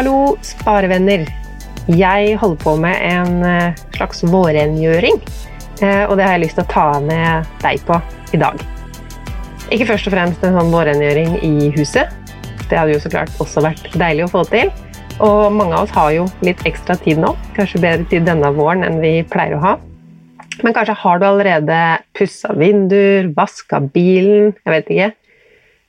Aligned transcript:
Hallo, 0.00 0.38
sparevenner. 0.40 1.26
Jeg 1.92 2.36
holder 2.40 2.60
på 2.62 2.72
med 2.80 3.02
en 3.04 3.42
eh, 3.44 3.74
slags 3.92 4.22
vårrengjøring, 4.24 5.18
eh, 5.84 6.06
og 6.06 6.14
det 6.16 6.24
har 6.24 6.38
jeg 6.38 6.42
lyst 6.46 6.56
til 6.56 6.64
å 6.64 6.70
ta 6.70 6.84
med 7.04 7.50
deg 7.60 7.82
på 7.84 7.98
i 8.32 8.40
dag. 8.40 8.64
Ikke 9.68 9.90
først 9.90 10.08
og 10.08 10.16
fremst 10.16 10.48
en 10.48 10.56
sånn 10.56 10.72
vårrengjøring 10.72 11.36
i 11.44 11.68
huset. 11.76 12.16
Det 12.62 12.80
hadde 12.80 12.94
jo 12.94 13.04
så 13.04 13.12
klart 13.12 13.44
også 13.44 13.66
vært 13.68 13.92
deilig 14.00 14.24
å 14.24 14.32
få 14.38 14.46
til. 14.48 14.72
Og 15.20 15.52
mange 15.52 15.76
av 15.76 15.84
oss 15.84 15.96
har 16.00 16.16
jo 16.16 16.26
litt 16.48 16.64
ekstra 16.64 16.96
tid 17.04 17.20
nå. 17.20 17.36
Kanskje 17.60 17.84
bedre 17.84 18.08
tid 18.08 18.24
denne 18.32 18.56
våren 18.56 18.88
enn 18.88 19.02
vi 19.04 19.18
pleier 19.28 19.60
å 19.60 19.64
ha. 19.66 19.78
Men 20.64 20.80
kanskje 20.80 20.96
har 21.04 21.20
du 21.20 21.28
allerede 21.28 21.80
pussa 22.16 22.56
vinduer, 22.56 23.34
vaska 23.36 23.84
bilen, 23.84 24.54
jeg 24.64 24.78
vet 24.78 24.94
ikke. 24.96 25.14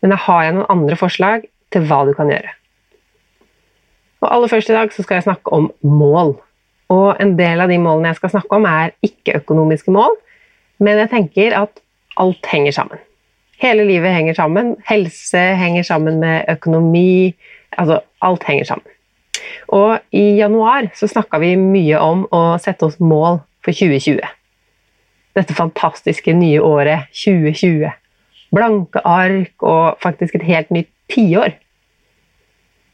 Men 0.04 0.18
da 0.20 0.26
har 0.28 0.50
jeg 0.50 0.60
noen 0.60 0.74
andre 0.82 1.00
forslag 1.00 1.48
til 1.72 1.88
hva 1.88 2.10
du 2.12 2.18
kan 2.20 2.28
gjøre. 2.28 2.58
Og 4.22 4.30
aller 4.30 4.52
først 4.52 4.70
i 4.70 4.76
dag 4.78 4.94
så 4.94 5.04
skal 5.04 5.20
jeg 5.20 5.28
snakke 5.30 5.54
om 5.54 5.72
mål. 5.82 6.36
Og 6.92 7.16
en 7.24 7.38
del 7.40 7.64
av 7.64 7.72
de 7.72 7.80
målene 7.82 8.12
jeg 8.12 8.20
skal 8.20 8.36
snakke 8.36 8.58
om, 8.58 8.68
er 8.68 8.94
ikke-økonomiske 9.06 9.94
mål, 9.96 10.18
men 10.82 11.00
jeg 11.02 11.12
tenker 11.14 11.56
at 11.58 11.82
alt 12.20 12.46
henger 12.52 12.76
sammen. 12.76 13.02
Hele 13.62 13.86
livet 13.86 14.14
henger 14.14 14.34
sammen. 14.34 14.76
Helse 14.90 15.42
henger 15.56 15.84
sammen 15.86 16.20
med 16.20 16.50
økonomi. 16.50 17.36
Altså, 17.78 18.00
alt 18.22 18.44
henger 18.44 18.66
sammen. 18.66 18.88
Og 19.68 20.00
i 20.12 20.24
januar 20.42 20.90
så 20.98 21.08
snakka 21.08 21.40
vi 21.42 21.54
mye 21.56 22.00
om 22.02 22.26
å 22.34 22.42
sette 22.62 22.88
oss 22.88 22.98
mål 23.00 23.40
for 23.64 23.72
2020. 23.72 24.20
Dette 25.38 25.56
fantastiske 25.56 26.34
nye 26.36 26.60
året 26.66 27.08
2020. 27.16 27.94
Blanke 28.52 29.04
ark 29.08 29.64
og 29.64 30.02
faktisk 30.04 30.36
et 30.36 30.48
helt 30.50 30.74
nytt 30.74 30.90
tiår. 31.14 31.54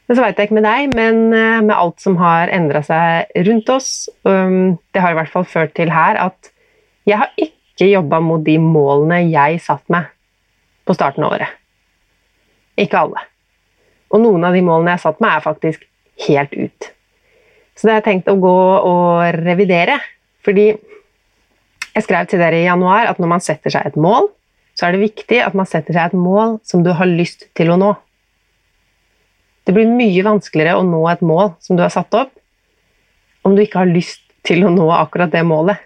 Men 0.08 0.16
så 0.16 0.24
veit 0.24 0.38
jeg 0.40 0.48
ikke 0.48 0.58
med 0.58 0.68
deg, 0.68 0.94
men 0.96 1.18
eh, 1.36 1.62
med 1.68 1.76
alt 1.76 2.00
som 2.04 2.16
har 2.22 2.52
endra 2.56 2.82
seg 2.86 3.32
rundt 3.48 3.72
oss 3.74 3.90
um, 4.24 4.78
Det 4.94 5.04
har 5.04 5.12
i 5.12 5.18
hvert 5.20 5.34
fall 5.34 5.48
ført 5.48 5.74
til 5.76 5.92
her 5.92 6.20
at 6.30 6.52
jeg 7.08 7.20
har 7.20 7.32
ikke 7.40 7.90
jobba 7.90 8.20
mot 8.24 8.44
de 8.44 8.58
målene 8.60 9.22
jeg 9.28 9.62
satt 9.64 9.84
meg 9.92 10.10
på 10.88 10.96
starten 10.96 11.24
av 11.24 11.36
året. 11.36 11.52
Ikke 12.80 13.00
alle. 13.00 13.22
Og 14.12 14.24
noen 14.24 14.44
av 14.48 14.56
de 14.56 14.64
målene 14.64 14.96
jeg 14.96 15.04
satt 15.04 15.22
meg, 15.24 15.36
er 15.38 15.46
faktisk 15.46 15.86
helt 16.28 16.56
ut. 16.56 16.90
Så 17.78 17.88
det 17.88 17.94
har 17.94 18.02
jeg 18.02 18.08
tenkt 18.08 18.32
å 18.32 18.40
gå 18.42 18.58
og 18.90 19.38
revidere. 19.38 20.00
Fordi 20.44 20.68
jeg 20.72 22.06
skrev 22.06 22.28
til 22.30 22.42
dere 22.42 22.60
i 22.62 22.68
januar 22.68 23.10
at 23.12 23.20
når 23.22 23.32
man 23.36 23.44
setter 23.44 23.74
seg 23.74 23.88
et 23.90 24.00
mål, 24.00 24.30
så 24.78 24.88
er 24.88 24.96
det 24.96 25.06
viktig 25.08 25.40
at 25.44 25.56
man 25.58 25.68
setter 25.70 25.96
seg 25.96 26.12
et 26.12 26.20
mål 26.20 26.60
som 26.68 26.84
du 26.86 26.92
har 26.96 27.10
lyst 27.10 27.48
til 27.58 27.72
å 27.74 27.80
nå. 27.80 27.94
Det 29.68 29.74
blir 29.76 29.90
mye 29.92 30.24
vanskeligere 30.24 30.80
å 30.80 30.86
nå 30.88 31.02
et 31.12 31.24
mål 31.28 31.52
som 31.60 31.76
du 31.76 31.84
har 31.84 31.92
satt 31.92 32.14
opp, 32.16 32.32
om 33.44 33.56
du 33.56 33.66
ikke 33.66 33.82
har 33.82 33.92
lyst 33.92 34.24
til 34.48 34.64
å 34.64 34.72
nå 34.72 34.86
akkurat 34.96 35.34
det 35.34 35.44
målet. 35.44 35.82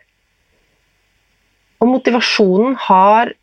Og 1.81 1.89
motivasjonen 1.89 2.75
har 2.85 3.33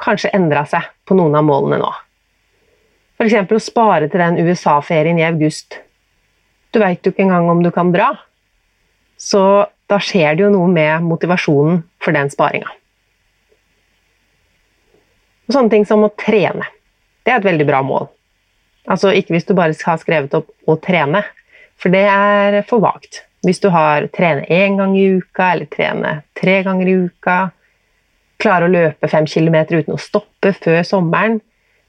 kanskje 0.00 0.30
endra 0.36 0.62
seg 0.70 0.86
på 1.10 1.16
noen 1.18 1.34
av 1.40 1.46
målene 1.48 1.80
nå. 1.82 1.90
F.eks. 3.18 3.50
å 3.50 3.58
spare 3.60 4.06
til 4.08 4.22
den 4.22 4.38
USA-ferien 4.46 5.18
i 5.18 5.26
august. 5.26 5.80
Du 6.70 6.78
veit 6.78 7.02
jo 7.02 7.10
ikke 7.10 7.26
engang 7.26 7.50
om 7.50 7.64
du 7.66 7.72
kan 7.74 7.90
dra. 7.90 8.12
Så 9.18 9.42
da 9.90 9.98
skjer 9.98 10.38
det 10.38 10.46
jo 10.46 10.52
noe 10.54 10.70
med 10.70 11.02
motivasjonen 11.04 11.82
for 12.00 12.14
den 12.14 12.30
sparinga. 12.30 12.70
Sånne 15.50 15.74
ting 15.74 15.84
som 15.84 16.06
å 16.06 16.14
trene. 16.14 16.70
Det 17.26 17.34
er 17.34 17.42
et 17.42 17.50
veldig 17.50 17.66
bra 17.66 17.82
mål. 17.84 18.06
Altså 18.88 19.12
ikke 19.14 19.34
hvis 19.34 19.48
du 19.48 19.54
bare 19.54 19.76
har 19.86 20.00
skrevet 20.00 20.34
opp 20.34 20.48
'å 20.66 20.78
trene', 20.80 21.24
for 21.76 21.88
det 21.90 22.06
er 22.06 22.62
for 22.68 22.80
vagt. 22.80 23.24
Hvis 23.44 23.60
du 23.60 23.70
har 23.72 24.06
trene 24.12 24.44
én 24.48 24.76
gang 24.76 24.96
i 24.96 25.16
uka, 25.16 25.52
eller 25.52 25.66
trene 25.66 26.22
tre 26.36 26.62
ganger 26.62 26.88
i 26.88 26.96
uka, 27.08 27.52
klare 28.40 28.66
å 28.68 28.72
løpe 28.72 29.08
fem 29.08 29.26
kilometer 29.28 29.80
uten 29.80 29.96
å 29.96 30.00
stoppe 30.00 30.52
før 30.56 30.82
sommeren 30.86 31.40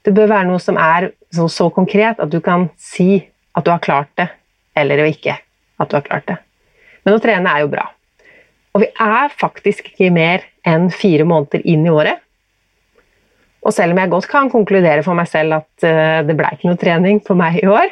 Det 0.02 0.10
bør 0.16 0.32
være 0.32 0.48
noe 0.48 0.58
som 0.58 0.74
er 0.76 1.12
så, 1.30 1.46
så 1.46 1.68
konkret 1.70 2.18
at 2.18 2.30
du 2.30 2.40
kan 2.42 2.64
si 2.76 3.22
at 3.54 3.64
du 3.64 3.70
har 3.70 3.78
klart 3.78 4.08
det, 4.18 4.26
eller 4.74 5.04
ikke 5.06 5.36
at 5.78 5.90
du 5.90 5.94
har 5.94 6.02
klart 6.02 6.26
det. 6.26 6.38
Men 7.04 7.14
å 7.14 7.20
trene 7.22 7.52
er 7.52 7.62
jo 7.62 7.68
bra. 7.70 7.84
Og 8.74 8.82
vi 8.82 8.88
er 8.98 9.30
faktisk 9.38 9.92
ikke 9.92 10.10
mer 10.10 10.42
enn 10.66 10.88
fire 10.90 11.22
måneder 11.28 11.62
inn 11.62 11.86
i 11.86 11.92
året. 11.92 12.21
Og 13.62 13.74
selv 13.74 13.94
om 13.94 14.00
jeg 14.02 14.10
godt 14.10 14.28
kan 14.30 14.50
konkludere 14.50 15.04
for 15.06 15.14
meg 15.18 15.28
selv 15.30 15.60
at 15.60 15.86
uh, 15.86 16.20
det 16.26 16.34
ble 16.38 16.50
ikke 16.54 16.70
noe 16.70 16.80
trening 16.80 17.20
for 17.24 17.38
meg 17.38 17.60
i 17.62 17.68
år 17.70 17.90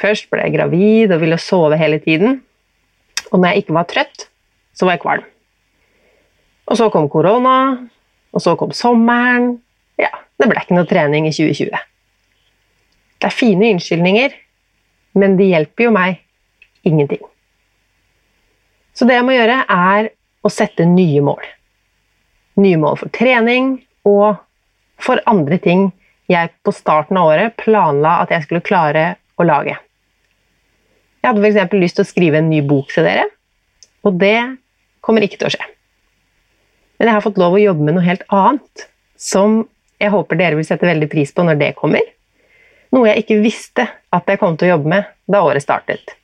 Først 0.00 0.28
ble 0.30 0.42
jeg 0.42 0.54
gravid 0.56 1.12
og 1.14 1.22
ville 1.22 1.38
sove 1.38 1.78
hele 1.78 2.00
tiden. 2.02 2.40
Og 3.30 3.38
når 3.38 3.52
jeg 3.52 3.64
ikke 3.64 3.76
var 3.76 3.88
trøtt, 3.90 4.26
så 4.74 4.86
var 4.86 4.96
jeg 4.96 5.04
kvalm. 5.04 5.26
Og 6.66 6.78
så 6.80 6.88
kom 6.92 7.08
korona, 7.12 7.58
og 8.34 8.42
så 8.42 8.56
kom 8.58 8.72
sommeren. 8.74 9.52
Ja, 10.00 10.10
det 10.40 10.48
ble 10.50 10.62
ikke 10.64 10.76
noe 10.78 10.88
trening 10.90 11.28
i 11.28 11.34
2020. 11.34 11.78
Det 13.22 13.28
er 13.30 13.36
fine 13.36 13.70
unnskyldninger, 13.76 14.34
men 15.20 15.38
de 15.38 15.50
hjelper 15.52 15.86
jo 15.86 15.94
meg 15.94 16.18
ingenting. 16.84 17.22
Så 18.94 19.06
det 19.08 19.16
jeg 19.16 19.26
må 19.26 19.34
gjøre, 19.36 19.62
er 19.70 20.10
å 20.44 20.50
sette 20.52 20.86
nye 20.88 21.22
mål. 21.24 21.46
Nye 22.60 22.78
mål 22.82 22.98
for 23.00 23.14
trening 23.14 23.76
og 24.06 24.42
for 25.00 25.20
andre 25.30 25.58
ting 25.62 25.88
jeg 26.30 26.52
på 26.64 26.72
starten 26.72 27.18
av 27.20 27.32
året 27.32 27.56
planla 27.60 28.20
at 28.22 28.32
jeg 28.32 28.46
skulle 28.46 28.64
klare 28.64 29.14
å 29.36 29.46
lage. 29.46 29.76
Jeg 31.24 31.30
hadde 31.30 31.44
f.eks. 31.44 31.76
lyst 31.80 31.98
til 31.98 32.04
å 32.04 32.08
skrive 32.08 32.40
en 32.40 32.50
ny 32.52 32.60
bok 32.64 32.90
til 32.92 33.06
dere, 33.06 33.28
og 34.04 34.18
det 34.20 34.38
kommer 35.04 35.24
ikke 35.24 35.40
til 35.40 35.48
å 35.48 35.54
skje. 35.54 35.68
Men 36.98 37.08
jeg 37.10 37.16
har 37.16 37.24
fått 37.24 37.40
lov 37.40 37.56
å 37.56 37.62
jobbe 37.62 37.84
med 37.84 37.96
noe 37.96 38.06
helt 38.06 38.26
annet, 38.32 38.84
som 39.16 39.62
jeg 40.00 40.12
håper 40.12 40.38
dere 40.38 40.58
vil 40.58 40.66
sette 40.66 40.86
veldig 40.88 41.08
pris 41.12 41.32
på 41.32 41.44
når 41.46 41.58
det 41.60 41.70
kommer. 41.78 42.04
Noe 42.94 43.08
jeg 43.10 43.24
ikke 43.24 43.40
visste 43.42 43.86
at 44.14 44.28
jeg 44.30 44.40
kom 44.40 44.58
til 44.58 44.68
å 44.68 44.74
jobbe 44.76 44.92
med 44.92 45.08
da 45.30 45.40
året 45.46 45.64
startet. 45.64 46.14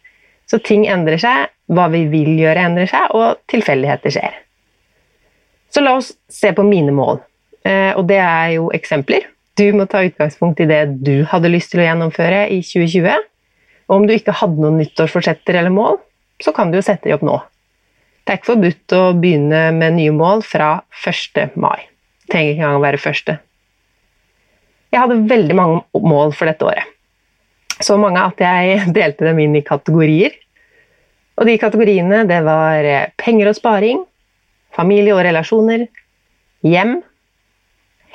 Så 0.51 0.61
ting 0.63 0.85
endrer 0.91 1.21
seg, 1.23 1.51
hva 1.71 1.87
vi 1.93 2.05
vil 2.11 2.35
gjøre 2.39 2.67
endrer 2.69 2.91
seg, 2.91 3.13
og 3.15 3.41
tilfeldigheter 3.51 4.15
skjer. 4.15 4.39
Så 5.71 5.83
la 5.83 5.95
oss 5.99 6.13
se 6.31 6.51
på 6.55 6.65
mine 6.67 6.93
mål. 6.95 7.21
Eh, 7.67 7.93
og 7.97 8.07
det 8.09 8.21
er 8.23 8.57
jo 8.57 8.71
eksempler. 8.77 9.27
Du 9.59 9.67
må 9.77 9.85
ta 9.91 10.03
utgangspunkt 10.07 10.63
i 10.63 10.69
det 10.71 10.85
du 11.05 11.25
hadde 11.29 11.51
lyst 11.53 11.75
til 11.75 11.83
å 11.83 11.89
gjennomføre 11.89 12.47
i 12.55 12.61
2020. 12.65 13.27
Og 13.91 13.97
om 13.99 14.07
du 14.07 14.15
ikke 14.15 14.37
hadde 14.39 14.63
noen 14.63 14.79
nyttårsforsetter 14.81 15.59
eller 15.61 15.75
mål, 15.75 15.99
så 16.41 16.55
kan 16.57 16.71
du 16.71 16.79
jo 16.79 16.85
sette 16.87 17.09
de 17.09 17.17
opp 17.17 17.25
nå. 17.27 17.37
Det 18.25 18.33
er 18.33 18.39
ikke 18.39 18.53
forbudt 18.53 18.95
å 18.97 19.03
begynne 19.19 19.63
med 19.77 19.97
nye 19.97 20.13
mål 20.15 20.45
fra 20.47 20.77
1. 21.03 21.57
mai. 21.61 21.89
Det 22.23 22.33
trenger 22.33 22.53
ikke 22.53 22.63
engang 22.63 22.79
å 22.79 22.85
være 22.85 23.03
første. 23.03 23.37
Jeg 24.91 25.03
hadde 25.03 25.31
veldig 25.31 25.57
mange 25.59 26.05
mål 26.07 26.33
for 26.39 26.51
dette 26.51 26.67
året. 26.67 26.87
Så 27.81 27.97
mange 28.01 28.23
at 28.23 28.41
jeg 28.43 28.87
delte 28.97 29.27
dem 29.29 29.43
inn 29.43 29.59
i 29.59 29.67
kategorier. 29.67 30.37
Og 31.41 31.49
de 31.49 31.59
kategoriene 31.61 32.25
det 32.29 32.41
var 32.47 32.87
penger 33.21 33.51
og 33.51 33.57
sparing, 33.57 34.03
familie 34.77 35.17
og 35.17 35.25
relasjoner, 35.25 35.87
hjem, 36.67 37.01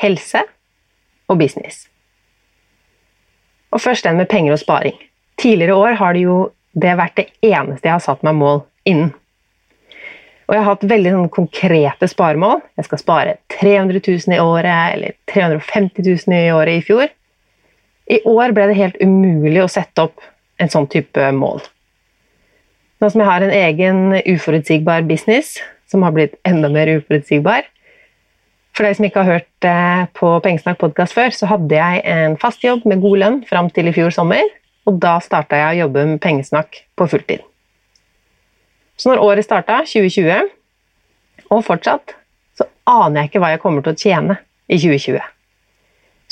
helse 0.02 0.44
og 1.30 1.40
business. 1.40 1.86
Og 3.74 3.82
først 3.82 4.06
den 4.08 4.18
med 4.18 4.30
penger 4.32 4.56
og 4.56 4.62
sparing. 4.62 4.96
Tidligere 5.42 5.76
år 5.76 6.00
har 6.00 6.14
det 6.14 6.26
jo 6.26 6.38
det 6.76 6.96
vært 7.00 7.18
det 7.20 7.28
eneste 7.44 7.88
jeg 7.88 7.96
har 7.96 8.04
satt 8.04 8.24
meg 8.24 8.38
mål 8.40 8.64
innen. 8.88 9.14
Og 10.46 10.54
jeg 10.54 10.62
har 10.62 10.76
hatt 10.76 10.90
veldig 10.90 11.14
konkrete 11.34 12.08
sparemål. 12.08 12.60
Jeg 12.78 12.86
skal 12.86 13.02
spare 13.02 13.38
300 13.56 14.02
000 14.06 14.36
i 14.36 14.42
året, 14.42 14.94
eller 14.94 15.16
350 15.32 16.06
000 16.06 16.36
i 16.38 16.52
året 16.54 16.80
i 16.80 16.84
fjor. 16.86 17.08
I 18.06 18.20
år 18.30 18.54
ble 18.54 18.68
det 18.70 18.78
helt 18.78 19.00
umulig 19.02 19.64
å 19.64 19.72
sette 19.72 20.06
opp 20.06 20.22
en 20.62 20.70
sånn 20.70 20.86
type 20.92 21.32
mål. 21.34 21.64
Nå 23.02 23.10
som 23.10 23.24
jeg 23.24 23.30
har 23.32 23.44
en 23.44 23.56
egen 23.56 24.04
uforutsigbar 24.22 25.08
business, 25.10 25.56
som 25.90 26.06
har 26.06 26.14
blitt 26.16 26.38
enda 26.48 26.70
mer 26.72 26.94
uforutsigbar, 26.94 27.66
for 28.76 28.84
dere 28.84 28.98
som 28.98 29.08
ikke 29.08 29.24
har 29.24 29.38
hørt 29.38 29.68
eh, 29.68 30.06
på 30.20 30.30
Pengesnakk 30.44 30.82
podkast 30.82 31.16
før, 31.16 31.32
så 31.32 31.48
hadde 31.48 31.78
jeg 31.78 32.02
en 32.12 32.36
fast 32.40 32.64
jobb 32.64 32.84
med 32.90 33.00
god 33.04 33.22
lønn 33.22 33.38
fram 33.48 33.70
til 33.72 33.88
i 33.88 33.94
fjor 33.96 34.12
sommer. 34.12 34.44
Og 34.86 34.98
da 35.02 35.16
starta 35.24 35.58
jeg 35.58 35.78
å 35.78 35.86
jobbe 35.86 36.04
med 36.12 36.20
pengesnakk 36.22 36.82
på 37.00 37.08
fulltid. 37.10 37.46
Så 39.00 39.10
når 39.10 39.24
året 39.24 39.48
starta, 39.48 39.80
2020, 39.88 40.52
og 41.52 41.64
fortsatt, 41.66 42.14
så 42.58 42.68
aner 42.90 43.24
jeg 43.24 43.32
ikke 43.32 43.42
hva 43.44 43.54
jeg 43.54 43.62
kommer 43.64 43.86
til 43.86 43.96
å 43.96 44.00
tjene 44.00 44.38
i 44.68 44.78
2020. 44.78 45.24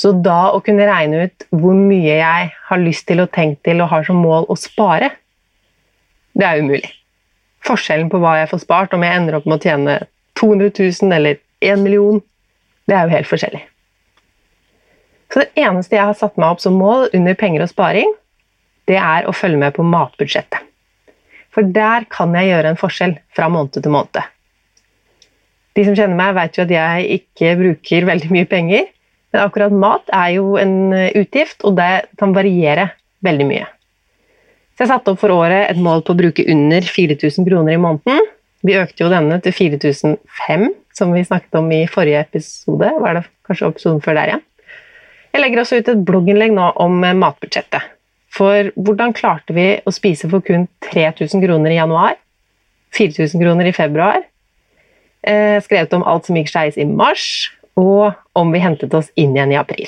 Så 0.03 0.11
da 0.25 0.51
å 0.53 0.61
kunne 0.65 0.87
regne 0.89 1.27
ut 1.27 1.47
hvor 1.53 1.77
mye 1.77 2.19
jeg 2.19 2.51
har 2.67 2.81
lyst 2.81 3.07
til 3.09 3.23
og 3.23 3.31
tenkt 3.33 3.63
til 3.65 3.81
og 3.83 3.91
har 3.93 4.05
som 4.07 4.19
mål 4.21 4.49
å 4.51 4.57
spare, 4.59 5.13
det 6.33 6.47
er 6.49 6.61
umulig. 6.61 6.91
Forskjellen 7.63 8.09
på 8.11 8.19
hva 8.19 8.35
jeg 8.41 8.51
får 8.51 8.63
spart, 8.65 8.93
om 8.93 9.05
jeg 9.05 9.15
ender 9.15 9.39
opp 9.39 9.47
med 9.47 9.59
å 9.59 9.63
tjene 9.63 9.97
200 10.39 10.71
000 10.75 11.17
eller 11.17 11.39
1 11.63 11.83
million, 11.85 12.19
det 12.89 12.97
er 12.97 13.07
jo 13.07 13.15
helt 13.15 13.30
forskjellig. 13.30 13.63
Så 15.33 15.41
det 15.41 15.63
eneste 15.63 15.97
jeg 15.97 16.06
har 16.06 16.18
satt 16.18 16.38
meg 16.38 16.53
opp 16.53 16.62
som 16.62 16.75
mål 16.77 17.07
under 17.18 17.38
penger 17.39 17.63
og 17.65 17.71
sparing, 17.71 18.12
det 18.89 19.00
er 19.00 19.25
å 19.25 19.33
følge 19.33 19.62
med 19.62 19.74
på 19.77 19.85
matbudsjettet. 19.88 20.62
For 21.53 21.65
der 21.69 22.06
kan 22.12 22.33
jeg 22.38 22.50
gjøre 22.50 22.74
en 22.74 22.80
forskjell 22.80 23.15
fra 23.35 23.50
måned 23.53 23.77
til 23.77 23.94
måned. 23.94 24.25
De 25.74 25.85
som 25.85 25.95
kjenner 25.97 26.18
meg, 26.18 26.35
vet 26.38 26.57
jo 26.57 26.65
at 26.65 26.74
jeg 26.74 27.19
ikke 27.19 27.53
bruker 27.57 28.09
veldig 28.09 28.30
mye 28.33 28.50
penger. 28.50 28.89
Men 29.33 29.45
akkurat 29.47 29.74
mat 29.74 30.12
er 30.13 30.36
jo 30.36 30.57
en 30.62 30.94
utgift, 30.94 31.63
og 31.65 31.77
det 31.79 32.06
kan 32.21 32.36
variere 32.36 32.91
veldig 33.25 33.47
mye. 33.50 33.65
Så 34.74 34.86
jeg 34.86 34.91
satte 34.91 35.13
opp 35.13 35.21
for 35.21 35.33
året 35.33 35.69
et 35.69 35.81
mål 35.81 36.01
på 36.06 36.13
å 36.13 36.19
bruke 36.19 36.45
under 36.50 36.86
4000 36.86 37.45
kroner 37.50 37.75
i 37.75 37.81
måneden. 37.81 38.29
Vi 38.65 38.77
økte 38.77 39.06
jo 39.06 39.12
denne 39.12 39.39
til 39.44 39.53
4005, 39.53 40.69
som 40.97 41.13
vi 41.13 41.23
snakket 41.25 41.55
om 41.59 41.69
i 41.73 41.83
forrige 41.89 42.23
episode. 42.25 42.89
Var 43.03 43.19
det 43.19 43.23
kanskje 43.47 43.71
episoden 43.73 44.03
før 44.03 44.19
der 44.19 44.33
igjen? 44.33 44.45
Jeg 45.33 45.41
legger 45.41 45.63
også 45.63 45.79
ut 45.81 45.89
et 45.89 46.05
blogginnlegg 46.05 46.53
nå 46.53 46.69
om 46.81 46.99
matbudsjettet. 47.01 47.89
For 48.33 48.69
hvordan 48.77 49.13
klarte 49.17 49.53
vi 49.53 49.67
å 49.85 49.93
spise 49.93 50.29
for 50.29 50.45
kun 50.45 50.67
3000 50.89 51.41
kroner 51.43 51.73
i 51.73 51.79
januar? 51.79 52.17
4000 52.97 53.41
kroner 53.41 53.69
i 53.69 53.73
februar? 53.75 54.23
Eh, 55.23 55.57
skrevet 55.63 55.93
om 55.95 56.05
alt 56.05 56.27
som 56.27 56.37
gikk 56.37 56.51
skeis 56.51 56.77
i 56.77 56.85
mars, 56.89 57.25
og 57.79 58.13
om 58.37 58.51
vi 58.53 58.61
hentet 58.61 58.93
oss 58.93 59.09
inn 59.15 59.35
igjen 59.37 59.53
i 59.53 59.59
april. 59.59 59.87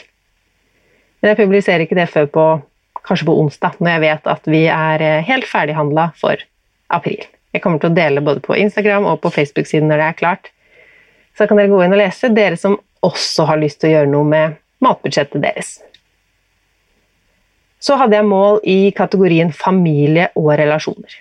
Men 1.21 1.33
jeg 1.33 1.41
publiserer 1.41 1.85
ikke 1.85 1.97
det 1.97 2.09
før 2.13 2.29
på 2.31 2.45
kanskje 3.05 3.27
på 3.27 3.37
onsdag, 3.41 3.77
når 3.79 3.95
jeg 3.95 4.03
vet 4.05 4.29
at 4.33 4.49
vi 4.49 4.63
er 4.71 5.03
eh, 5.05 5.23
helt 5.27 5.47
ferdighandla 5.49 6.09
for 6.17 6.41
april. 6.93 7.25
Jeg 7.53 7.63
kommer 7.63 7.81
til 7.81 7.91
å 7.91 7.97
dele 7.97 8.23
både 8.25 8.41
på 8.43 8.57
Instagram 8.59 9.07
og 9.09 9.21
på 9.23 9.31
Facebook-siden 9.33 9.89
når 9.89 10.01
det 10.01 10.07
er 10.09 10.19
klart. 10.19 10.51
Så 11.35 11.47
kan 11.47 11.59
dere 11.59 11.71
gå 11.71 11.81
inn 11.83 11.95
og 11.95 11.99
lese, 11.99 12.31
dere 12.31 12.57
som 12.59 12.77
også 13.05 13.45
har 13.49 13.59
lyst 13.61 13.81
til 13.81 13.91
å 13.91 13.97
gjøre 13.97 14.11
noe 14.11 14.27
med 14.29 14.55
matbudsjettet 14.83 15.43
deres. 15.43 15.77
Så 17.83 17.97
hadde 17.99 18.17
jeg 18.17 18.27
mål 18.27 18.61
i 18.65 18.91
kategorien 18.95 19.51
familie 19.53 20.29
og 20.39 20.53
relasjoner. 20.57 21.19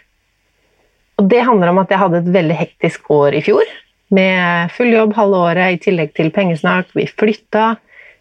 Og 1.20 1.26
det 1.30 1.42
handler 1.46 1.70
om 1.70 1.80
at 1.82 1.90
jeg 1.92 2.00
hadde 2.00 2.22
et 2.22 2.30
veldig 2.34 2.58
hektisk 2.58 3.10
år 3.14 3.36
i 3.38 3.42
fjor. 3.44 3.66
Med 4.14 4.72
full 4.74 4.92
jobb 4.94 5.14
halve 5.18 5.42
året 5.50 5.76
i 5.76 5.82
tillegg 5.82 6.14
til 6.16 6.30
pengesnakk. 6.34 6.90
Vi 6.96 7.06
flytta. 7.10 7.74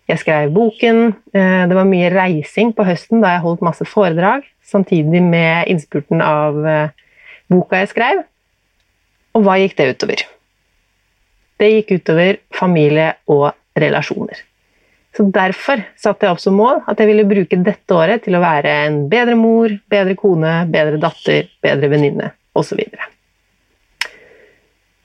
Jeg 0.10 0.20
skrev 0.20 0.52
boken. 0.54 1.16
Eh, 1.34 1.64
det 1.70 1.78
var 1.78 1.88
mye 1.90 2.12
reising 2.14 2.74
på 2.76 2.86
høsten 2.88 3.24
da 3.24 3.38
jeg 3.38 3.46
holdt 3.46 3.66
masse 3.66 3.88
foredrag. 3.88 4.46
Samtidig 4.68 5.24
med 5.24 5.72
innspurten 5.72 6.22
av 6.26 6.60
eh, 6.68 7.10
boka 7.52 7.82
jeg 7.82 7.94
skrev. 7.96 8.24
Og 9.34 9.48
hva 9.48 9.58
gikk 9.62 9.78
det 9.80 9.94
utover? 9.96 10.28
Det 11.60 11.70
gikk 11.70 12.00
utover 12.00 12.40
familie 12.56 13.14
og 13.32 13.52
relasjoner. 13.80 14.42
Så 15.14 15.28
Derfor 15.30 15.84
satte 16.00 16.26
jeg 16.26 16.34
opp 16.34 16.42
som 16.42 16.56
mål 16.58 16.82
at 16.90 17.00
jeg 17.00 17.12
ville 17.12 17.28
bruke 17.30 17.60
dette 17.62 17.96
året 17.96 18.24
til 18.26 18.38
å 18.38 18.42
være 18.42 18.72
en 18.88 19.04
bedre 19.12 19.36
mor, 19.38 19.74
bedre 19.94 20.16
kone, 20.18 20.64
bedre 20.74 20.98
datter, 21.02 21.52
bedre 21.62 21.90
venninne 21.92 22.32
osv. 22.58 22.82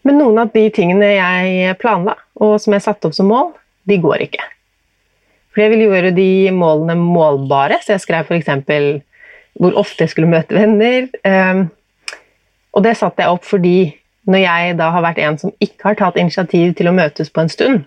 Men 0.09 0.17
noen 0.17 0.41
av 0.41 0.53
de 0.55 0.65
tingene 0.73 1.11
jeg 1.13 1.77
planla, 1.83 2.15
og 2.41 2.57
som 2.63 2.73
jeg 2.73 2.87
satte 2.87 3.11
opp 3.11 3.17
som 3.17 3.29
mål, 3.29 3.53
de 3.89 3.99
går 4.01 4.25
ikke. 4.29 4.47
For 5.53 5.65
jeg 5.65 5.73
ville 5.75 5.89
gjøre 5.91 6.15
de 6.17 6.31
målene 6.55 6.97
målbare, 6.97 7.81
så 7.85 7.97
jeg 7.97 8.05
skrev 8.07 8.29
f.eks. 8.31 8.49
hvor 9.59 9.77
ofte 9.81 10.07
jeg 10.07 10.15
skulle 10.15 10.31
møte 10.31 10.57
venner. 10.57 11.09
Ehm, 11.29 11.67
og 12.73 12.85
det 12.87 12.97
satte 12.97 13.25
jeg 13.25 13.37
opp 13.37 13.45
fordi 13.49 13.79
når 14.29 14.43
jeg 14.43 14.77
da 14.79 14.91
har 14.93 15.05
vært 15.05 15.21
en 15.25 15.39
som 15.41 15.53
ikke 15.65 15.91
har 15.91 15.99
tatt 15.99 16.19
initiativ 16.21 16.75
til 16.77 16.91
å 16.91 16.95
møtes 16.97 17.33
på 17.33 17.43
en 17.43 17.53
stund, 17.53 17.85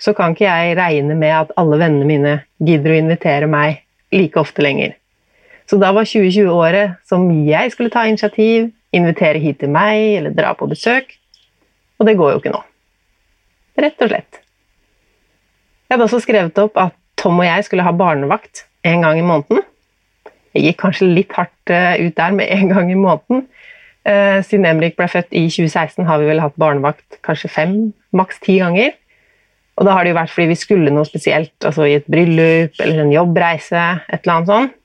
så 0.00 0.14
kan 0.16 0.34
ikke 0.34 0.46
jeg 0.46 0.76
regne 0.78 1.16
med 1.16 1.32
at 1.36 1.52
alle 1.60 1.78
vennene 1.80 2.08
mine 2.08 2.34
gidder 2.64 2.94
å 2.94 3.00
invitere 3.02 3.48
meg 3.50 3.82
like 4.14 4.40
ofte 4.40 4.64
lenger. 4.64 4.94
Så 5.68 5.78
da 5.80 5.92
var 5.96 6.08
2020-året 6.08 6.98
som 7.08 7.26
jeg 7.46 7.72
skulle 7.72 7.92
ta 7.92 8.04
initiativ, 8.08 8.70
invitere 8.94 9.40
hit 9.42 9.60
til 9.62 9.72
meg 9.72 10.18
eller 10.18 10.34
dra 10.36 10.52
på 10.56 10.68
besøk. 10.70 11.14
Og 12.00 12.08
det 12.08 12.16
går 12.18 12.34
jo 12.34 12.40
ikke 12.40 12.52
nå. 12.52 12.60
Rett 13.80 14.04
og 14.04 14.10
slett. 14.10 14.40
Jeg 15.84 15.96
hadde 15.96 16.06
også 16.08 16.20
skrevet 16.24 16.60
opp 16.62 16.78
at 16.80 16.96
Tom 17.20 17.40
og 17.40 17.46
jeg 17.46 17.64
skulle 17.66 17.84
ha 17.86 17.92
barnevakt 17.96 18.64
en 18.84 19.04
gang 19.04 19.18
i 19.20 19.24
måneden. 19.24 19.62
Jeg 20.54 20.68
gikk 20.68 20.80
kanskje 20.84 21.10
litt 21.10 21.32
hardt 21.34 21.72
eh, 21.72 22.04
ut 22.04 22.14
der 22.16 22.34
med 22.36 22.50
en 22.52 22.70
gang 22.70 22.90
i 22.92 22.98
måneden. 22.98 23.46
Eh, 24.04 24.42
siden 24.44 24.66
Emrik 24.68 24.98
ble 24.98 25.06
født 25.08 25.32
i 25.32 25.46
2016, 25.48 26.04
har 26.04 26.20
vi 26.20 26.28
vel 26.28 26.42
hatt 26.42 26.56
barnevakt 26.60 27.16
kanskje 27.24 27.48
fem, 27.48 27.76
maks 28.12 28.40
ti 28.44 28.58
ganger. 28.60 28.92
Og 29.78 29.88
da 29.88 29.94
har 29.96 30.04
det 30.04 30.12
jo 30.12 30.18
vært 30.18 30.32
fordi 30.34 30.50
vi 30.52 30.58
skulle 30.60 30.92
noe 30.92 31.08
spesielt, 31.08 31.54
altså 31.64 31.86
i 31.88 31.96
et 31.96 32.10
bryllup 32.10 32.76
eller 32.84 33.00
en 33.02 33.14
jobbreise, 33.14 33.86
et 34.06 34.20
eller 34.20 34.34
annet 34.34 34.52
sånt. 34.52 34.76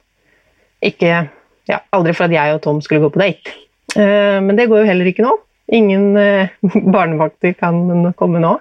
Ikke, 0.90 1.20
ja, 1.68 1.82
aldri 1.94 2.16
for 2.16 2.30
at 2.30 2.38
jeg 2.38 2.56
og 2.56 2.64
Tom 2.64 2.80
skulle 2.82 3.04
gå 3.04 3.12
på 3.14 3.22
date. 3.22 3.54
Uh, 3.98 4.40
men 4.46 4.56
det 4.56 4.70
går 4.70 4.84
jo 4.84 4.88
heller 4.88 5.10
ikke 5.10 5.26
nå. 5.26 5.34
Ingen 5.76 6.16
uh, 6.16 6.50
barnevakter 6.96 7.54
kan 7.60 8.14
komme 8.18 8.42
nå. 8.42 8.56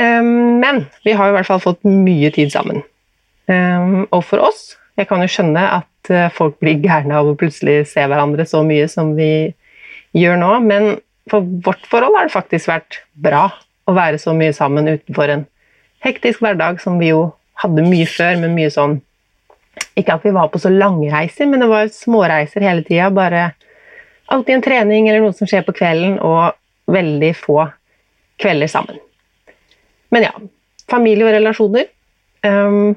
Men 0.00 0.84
vi 1.04 1.12
har 1.18 1.28
i 1.28 1.32
hvert 1.34 1.48
fall 1.48 1.58
fått 1.60 1.82
mye 1.84 2.30
tid 2.32 2.52
sammen. 2.54 2.78
Og 3.50 4.22
for 4.24 4.40
oss 4.46 4.60
Jeg 5.00 5.08
kan 5.08 5.22
jo 5.24 5.30
skjønne 5.32 5.62
at 5.80 6.10
uh, 6.12 6.28
folk 6.36 6.58
blir 6.60 6.80
gærne 6.84 7.16
av 7.16 7.30
å 7.30 7.36
plutselig 7.38 7.86
se 7.88 8.04
hverandre 8.04 8.44
så 8.48 8.60
mye 8.66 8.88
som 8.92 9.14
vi 9.16 9.50
gjør 10.16 10.36
nå, 10.40 10.50
men 10.66 10.90
for 11.30 11.46
vårt 11.64 11.86
forhold 11.88 12.18
har 12.18 12.28
det 12.28 12.34
faktisk 12.34 12.68
vært 12.68 13.00
bra 13.14 13.46
å 13.88 13.94
være 13.96 14.18
så 14.20 14.34
mye 14.36 14.52
sammen 14.56 14.90
utenfor 14.90 15.32
en 15.32 15.46
hektisk 16.04 16.42
hverdag 16.44 16.80
som 16.82 16.98
vi 17.00 17.12
jo 17.12 17.30
hadde 17.62 17.84
mye 17.86 18.08
før, 18.08 18.38
men 18.42 18.56
mye 18.56 18.72
sånn 18.72 19.00
Ikke 19.96 20.16
at 20.16 20.24
vi 20.26 20.32
var 20.34 20.48
på 20.52 20.58
så 20.60 20.68
lange 20.72 21.08
reiser, 21.12 21.46
men 21.48 21.62
det 21.62 21.68
var 21.70 21.88
småreiser 21.94 22.64
hele 22.64 22.82
tida. 22.84 23.06
Bare 23.14 23.52
alltid 24.30 24.56
en 24.56 24.64
trening 24.64 25.08
eller 25.08 25.22
noe 25.24 25.36
som 25.36 25.48
skjer 25.48 25.62
på 25.66 25.74
kvelden, 25.78 26.18
og 26.20 26.56
veldig 26.90 27.30
få 27.38 27.64
kvelder 28.42 28.70
sammen. 28.70 28.98
Men 30.10 30.26
ja, 30.26 30.32
familie 30.90 31.26
og 31.26 31.34
relasjoner. 31.36 31.88
Um, 32.44 32.96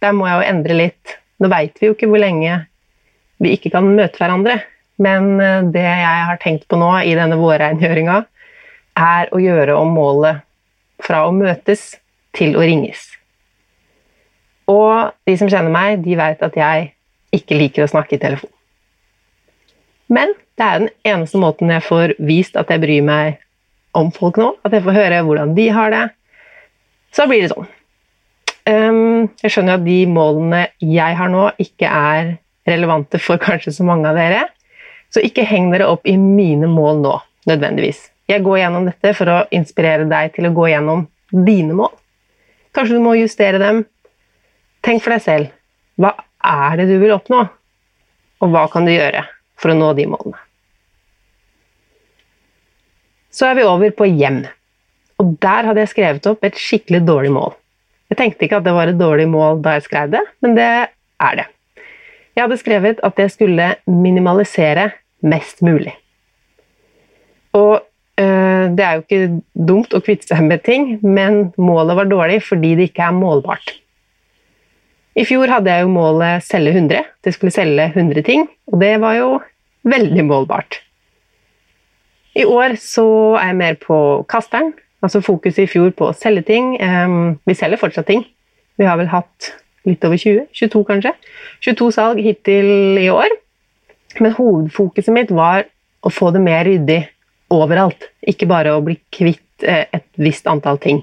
der 0.00 0.16
må 0.16 0.28
jeg 0.28 0.38
jo 0.38 0.48
endre 0.54 0.78
litt. 0.78 1.14
Nå 1.42 1.50
veit 1.50 1.76
vi 1.80 1.90
jo 1.90 1.96
ikke 1.96 2.08
hvor 2.10 2.22
lenge 2.22 2.60
vi 3.42 3.56
ikke 3.56 3.72
kan 3.74 3.88
møte 3.96 4.20
hverandre. 4.20 4.60
Men 5.02 5.40
eh, 5.42 5.66
det 5.74 5.84
jeg 5.84 6.24
har 6.30 6.40
tenkt 6.42 6.68
på 6.70 6.78
nå 6.78 6.92
i 7.02 7.16
denne 7.18 7.38
vårrengjøringa, 7.40 8.22
er 8.94 9.30
å 9.34 9.40
gjøre 9.42 9.74
om 9.74 9.90
målet 9.96 10.44
fra 11.02 11.24
å 11.26 11.34
møtes 11.34 11.96
til 12.34 12.54
å 12.54 12.62
ringes. 12.62 13.08
Og 14.70 15.10
de 15.26 15.34
som 15.36 15.50
kjenner 15.50 15.72
meg, 15.74 16.04
de 16.04 16.14
vet 16.18 16.42
at 16.46 16.56
jeg 16.56 16.92
ikke 17.34 17.58
liker 17.58 17.84
å 17.84 17.90
snakke 17.90 18.16
i 18.16 18.22
telefon. 18.22 18.52
Men 20.14 20.32
det 20.54 20.66
er 20.66 20.82
den 20.84 20.92
eneste 21.08 21.40
måten 21.42 21.72
jeg 21.72 21.84
får 21.84 22.14
vist 22.22 22.56
at 22.60 22.70
jeg 22.70 22.82
bryr 22.82 23.04
meg 23.04 23.40
om 23.98 24.12
folk 24.14 24.38
nå. 24.38 24.52
At 24.62 24.76
jeg 24.76 24.84
får 24.86 24.98
høre 24.98 25.22
hvordan 25.26 25.54
de 25.56 25.68
har 25.74 25.90
det. 25.94 26.04
Så 27.14 27.26
blir 27.30 27.42
det 27.44 27.50
sånn. 27.52 27.66
Um, 28.64 29.28
jeg 29.44 29.52
skjønner 29.52 29.76
at 29.76 29.84
de 29.84 29.98
målene 30.08 30.62
jeg 30.80 31.16
har 31.18 31.28
nå, 31.28 31.50
ikke 31.60 31.88
er 31.88 32.30
relevante 32.68 33.20
for 33.20 33.40
kanskje 33.40 33.74
så 33.76 33.84
mange 33.84 34.08
av 34.08 34.16
dere. 34.16 34.46
Så 35.12 35.22
ikke 35.24 35.44
heng 35.46 35.68
dere 35.72 35.90
opp 35.92 36.06
i 36.08 36.16
mine 36.18 36.68
mål 36.70 37.02
nå, 37.04 37.12
nødvendigvis. 37.50 38.06
Jeg 38.30 38.40
går 38.46 38.62
gjennom 38.62 38.86
dette 38.88 39.12
for 39.18 39.28
å 39.28 39.42
inspirere 39.54 40.08
deg 40.08 40.32
til 40.34 40.48
å 40.48 40.54
gå 40.56 40.70
gjennom 40.72 41.04
dine 41.44 41.76
mål. 41.76 41.92
Kanskje 42.74 42.96
du 42.96 43.04
må 43.04 43.12
justere 43.18 43.60
dem. 43.60 43.84
Tenk 44.84 45.04
for 45.04 45.14
deg 45.14 45.22
selv. 45.24 45.52
Hva 46.00 46.14
er 46.44 46.80
det 46.80 46.88
du 46.88 46.96
vil 47.02 47.12
oppnå? 47.14 47.44
Og 48.42 48.50
hva 48.52 48.64
kan 48.72 48.88
du 48.88 48.94
gjøre 48.94 49.26
for 49.60 49.72
å 49.72 49.76
nå 49.76 49.92
de 49.98 50.08
målene? 50.08 50.40
Så 53.34 53.50
er 53.50 53.58
vi 53.58 53.66
over 53.66 53.92
på 53.94 54.08
hjem. 54.08 54.44
Og 55.20 55.36
der 55.42 55.68
hadde 55.68 55.84
jeg 55.84 55.92
skrevet 55.92 56.26
opp 56.30 56.44
et 56.46 56.58
skikkelig 56.58 57.02
dårlig 57.06 57.32
mål. 57.34 57.54
Jeg 58.14 58.20
tenkte 58.20 58.46
ikke 58.46 58.60
at 58.60 58.66
det 58.68 58.76
var 58.76 58.86
et 58.86 58.98
dårlig 58.98 59.24
mål 59.26 59.58
da 59.64 59.72
jeg 59.74 59.88
skrev 59.88 60.12
det, 60.12 60.20
men 60.38 60.52
det 60.54 60.70
er 60.70 61.38
det. 61.40 61.48
Jeg 62.36 62.44
hadde 62.44 62.58
skrevet 62.60 63.00
at 63.02 63.18
jeg 63.18 63.32
skulle 63.32 63.66
minimalisere 63.90 64.84
mest 65.26 65.64
mulig. 65.66 65.96
Og 67.58 67.80
øh, 68.20 68.70
det 68.70 68.84
er 68.86 68.92
jo 68.94 69.02
ikke 69.02 69.40
dumt 69.66 69.96
å 69.98 70.02
kvitte 70.04 70.30
seg 70.30 70.46
med 70.46 70.62
ting, 70.62 71.00
men 71.02 71.48
målet 71.58 71.98
var 71.98 72.10
dårlig 72.10 72.38
fordi 72.46 72.76
det 72.78 72.92
ikke 72.92 73.08
er 73.08 73.18
målbart. 73.18 73.74
I 75.18 75.26
fjor 75.26 75.50
hadde 75.50 75.74
jeg 75.74 75.82
jo 75.82 75.90
målet 75.94 76.46
selge 76.46 76.70
100. 76.70 77.10
Det 77.18 77.34
skulle 77.34 77.54
selge 77.54 77.90
100 77.96 78.22
ting, 78.26 78.46
og 78.70 78.78
det 78.82 78.94
var 79.02 79.18
jo 79.18 79.28
veldig 79.90 80.28
målbart. 80.30 80.78
I 82.38 82.46
år 82.46 82.78
så 82.78 83.08
er 83.42 83.50
jeg 83.50 83.58
mer 83.58 83.82
på 83.82 83.98
kasteren, 84.30 84.70
altså 85.04 85.20
fokuset 85.24 85.64
i 85.64 85.70
fjor 85.70 85.92
på 85.96 86.08
å 86.08 86.16
selge 86.16 86.46
ting. 86.48 86.74
Vi 87.44 87.56
selger 87.58 87.80
fortsatt 87.80 88.08
ting. 88.08 88.24
Vi 88.80 88.88
har 88.88 88.98
vel 88.98 89.10
hatt 89.12 89.52
litt 89.84 90.04
over 90.06 90.18
20, 90.18 90.48
22 90.56 90.84
kanskje. 90.88 91.12
22 91.64 91.90
salg 91.94 92.20
hittil 92.24 92.98
i 93.00 93.08
år. 93.12 93.32
Men 94.22 94.36
hovedfokuset 94.36 95.14
mitt 95.14 95.32
var 95.34 95.66
å 96.04 96.12
få 96.12 96.30
det 96.34 96.42
mer 96.44 96.64
ryddig 96.68 97.02
overalt. 97.54 98.08
Ikke 98.26 98.48
bare 98.50 98.74
å 98.74 98.82
bli 98.84 98.96
kvitt 99.14 99.66
eh, 99.66 99.86
et 99.94 100.06
visst 100.20 100.48
antall 100.50 100.80
ting. 100.82 101.02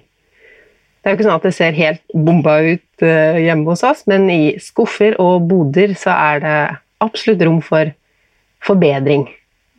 Det 1.01 1.09
er 1.09 1.15
jo 1.15 1.17
ikke 1.17 1.27
sånn 1.27 1.39
at 1.39 1.47
det 1.47 1.55
ser 1.57 1.77
helt 1.77 2.03
bomba 2.13 2.59
ut 2.61 3.03
uh, 3.03 3.37
hjemme 3.41 3.65
hos 3.71 3.81
oss, 3.81 4.03
men 4.05 4.27
i 4.29 4.41
skuffer 4.61 5.15
og 5.17 5.47
boder 5.49 5.95
så 5.97 6.13
er 6.13 6.43
det 6.43 6.57
absolutt 7.01 7.41
rom 7.47 7.57
for 7.65 7.89
forbedring. 8.61 9.23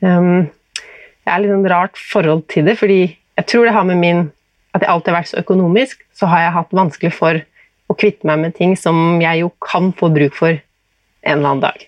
Jeg 0.03 1.31
er 1.31 1.39
litt 1.45 1.53
sånn 1.53 1.69
rart 1.71 2.01
forhold 2.11 2.43
til 2.51 2.67
det, 2.67 2.75
fordi 2.81 3.05
jeg 3.39 3.49
tror 3.49 3.67
det 3.67 3.75
har 3.77 3.89
med 3.89 4.01
min 4.01 4.31
At 4.73 4.81
jeg 4.81 4.89
alltid 4.89 5.13
har 5.13 5.19
vært 5.21 5.29
så 5.29 5.41
økonomisk, 5.43 5.99
så 6.17 6.27
har 6.33 6.41
jeg 6.41 6.53
hatt 6.55 6.71
vanskelig 6.73 7.11
for 7.13 7.39
å 7.93 7.97
kvitte 8.01 8.25
meg 8.25 8.39
med 8.41 8.55
ting 8.57 8.71
som 8.73 9.21
jeg 9.21 9.43
jo 9.43 9.51
kan 9.61 9.91
få 9.93 10.09
bruk 10.15 10.33
for 10.33 10.55
en 10.57 11.35
eller 11.35 11.49
annen 11.51 11.61
dag. 11.61 11.83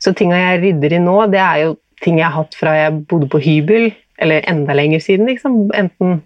Så 0.00 0.14
tinga 0.16 0.38
jeg 0.38 0.62
rydder 0.62 0.94
i 0.96 1.00
nå, 1.04 1.18
det 1.28 1.42
er 1.44 1.58
jo 1.60 1.74
ting 2.00 2.22
jeg 2.22 2.24
har 2.24 2.38
hatt 2.38 2.56
fra 2.56 2.72
jeg 2.78 3.02
bodde 3.10 3.28
på 3.28 3.42
hybel, 3.44 3.90
eller 4.16 4.48
enda 4.48 4.72
lenger 4.72 5.04
siden. 5.04 5.28
Liksom. 5.28 5.58
Enten 5.76 6.22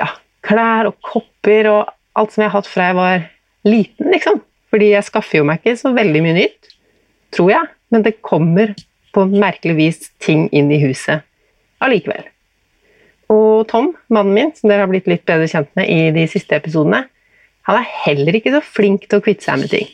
ja, 0.00 0.08
klær 0.40 0.88
og 0.88 0.96
kopper 1.04 1.68
og 1.68 1.92
alt 2.16 2.32
som 2.32 2.46
jeg 2.46 2.52
har 2.54 2.56
hatt 2.62 2.72
fra 2.72 2.88
jeg 2.88 2.98
var 3.02 3.28
liten, 3.68 4.08
liksom. 4.14 4.40
Fordi 4.72 4.94
jeg 4.94 5.08
skaffer 5.08 5.42
jo 5.42 5.48
meg 5.48 5.60
ikke 5.60 5.76
så 5.82 5.92
veldig 5.92 6.24
mye 6.24 6.38
nytt, 6.40 6.72
tror 7.36 7.52
jeg. 7.58 7.72
Men 7.92 8.08
det 8.08 8.16
kommer 8.24 8.72
på 9.12 9.28
merkelig 9.28 9.76
vis 9.76 10.06
ting 10.24 10.48
inn 10.48 10.72
i 10.72 10.80
huset 10.80 11.28
allikevel. 11.84 12.31
Og 13.32 13.64
Tom, 13.70 13.92
mannen 14.12 14.36
min, 14.36 14.52
som 14.56 14.68
dere 14.68 14.84
har 14.84 14.90
blitt 14.90 15.08
litt 15.10 15.24
bedre 15.28 15.48
kjent 15.48 15.70
med 15.78 15.88
i 15.88 16.12
de 16.14 16.26
siste 16.30 16.56
episodene, 16.58 17.06
han 17.68 17.78
er 17.78 17.90
heller 18.04 18.36
ikke 18.36 18.52
så 18.54 18.62
flink 18.64 19.06
til 19.06 19.20
å 19.20 19.24
kvitte 19.24 19.46
seg 19.46 19.62
med 19.62 19.72
ting. 19.72 19.90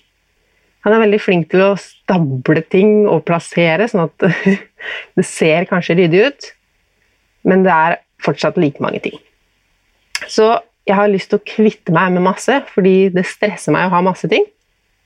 Han 0.86 0.94
er 0.94 1.02
veldig 1.04 1.20
flink 1.20 1.50
til 1.52 1.64
å 1.66 1.72
stable 1.80 2.62
ting 2.72 3.02
og 3.10 3.26
plassere, 3.28 3.88
sånn 3.90 4.06
at 4.06 4.28
det 5.18 5.26
ser 5.26 5.68
kanskje 5.68 5.98
ryddig 5.98 6.22
ut, 6.30 6.50
men 7.48 7.64
det 7.66 7.74
er 7.74 7.98
fortsatt 8.24 8.58
like 8.60 8.82
mange 8.82 9.02
ting. 9.04 9.18
Så 10.26 10.48
jeg 10.88 10.96
har 10.96 11.10
lyst 11.12 11.30
til 11.30 11.38
å 11.40 11.46
kvitte 11.46 11.92
meg 11.94 12.14
med 12.14 12.24
masse, 12.24 12.62
fordi 12.72 13.10
det 13.12 13.26
stresser 13.28 13.74
meg 13.74 13.88
å 13.88 13.92
ha 13.92 14.00
masse 14.04 14.30
ting. 14.30 14.46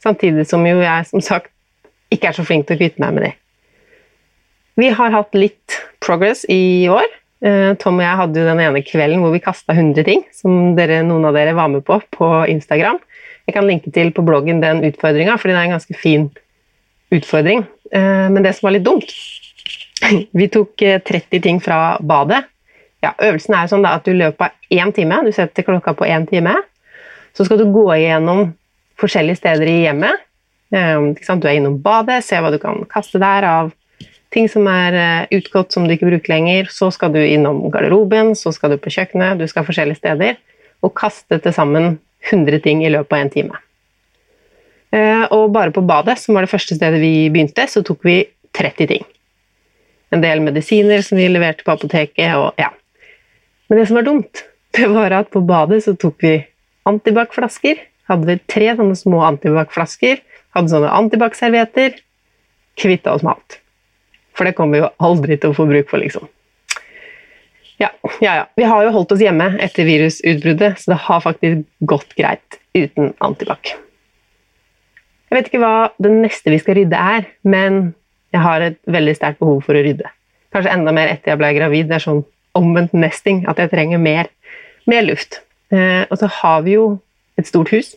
Samtidig 0.02 0.46
som 0.50 0.62
jo 0.66 0.78
jeg 0.80 1.08
som 1.10 1.22
sagt 1.24 1.50
ikke 2.12 2.30
er 2.30 2.36
så 2.36 2.44
flink 2.46 2.68
til 2.68 2.76
å 2.76 2.82
kvitte 2.82 3.02
meg 3.02 3.16
med 3.16 3.26
det. 3.26 3.32
Vi 4.78 4.88
har 4.94 5.12
hatt 5.12 5.34
litt 5.36 5.76
progress 6.04 6.46
i 6.50 6.88
år. 6.90 7.08
Eh, 7.42 7.72
Tom 7.82 7.98
og 7.98 8.04
jeg 8.04 8.18
hadde 8.20 8.38
jo 8.38 8.46
den 8.46 8.60
ene 8.62 8.84
kvelden 8.86 9.22
hvor 9.22 9.32
vi 9.34 9.42
kasta 9.42 9.74
100 9.74 10.06
ting, 10.06 10.22
som 10.36 10.76
dere, 10.78 11.00
noen 11.06 11.26
av 11.26 11.34
dere 11.34 11.56
var 11.58 11.72
med 11.72 11.82
på 11.86 11.98
på 12.14 12.28
Instagram. 12.52 13.00
Jeg 13.48 13.56
kan 13.56 13.66
linke 13.66 13.90
til 13.90 14.12
på 14.14 14.22
bloggen 14.22 14.62
den 14.62 14.84
utfordringa, 14.86 15.34
fordi 15.40 15.56
det 15.56 15.58
er 15.58 15.66
en 15.66 15.74
ganske 15.74 15.98
fin 15.98 16.28
utfordring. 17.12 17.64
Eh, 17.90 18.28
men 18.30 18.46
det 18.46 18.54
som 18.54 18.68
var 18.68 18.76
litt 18.76 18.86
dumt 18.86 19.10
Vi 20.38 20.48
tok 20.54 20.76
30 20.78 21.18
eh, 21.18 21.42
ting 21.42 21.58
fra 21.62 21.98
badet. 21.98 22.44
Ja, 23.02 23.16
øvelsen 23.18 23.58
er 23.58 23.70
sånn 23.70 23.86
at 23.90 24.06
du 24.06 24.14
løper 24.14 24.52
av 24.52 24.70
én 24.70 24.94
time. 24.94 25.24
Du 25.26 25.34
setter 25.34 25.66
klokka 25.66 25.96
på 25.98 26.06
én 26.06 26.28
time. 26.30 26.54
Så 27.34 27.48
skal 27.48 27.58
du 27.58 27.66
gå 27.74 27.88
igjennom 27.96 28.52
forskjellige 29.02 29.40
steder 29.40 29.66
i 29.66 29.80
hjemmet. 29.88 30.28
Du 30.70 30.76
er 30.78 31.56
innom 31.56 31.80
badet, 31.82 32.22
se 32.24 32.38
hva 32.38 32.52
du 32.54 32.60
kan 32.62 32.84
kaste 32.88 33.18
der 33.20 33.44
av 33.44 33.72
ting 34.32 34.48
som 34.50 34.66
er 34.70 34.96
eh, 34.96 35.38
utgått 35.38 35.74
som 35.74 35.86
du 35.86 35.94
ikke 35.94 36.08
bruker 36.08 36.34
lenger. 36.34 36.70
Så 36.72 36.90
skal 36.94 37.12
du 37.14 37.20
innom 37.22 37.64
garderoben, 37.72 38.34
så 38.38 38.52
skal 38.54 38.74
du 38.74 38.80
på 38.80 38.92
kjøkkenet, 38.92 39.40
du 39.40 39.46
skal 39.50 39.66
forskjellige 39.66 40.00
steder. 40.00 40.40
Og 40.82 40.94
kaste 40.98 41.38
til 41.42 41.54
sammen 41.54 41.96
100 42.30 42.62
ting 42.64 42.82
i 42.84 42.90
løpet 42.92 43.16
av 43.16 43.24
en 43.24 43.32
time. 43.32 43.62
Eh, 44.92 45.24
og 45.32 45.52
bare 45.54 45.72
på 45.74 45.84
badet, 45.88 46.18
som 46.20 46.36
var 46.36 46.44
det 46.44 46.52
første 46.52 46.76
stedet 46.76 47.00
vi 47.00 47.30
begynte, 47.32 47.66
så 47.68 47.84
tok 47.86 48.04
vi 48.04 48.18
30 48.56 48.90
ting. 48.90 49.06
En 50.12 50.20
del 50.24 50.42
medisiner 50.44 51.00
som 51.04 51.16
vi 51.20 51.30
leverte 51.30 51.64
på 51.64 51.72
apoteket, 51.72 52.34
og 52.36 52.60
ja. 52.60 52.68
Men 53.68 53.80
det 53.80 53.86
som 53.88 53.96
var 54.00 54.08
dumt, 54.08 54.44
det 54.76 54.90
var 54.92 55.16
at 55.16 55.32
på 55.32 55.44
badet 55.48 55.82
så 55.86 55.96
tok 55.96 56.20
vi 56.24 56.36
antibac-flasker. 56.88 57.80
Hadde 58.10 58.28
vi 58.28 58.40
tre 58.50 58.72
sånne 58.76 58.98
små 58.98 59.22
antibac-flasker. 59.30 60.20
Hadde 60.56 60.72
sånne 60.72 60.92
antibac-servietter. 60.92 61.96
Kvitta 62.80 63.14
oss 63.14 63.24
med 63.24 63.36
alt. 63.36 63.61
For 64.36 64.48
det 64.48 64.54
kommer 64.56 64.78
vi 64.78 64.84
jo 64.84 64.92
aldri 65.08 65.36
til 65.40 65.52
å 65.52 65.56
få 65.56 65.66
bruk 65.68 65.90
for, 65.90 66.02
liksom. 66.02 66.28
Ja, 67.80 67.90
ja, 68.20 68.34
ja. 68.36 68.44
Vi 68.56 68.66
har 68.68 68.84
jo 68.86 68.92
holdt 68.94 69.14
oss 69.14 69.22
hjemme 69.22 69.48
etter 69.62 69.86
virusutbruddet, 69.88 70.80
så 70.80 70.92
det 70.92 71.00
har 71.06 71.22
faktisk 71.24 71.64
gått 71.88 72.14
greit 72.18 72.60
uten 72.76 73.12
antibac. 73.24 73.74
Jeg 75.32 75.38
vet 75.38 75.48
ikke 75.48 75.62
hva 75.62 75.76
det 76.02 76.12
neste 76.12 76.52
vi 76.52 76.60
skal 76.60 76.76
rydde 76.78 76.98
er, 77.16 77.26
men 77.48 77.94
jeg 78.32 78.44
har 78.44 78.64
et 78.64 78.78
veldig 78.92 79.14
sterkt 79.16 79.40
behov 79.40 79.62
for 79.64 79.76
å 79.76 79.82
rydde. 79.84 80.08
Kanskje 80.52 80.74
enda 80.74 80.92
mer 80.94 81.08
etter 81.08 81.32
jeg 81.32 81.40
ble 81.40 81.50
gravid. 81.56 81.88
Det 81.88 81.96
er 81.96 82.04
sånn 82.04 82.22
omvendt 82.58 82.92
nesting, 82.96 83.42
at 83.48 83.60
jeg 83.60 83.72
trenger 83.72 84.00
mer, 84.00 84.28
mer 84.88 85.06
luft. 85.06 85.40
Eh, 85.72 86.04
og 86.08 86.18
så 86.20 86.28
har 86.40 86.62
vi 86.66 86.76
jo 86.76 86.86
et 87.40 87.48
stort 87.48 87.72
hus, 87.72 87.94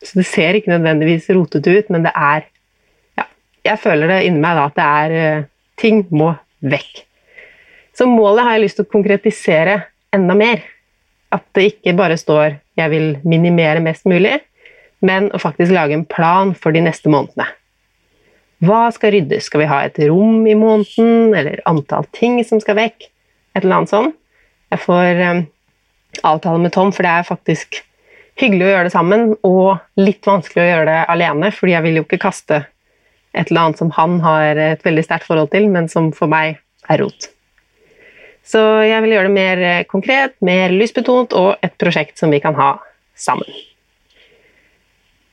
så 0.00 0.20
det 0.20 0.26
ser 0.28 0.56
ikke 0.56 0.72
nødvendigvis 0.72 1.28
rotete 1.36 1.72
ut, 1.76 1.90
men 1.92 2.06
det 2.06 2.12
er 2.16 2.46
jeg 3.66 3.82
føler 3.82 4.10
det 4.10 4.22
inni 4.26 4.42
meg 4.42 4.56
da, 4.58 4.64
at 4.70 4.78
det 4.78 4.86
er 4.86 5.18
eh, 5.20 5.44
Ting 5.76 6.06
må 6.08 6.30
vekk. 6.64 7.02
Så 7.92 8.06
målet 8.08 8.46
har 8.46 8.54
jeg 8.56 8.62
lyst 8.62 8.78
til 8.78 8.86
å 8.86 8.92
konkretisere 8.94 9.74
enda 10.16 10.32
mer. 10.32 10.62
At 11.28 11.44
det 11.52 11.66
ikke 11.74 11.92
bare 11.98 12.16
står 12.16 12.56
'jeg 12.76 12.90
vil 12.90 13.18
minimere 13.24 13.80
mest 13.84 14.04
mulig', 14.08 14.40
men 15.02 15.28
å 15.32 15.40
faktisk 15.40 15.72
lage 15.72 15.92
en 15.92 16.04
plan 16.04 16.54
for 16.54 16.72
de 16.72 16.80
neste 16.80 17.12
månedene. 17.12 17.44
Hva 18.64 18.90
skal 18.92 19.12
ryddes? 19.12 19.44
Skal 19.44 19.60
vi 19.60 19.68
ha 19.68 19.82
et 19.84 19.98
rom 19.98 20.46
i 20.48 20.54
måneden, 20.56 21.34
eller 21.36 21.60
antall 21.68 22.06
ting 22.12 22.38
som 22.44 22.60
skal 22.60 22.76
vekk? 22.76 23.10
Et 23.54 23.64
eller 23.64 23.76
annet 23.76 23.92
sånt. 23.92 24.16
Jeg 24.72 24.80
får 24.80 25.20
um, 25.30 25.46
avtale 26.24 26.62
med 26.62 26.72
Tom, 26.72 26.92
for 26.92 27.02
det 27.02 27.12
er 27.12 27.28
faktisk 27.28 27.82
hyggelig 28.40 28.64
å 28.64 28.70
gjøre 28.72 28.88
det 28.88 28.92
sammen, 28.92 29.36
og 29.44 29.78
litt 30.00 30.24
vanskelig 30.26 30.64
å 30.64 30.70
gjøre 30.70 30.88
det 30.88 31.04
alene, 31.12 31.52
fordi 31.52 31.76
jeg 31.76 31.84
vil 31.86 32.00
jo 32.00 32.06
ikke 32.06 32.24
kaste 32.24 32.64
et 33.36 33.50
eller 33.50 33.66
annet 33.66 33.80
som 33.80 33.92
han 33.94 34.18
har 34.24 34.58
et 34.72 34.84
veldig 34.84 35.04
sterkt 35.04 35.28
forhold 35.28 35.52
til, 35.52 35.68
men 35.72 35.90
som 35.92 36.10
for 36.16 36.30
meg 36.32 36.58
er 36.88 37.02
rot. 37.02 37.28
Så 38.46 38.60
jeg 38.86 39.02
vil 39.02 39.16
gjøre 39.16 39.26
det 39.26 39.34
mer 39.34 39.62
eh, 39.66 39.86
konkret, 39.90 40.36
mer 40.44 40.74
lystbetont 40.74 41.34
og 41.36 41.56
et 41.66 41.74
prosjekt 41.80 42.20
som 42.20 42.30
vi 42.30 42.40
kan 42.42 42.54
ha 42.58 42.76
sammen. 43.18 43.48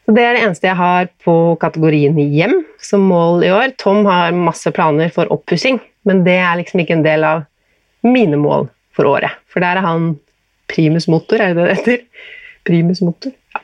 Så 0.03 0.15
Det 0.17 0.23
er 0.23 0.35
det 0.35 0.43
eneste 0.43 0.67
jeg 0.67 0.79
har 0.79 1.07
på 1.23 1.55
kategorien 1.61 2.17
hjem 2.17 2.57
som 2.81 3.05
mål 3.07 3.45
i 3.45 3.51
år. 3.53 3.75
Tom 3.79 4.03
har 4.09 4.35
masse 4.35 4.71
planer 4.75 5.13
for 5.13 5.29
oppussing, 5.31 5.79
men 6.03 6.25
det 6.25 6.39
er 6.41 6.57
liksom 6.59 6.81
ikke 6.83 6.97
en 6.97 7.05
del 7.05 7.23
av 7.23 7.45
mine 8.03 8.39
mål 8.41 8.67
for 8.97 9.07
året. 9.13 9.37
For 9.47 9.63
der 9.63 9.79
er 9.79 9.85
han 9.85 10.15
primus 10.67 11.07
motor, 11.07 11.39
er 11.39 11.53
det 11.53 11.69
det 11.69 11.77
heter? 11.77 12.03
Primus 12.67 13.01
motor? 13.05 13.31
Ja. 13.53 13.61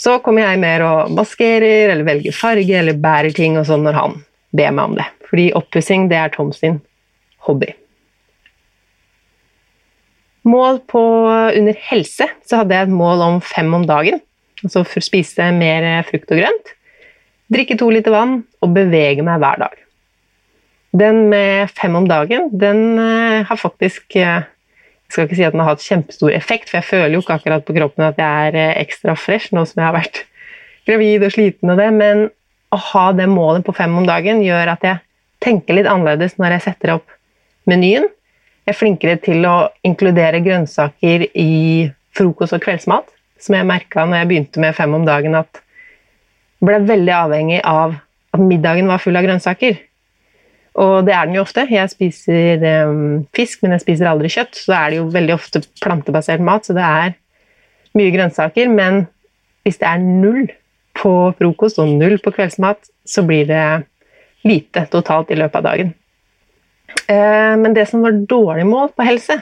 Så 0.00 0.16
kommer 0.24 0.46
jeg 0.46 0.62
mer 0.62 0.84
og 0.86 1.12
maskerer 1.12 1.92
eller 1.92 2.06
velger 2.06 2.36
farge 2.36 2.78
eller 2.78 2.96
bærer 2.96 3.34
ting 3.36 3.58
og 3.60 3.66
sånn 3.68 3.84
når 3.84 3.98
han 3.98 4.16
ber 4.56 4.72
meg 4.72 4.92
om 4.92 4.96
det. 4.96 5.06
Fordi 5.28 5.50
oppussing, 5.58 6.08
det 6.10 6.18
er 6.18 6.32
Tom 6.32 6.54
sin 6.56 6.80
hobby. 7.46 7.68
Mål 10.48 10.80
på 10.88 11.02
under 11.28 11.76
helse, 11.90 12.26
så 12.48 12.62
hadde 12.62 12.74
jeg 12.74 12.88
et 12.88 12.96
mål 12.96 13.26
om 13.26 13.40
fem 13.44 13.68
om 13.76 13.84
dagen. 13.86 14.22
Altså 14.64 14.82
for 14.88 15.00
å 15.00 15.04
spise 15.04 15.50
mer 15.56 15.86
frukt 16.08 16.32
og 16.32 16.40
grønt. 16.40 16.72
Drikke 17.52 17.76
to 17.80 17.90
liter 17.92 18.14
vann 18.14 18.40
og 18.62 18.72
bevege 18.76 19.24
meg 19.26 19.40
hver 19.42 19.60
dag. 19.66 19.76
Den 20.96 21.28
med 21.30 21.70
fem 21.76 21.94
om 21.94 22.08
dagen, 22.10 22.48
den 22.50 22.98
eh, 22.98 23.44
har 23.46 23.58
faktisk 23.58 24.16
eh, 24.18 24.48
jeg 25.10 25.16
skal 25.16 25.26
ikke 25.26 25.38
si 25.40 25.46
at 25.48 25.54
den 25.56 25.64
har 25.64 25.72
hatt 25.72 25.82
kjempestor 25.82 26.30
effekt, 26.30 26.68
for 26.70 26.78
jeg 26.78 26.86
føler 26.86 27.16
jo 27.16 27.20
ikke 27.24 27.40
akkurat 27.40 27.64
på 27.66 27.74
kroppen 27.74 28.04
at 28.06 28.18
jeg 28.22 28.50
er 28.50 28.58
eh, 28.60 28.76
ekstra 28.78 29.16
fresh 29.18 29.50
nå 29.50 29.64
som 29.66 29.80
jeg 29.80 29.88
har 29.88 29.96
vært 29.96 30.20
gravid 30.86 31.24
og 31.26 31.32
sliten 31.34 31.72
og 31.74 31.80
det, 31.82 31.88
men 31.96 32.28
å 32.70 32.78
ha 32.92 33.08
det 33.18 33.26
målet 33.26 33.66
på 33.66 33.74
fem 33.74 33.96
om 33.98 34.06
dagen 34.06 34.44
gjør 34.44 34.70
at 34.76 34.86
jeg 34.86 35.02
tenker 35.42 35.74
litt 35.74 35.88
annerledes 35.90 36.36
når 36.38 36.54
jeg 36.54 36.66
setter 36.68 36.94
opp 36.94 37.16
menyen. 37.66 38.06
Jeg 38.62 38.76
er 38.76 38.78
flinkere 38.78 39.18
til 39.18 39.42
å 39.50 39.56
inkludere 39.82 40.44
grønnsaker 40.44 41.26
i 41.34 41.90
frokost 42.14 42.54
og 42.54 42.62
kveldsmat, 42.62 43.10
som 43.42 43.58
jeg 43.58 43.66
merka 43.66 44.06
når 44.06 44.22
jeg 44.22 44.30
begynte 44.30 44.62
med 44.62 44.78
fem 44.78 44.94
om 44.94 45.08
dagen, 45.08 45.34
at 45.34 45.58
jeg 46.60 46.68
ble 46.68 46.78
veldig 46.86 47.16
avhengig 47.16 47.60
av 47.66 47.98
at 48.30 48.42
middagen 48.46 48.86
var 48.86 49.02
full 49.02 49.18
av 49.18 49.26
grønnsaker. 49.26 49.80
Og 50.78 51.06
det 51.06 51.14
er 51.14 51.26
den 51.26 51.34
jo 51.34 51.42
ofte. 51.42 51.66
Jeg 51.70 51.90
spiser 51.90 52.62
um, 52.86 53.24
fisk, 53.34 53.62
men 53.62 53.74
jeg 53.74 53.84
spiser 53.84 54.10
aldri 54.10 54.30
kjøtt. 54.30 54.54
Så 54.54 54.74
er 54.76 54.92
det 54.92 55.00
jo 55.00 55.08
veldig 55.10 55.34
ofte 55.34 55.62
plantebasert 55.82 56.42
mat, 56.46 56.66
så 56.66 56.76
det 56.76 56.86
er 56.86 57.16
mye 57.98 58.14
grønnsaker. 58.14 58.70
Men 58.70 59.04
hvis 59.66 59.80
det 59.80 59.88
er 59.90 60.04
null 60.04 60.46
på 61.00 61.14
frokost 61.38 61.80
og 61.82 61.90
null 61.98 62.20
på 62.22 62.32
kveldsmat, 62.36 62.86
så 63.06 63.24
blir 63.26 63.48
det 63.50 63.64
lite 64.46 64.86
totalt 64.92 65.32
i 65.34 65.38
løpet 65.40 65.60
av 65.60 65.66
dagen. 65.72 65.92
Uh, 67.10 67.58
men 67.58 67.74
det 67.74 67.88
som 67.90 68.06
var 68.06 68.22
dårlig 68.30 68.66
mål 68.70 68.94
på 68.94 69.06
helse, 69.06 69.40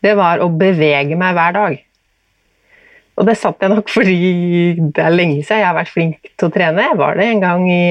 det 0.00 0.16
var 0.16 0.40
å 0.40 0.48
bevege 0.48 1.18
meg 1.20 1.36
hver 1.36 1.56
dag. 1.56 1.80
Og 3.20 3.26
det 3.28 3.36
satt 3.36 3.60
jeg 3.60 3.72
nok 3.74 3.90
fordi 3.92 4.16
det 4.96 5.02
er 5.04 5.12
lenge 5.12 5.42
siden 5.44 5.60
jeg 5.60 5.68
har 5.68 5.76
vært 5.76 5.92
flink 5.92 6.30
til 6.30 6.48
å 6.48 6.54
trene. 6.54 6.86
Jeg 6.88 6.96
var 6.96 7.18
det 7.20 7.26
en 7.28 7.42
gang 7.44 7.66
i, 7.68 7.82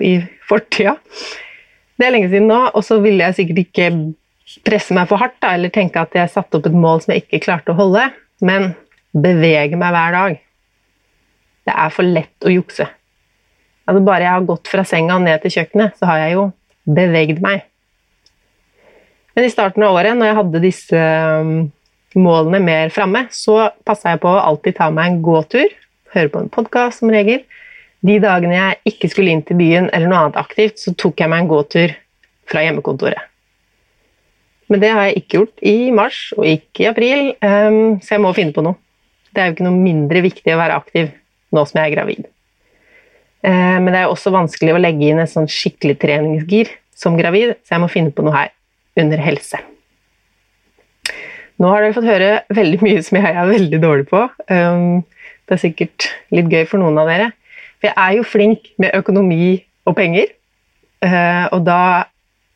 i 0.00 0.12
fortida. 0.48 0.96
Det 1.96 2.06
er 2.06 2.12
lenge 2.12 2.30
siden 2.32 2.48
nå, 2.50 2.60
og 2.76 2.84
så 2.84 2.98
ville 3.00 3.24
jeg 3.24 3.38
sikkert 3.38 3.62
ikke 3.64 3.90
presse 4.66 4.94
meg 4.94 5.08
for 5.10 5.20
hardt 5.20 5.38
da, 5.42 5.54
eller 5.56 5.72
tenke 5.74 6.00
at 6.00 6.14
jeg 6.16 6.32
satte 6.32 6.58
opp 6.58 6.68
et 6.68 6.76
mål 6.76 7.02
som 7.02 7.14
jeg 7.14 7.24
ikke 7.24 7.42
klarte 7.48 7.72
å 7.72 7.78
holde, 7.78 8.04
men 8.44 8.74
bevege 9.16 9.78
meg 9.80 9.94
hver 9.96 10.16
dag. 10.16 10.36
Det 11.66 11.74
er 11.74 11.94
for 11.94 12.06
lett 12.06 12.46
å 12.46 12.52
jukse. 12.52 12.86
Altså 13.86 14.02
bare 14.06 14.26
jeg 14.26 14.34
har 14.34 14.46
gått 14.46 14.68
fra 14.70 14.84
senga 14.86 15.16
ned 15.22 15.42
til 15.42 15.56
kjøkkenet, 15.56 15.96
så 15.98 16.10
har 16.10 16.22
jeg 16.24 16.36
jo 16.36 16.44
bevegd 16.96 17.40
meg. 17.42 17.64
Men 19.36 19.46
i 19.46 19.52
starten 19.52 19.84
av 19.84 19.96
året, 19.98 20.16
når 20.16 20.30
jeg 20.30 20.38
hadde 20.38 20.62
disse 20.62 21.00
um, 21.40 21.50
målene 22.16 22.60
mer 22.64 22.92
framme, 22.94 23.26
så 23.34 23.70
passa 23.86 24.14
jeg 24.14 24.22
på 24.22 24.30
å 24.32 24.42
alltid 24.42 24.78
ta 24.78 24.88
meg 24.94 25.10
en 25.10 25.20
gåtur, 25.24 25.74
høre 26.14 26.32
på 26.32 26.42
en 26.42 26.52
podkast 26.52 27.02
som 27.02 27.12
regel. 27.12 27.42
De 28.06 28.18
dagene 28.22 28.54
jeg 28.54 28.92
ikke 28.92 29.10
skulle 29.10 29.32
inn 29.32 29.42
til 29.46 29.58
byen 29.58 29.88
eller 29.90 30.10
noe 30.10 30.26
annet 30.26 30.38
aktivt, 30.40 30.78
så 30.82 30.92
tok 30.98 31.22
jeg 31.22 31.32
meg 31.32 31.44
en 31.44 31.50
gåtur 31.50 31.94
fra 32.46 32.62
hjemmekontoret. 32.62 33.32
Men 34.70 34.82
det 34.82 34.90
har 34.90 35.06
jeg 35.06 35.20
ikke 35.20 35.38
gjort 35.38 35.62
i 35.66 35.76
mars 35.94 36.20
og 36.36 36.46
ikke 36.48 36.84
i 36.84 36.88
april, 36.90 37.28
um, 37.42 37.98
så 38.02 38.16
jeg 38.16 38.22
må 38.22 38.32
finne 38.36 38.54
på 38.54 38.64
noe. 38.66 38.78
Det 39.30 39.42
er 39.42 39.50
jo 39.50 39.56
ikke 39.56 39.66
noe 39.68 39.78
mindre 39.78 40.22
viktig 40.24 40.54
å 40.54 40.58
være 40.58 40.80
aktiv 40.80 41.12
nå 41.54 41.62
som 41.68 41.80
jeg 41.80 41.90
er 41.90 41.94
gravid. 41.94 42.26
Uh, 43.46 43.78
men 43.82 43.92
det 43.92 44.02
er 44.02 44.10
også 44.10 44.34
vanskelig 44.34 44.74
å 44.74 44.82
legge 44.82 45.06
inn 45.06 45.22
et 45.22 45.30
sånn 45.30 45.48
skikkelig 45.50 45.98
treningsgir 46.02 46.72
som 46.96 47.18
gravid, 47.18 47.54
så 47.62 47.76
jeg 47.76 47.84
må 47.84 47.90
finne 47.92 48.14
på 48.14 48.24
noe 48.26 48.34
her 48.34 48.52
under 48.98 49.22
helse. 49.22 49.60
Nå 51.62 51.70
har 51.72 51.82
dere 51.82 51.96
fått 51.96 52.08
høre 52.08 52.30
veldig 52.52 52.80
mye 52.84 53.02
som 53.04 53.18
jeg 53.20 53.32
er 53.32 53.48
veldig 53.48 53.80
dårlig 53.80 54.08
på. 54.10 54.26
Um, 54.50 55.04
det 55.46 55.56
er 55.56 55.62
sikkert 55.62 56.08
litt 56.34 56.50
gøy 56.52 56.66
for 56.68 56.82
noen 56.82 56.98
av 57.00 57.08
dere. 57.08 57.30
Jeg 57.86 57.94
er 57.96 58.16
jo 58.18 58.26
flink 58.26 58.70
med 58.82 58.94
økonomi 58.96 59.56
og 59.86 59.96
penger. 59.98 60.32
Uh, 61.04 61.46
og 61.52 61.62
da 61.66 61.78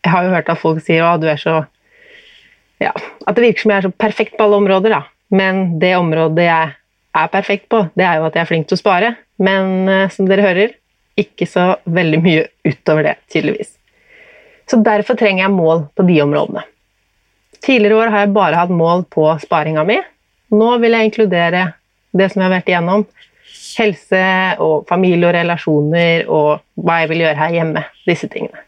Jeg 0.00 0.12
har 0.14 0.24
jo 0.24 0.32
hørt 0.32 0.48
at 0.48 0.58
folk 0.58 0.78
sier 0.80 1.04
at 1.04 1.20
du 1.20 1.26
er 1.28 1.36
så 1.36 1.58
ja, 2.80 2.94
At 3.28 3.36
det 3.36 3.42
virker 3.44 3.60
som 3.60 3.72
jeg 3.74 3.82
er 3.82 3.84
så 3.84 3.90
perfekt 3.92 4.38
på 4.38 4.46
alle 4.46 4.56
områder, 4.62 4.94
da. 4.94 5.02
Men 5.30 5.78
det 5.82 5.92
området 5.98 6.46
jeg 6.46 6.70
er 7.20 7.32
perfekt 7.34 7.68
på, 7.68 7.82
det 7.98 8.06
er 8.06 8.16
jo 8.16 8.24
at 8.30 8.38
jeg 8.38 8.42
er 8.42 8.48
flink 8.48 8.70
til 8.70 8.78
å 8.78 8.80
spare. 8.80 9.14
Men 9.38 9.88
uh, 9.88 10.08
som 10.12 10.28
dere 10.30 10.46
hører, 10.46 10.76
ikke 11.20 11.46
så 11.48 11.74
veldig 11.84 12.22
mye 12.24 12.46
utover 12.64 13.10
det, 13.10 13.16
tydeligvis. 13.32 13.74
Så 14.70 14.78
derfor 14.86 15.18
trenger 15.18 15.44
jeg 15.44 15.52
mål 15.52 15.84
på 15.98 16.06
de 16.08 16.20
områdene. 16.22 16.62
Tidligere 17.60 17.98
år 18.00 18.12
har 18.14 18.24
jeg 18.24 18.34
bare 18.36 18.56
hatt 18.56 18.72
mål 18.72 19.04
på 19.12 19.26
sparinga 19.42 19.84
mi. 19.84 19.98
Nå 20.54 20.70
vil 20.80 20.96
jeg 20.96 21.10
inkludere 21.10 21.64
det 22.16 22.30
som 22.30 22.40
jeg 22.40 22.48
har 22.48 22.54
vært 22.54 22.70
igjennom. 22.70 23.04
Helse 23.78 24.24
og 24.62 24.88
familie 24.88 25.28
og 25.28 25.36
relasjoner 25.36 26.26
og 26.28 26.64
hva 26.80 27.00
jeg 27.02 27.12
vil 27.12 27.24
gjøre 27.24 27.38
her 27.38 27.54
hjemme. 27.58 27.84
Disse 28.08 28.28
tingene. 28.32 28.66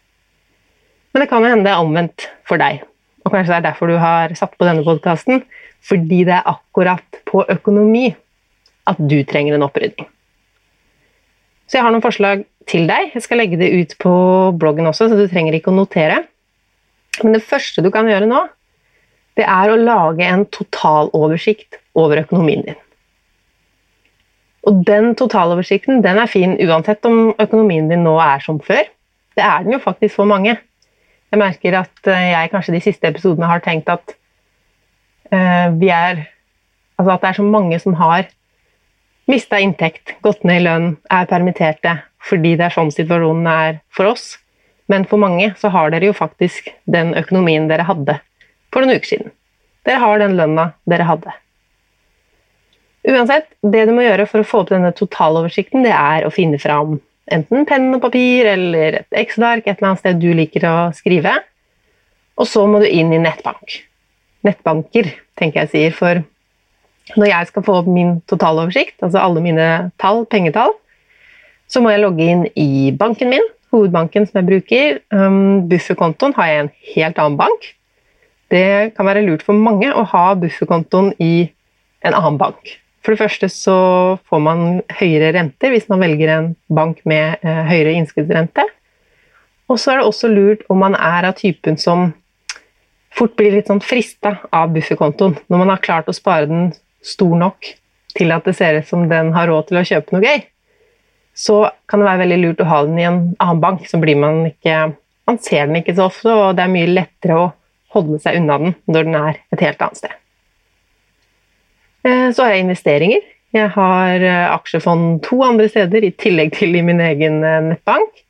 Men 1.13 1.23
det 1.23 1.29
kan 1.29 1.43
jo 1.43 1.51
hende 1.51 1.67
det 1.67 1.73
er 1.73 1.83
omvendt 1.83 2.29
for 2.47 2.61
deg. 2.61 2.81
Og 3.23 3.31
kanskje 3.31 3.53
det 3.53 3.59
er 3.59 3.67
derfor 3.67 3.91
du 3.91 3.97
har 4.01 4.33
satt 4.37 4.55
på 4.57 4.67
denne 4.67 4.85
podkasten. 4.85 5.43
Fordi 5.83 6.23
det 6.27 6.37
er 6.37 6.49
akkurat 6.49 7.21
på 7.27 7.43
økonomi 7.51 8.07
at 8.89 8.99
du 8.99 9.19
trenger 9.27 9.55
en 9.55 9.65
opprydding. 9.67 10.07
Så 11.67 11.79
jeg 11.79 11.85
har 11.85 11.93
noen 11.93 12.03
forslag 12.03 12.43
til 12.69 12.87
deg. 12.89 13.13
Jeg 13.15 13.25
skal 13.25 13.39
legge 13.41 13.59
det 13.59 13.71
ut 13.73 13.95
på 14.01 14.13
bloggen 14.59 14.87
også, 14.89 15.09
så 15.09 15.17
du 15.17 15.27
trenger 15.31 15.55
ikke 15.57 15.71
å 15.71 15.77
notere. 15.77 16.21
Men 17.23 17.37
det 17.37 17.45
første 17.45 17.83
du 17.83 17.91
kan 17.93 18.07
gjøre 18.09 18.27
nå, 18.29 18.41
det 19.37 19.45
er 19.49 19.71
å 19.71 19.79
lage 19.79 20.25
en 20.27 20.45
totaloversikt 20.53 21.79
over 21.97 22.21
økonomien 22.21 22.65
din. 22.67 22.79
Og 24.63 24.83
den 24.87 25.11
totaloversikten 25.19 26.03
den 26.03 26.19
er 26.21 26.29
fin 26.31 26.55
uansett 26.63 27.03
om 27.05 27.33
økonomien 27.41 27.89
din 27.91 28.05
nå 28.05 28.15
er 28.23 28.43
som 28.43 28.61
før. 28.63 28.85
Det 29.35 29.43
er 29.43 29.65
den 29.65 29.75
jo 29.75 29.81
faktisk 29.83 30.15
for 30.15 30.29
mange. 30.29 30.55
Jeg 31.33 31.41
merker 31.41 31.79
at 31.81 32.07
eh, 32.07 32.29
jeg 32.31 32.51
kanskje 32.51 32.75
de 32.75 32.83
siste 32.85 33.09
episodene 33.09 33.49
har 33.49 33.63
tenkt 33.65 33.89
at 33.89 34.13
uh, 35.33 35.73
vi 35.79 35.89
er 35.89 36.27
Altså 36.93 37.15
at 37.15 37.23
det 37.23 37.29
er 37.31 37.37
så 37.39 37.43
mange 37.43 37.77
som 37.81 37.95
har 37.97 38.27
mista 39.25 39.57
inntekt, 39.57 40.11
gått 40.21 40.43
ned 40.45 40.59
i 40.59 40.63
lønn, 40.67 40.91
er 41.09 41.25
permitterte, 41.25 41.95
fordi 42.21 42.51
det 42.59 42.67
er 42.67 42.75
sånn 42.75 42.91
situasjonen 42.93 43.47
er 43.49 43.79
for 43.97 44.11
oss. 44.11 44.35
Men 44.91 45.07
for 45.09 45.17
mange 45.17 45.49
så 45.57 45.71
har 45.73 45.89
dere 45.89 46.11
jo 46.11 46.13
faktisk 46.13 46.69
den 46.85 47.15
økonomien 47.17 47.65
dere 47.71 47.87
hadde 47.87 48.19
for 48.69 48.85
noen 48.85 48.99
uker 49.01 49.09
siden. 49.09 49.33
Dere 49.89 50.03
har 50.03 50.21
den 50.21 50.37
lønna 50.37 50.67
dere 50.85 51.07
hadde. 51.09 51.33
Uansett, 53.03 53.49
det 53.59 53.87
du 53.89 53.93
må 53.95 54.05
gjøre 54.05 54.27
for 54.29 54.43
å 54.43 54.47
få 54.47 54.61
opp 54.63 54.69
denne 54.71 54.93
totaloversikten, 54.95 55.83
det 55.83 55.91
er 55.91 56.23
å 56.23 56.31
finne 56.31 56.59
fram 56.61 56.99
enten 57.31 57.65
penn 57.67 57.89
og 57.95 58.03
papir 58.03 58.47
eller 58.51 58.99
et 59.01 59.17
Excel-ark 59.23 59.65
et 59.65 59.77
eller 59.77 59.89
annet 59.93 60.03
sted 60.03 60.21
du 60.21 60.29
liker 60.35 60.65
å 60.67 60.75
skrive. 60.95 61.37
Og 62.39 62.47
så 62.49 62.63
må 62.67 62.81
du 62.81 62.87
inn 62.87 63.13
i 63.13 63.21
nettbank. 63.21 63.81
Nettbanker, 64.43 65.11
tenker 65.39 65.63
jeg 65.63 65.71
sier, 65.73 65.95
for 65.95 66.23
når 67.19 67.29
jeg 67.29 67.49
skal 67.51 67.65
få 67.67 67.77
opp 67.81 67.89
min 67.91 68.17
totaloversikt, 68.31 68.97
altså 69.03 69.21
alle 69.21 69.43
mine 69.43 69.67
tall, 70.01 70.23
pengetall, 70.31 70.73
så 71.67 71.81
må 71.83 71.91
jeg 71.93 72.03
logge 72.03 72.27
inn 72.27 72.45
i 72.59 72.91
banken 72.95 73.31
min, 73.33 73.45
hovedbanken 73.73 74.27
som 74.29 74.39
jeg 74.39 74.49
bruker. 74.49 74.99
Um, 75.15 75.65
bufferkontoen 75.69 76.35
har 76.37 76.49
jeg 76.49 76.55
i 76.55 76.63
en 76.63 76.71
helt 76.93 77.19
annen 77.19 77.39
bank. 77.39 77.67
Det 78.53 78.93
kan 78.97 79.07
være 79.07 79.25
lurt 79.25 79.43
for 79.45 79.57
mange 79.57 79.89
å 79.89 80.05
ha 80.11 80.25
bufferkontoen 80.37 81.13
i 81.23 81.49
en 82.05 82.15
annen 82.15 82.39
bank. 82.39 82.75
For 83.03 83.13
det 83.13 83.19
første 83.19 83.49
så 83.51 83.77
får 84.29 84.43
man 84.43 84.63
høyere 84.99 85.33
renter 85.35 85.73
hvis 85.73 85.89
man 85.91 86.01
velger 86.03 86.31
en 86.31 86.49
bank 86.71 87.01
med 87.09 87.43
eh, 87.43 87.63
høyere 87.67 87.97
innskuddsrente. 87.99 88.65
Og 89.71 89.79
så 89.79 89.93
er 89.93 90.01
det 90.01 90.07
også 90.07 90.31
lurt 90.31 90.63
om 90.71 90.79
man 90.83 90.95
er 90.95 91.27
av 91.27 91.35
typen 91.39 91.79
som 91.79 92.11
fort 93.13 93.35
blir 93.39 93.53
litt 93.55 93.69
sånn 93.69 93.83
frista 93.83 94.37
av 94.55 94.71
bufferkontoen. 94.73 95.35
Når 95.51 95.61
man 95.61 95.73
har 95.73 95.83
klart 95.83 96.09
å 96.09 96.15
spare 96.15 96.49
den 96.49 96.71
stor 97.03 97.35
nok 97.39 97.73
til 98.15 98.31
at 98.31 98.47
det 98.47 98.55
ser 98.57 98.79
ut 98.79 98.87
som 98.89 99.07
den 99.09 99.33
har 99.35 99.49
råd 99.49 99.69
til 99.69 99.81
å 99.81 99.87
kjøpe 99.87 100.15
noe 100.15 100.23
gøy 100.23 100.43
så 101.33 101.69
kan 101.89 102.01
det 102.01 102.07
være 102.07 102.21
veldig 102.23 102.39
lurt 102.41 102.61
å 102.61 102.69
ha 102.69 102.81
den 102.85 102.99
i 102.99 103.07
en 103.07 103.21
annen 103.41 103.61
bank. 103.63 103.87
Så 103.89 103.99
blir 104.01 104.19
man 104.19 104.45
ikke 104.51 104.93
Man 105.23 105.37
ser 105.39 105.69
den 105.69 105.77
ikke 105.79 105.93
så 105.95 106.09
ofte, 106.09 106.27
og 106.35 106.57
det 106.57 106.65
er 106.65 106.71
mye 106.73 106.87
lettere 106.89 107.35
å 107.39 107.43
holde 107.95 108.17
seg 108.19 108.41
unna 108.41 108.57
den 108.59 108.73
når 108.91 109.05
den 109.07 109.13
er 109.15 109.37
et 109.55 109.61
helt 109.63 109.83
annet 109.85 109.99
sted. 110.01 110.17
Eh, 112.03 112.29
så 112.35 112.43
har 112.43 112.53
jeg 112.53 112.65
investeringer. 112.65 113.27
Jeg 113.53 113.69
har 113.75 114.25
eh, 114.25 114.51
aksjefond 114.51 115.21
to 115.23 115.39
andre 115.45 115.69
steder 115.71 116.03
i 116.03 116.11
tillegg 116.19 116.55
til 116.57 116.75
i 116.75 116.83
min 116.83 116.99
egen 117.03 117.43
eh, 117.47 117.61
nettbank. 117.69 118.23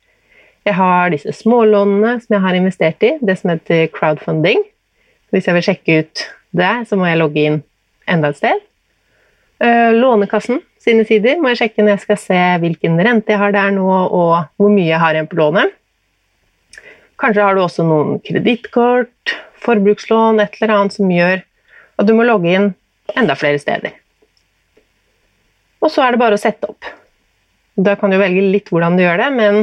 Jeg 0.64 0.76
har 0.78 1.10
disse 1.12 1.34
smålånene 1.36 2.14
som 2.22 2.36
jeg 2.36 2.44
har 2.44 2.56
investert 2.56 3.02
i, 3.04 3.16
det 3.20 3.36
som 3.40 3.52
heter 3.52 3.88
crowdfunding. 3.92 4.62
Hvis 5.34 5.48
jeg 5.48 5.56
vil 5.56 5.66
sjekke 5.66 5.96
ut 6.04 6.22
det, 6.54 6.74
så 6.88 6.96
må 6.96 7.08
jeg 7.08 7.20
logge 7.20 7.42
inn 7.42 7.58
enda 8.08 8.30
et 8.30 8.38
sted. 8.38 8.62
Lånekassen 9.64 10.60
sine 10.82 11.04
sider 11.08 11.38
må 11.40 11.50
jeg 11.50 11.60
sjekke 11.60 11.82
når 11.82 11.94
jeg 11.94 12.02
skal 12.02 12.18
se 12.20 12.40
hvilken 12.62 12.96
rente 13.00 13.32
jeg 13.32 13.40
har 13.40 13.52
der 13.54 13.74
nå, 13.76 13.84
og 13.84 14.32
hvor 14.60 14.72
mye 14.72 14.88
jeg 14.88 15.00
har 15.00 15.16
igjen 15.16 15.28
på 15.28 15.38
lånet. 15.40 15.74
Kanskje 17.20 17.44
har 17.44 17.56
du 17.56 17.62
også 17.64 17.84
noen 17.86 18.18
kredittkort, 18.24 19.34
forbrukslån, 19.64 20.40
et 20.44 20.56
eller 20.60 20.74
annet 20.78 20.96
som 20.96 21.12
gjør 21.12 21.44
at 21.44 22.08
du 22.08 22.14
må 22.16 22.26
logge 22.28 22.52
inn 22.52 22.72
enda 23.12 23.36
flere 23.36 23.60
steder. 23.60 23.94
Og 25.84 25.92
så 25.92 26.04
er 26.04 26.14
det 26.14 26.22
bare 26.22 26.38
å 26.38 26.40
sette 26.40 26.70
opp. 26.70 26.88
Da 27.76 27.96
kan 27.98 28.12
du 28.12 28.18
velge 28.20 28.44
litt 28.54 28.70
hvordan 28.72 28.96
du 28.96 29.04
gjør 29.04 29.20
det, 29.20 29.30
men 29.34 29.60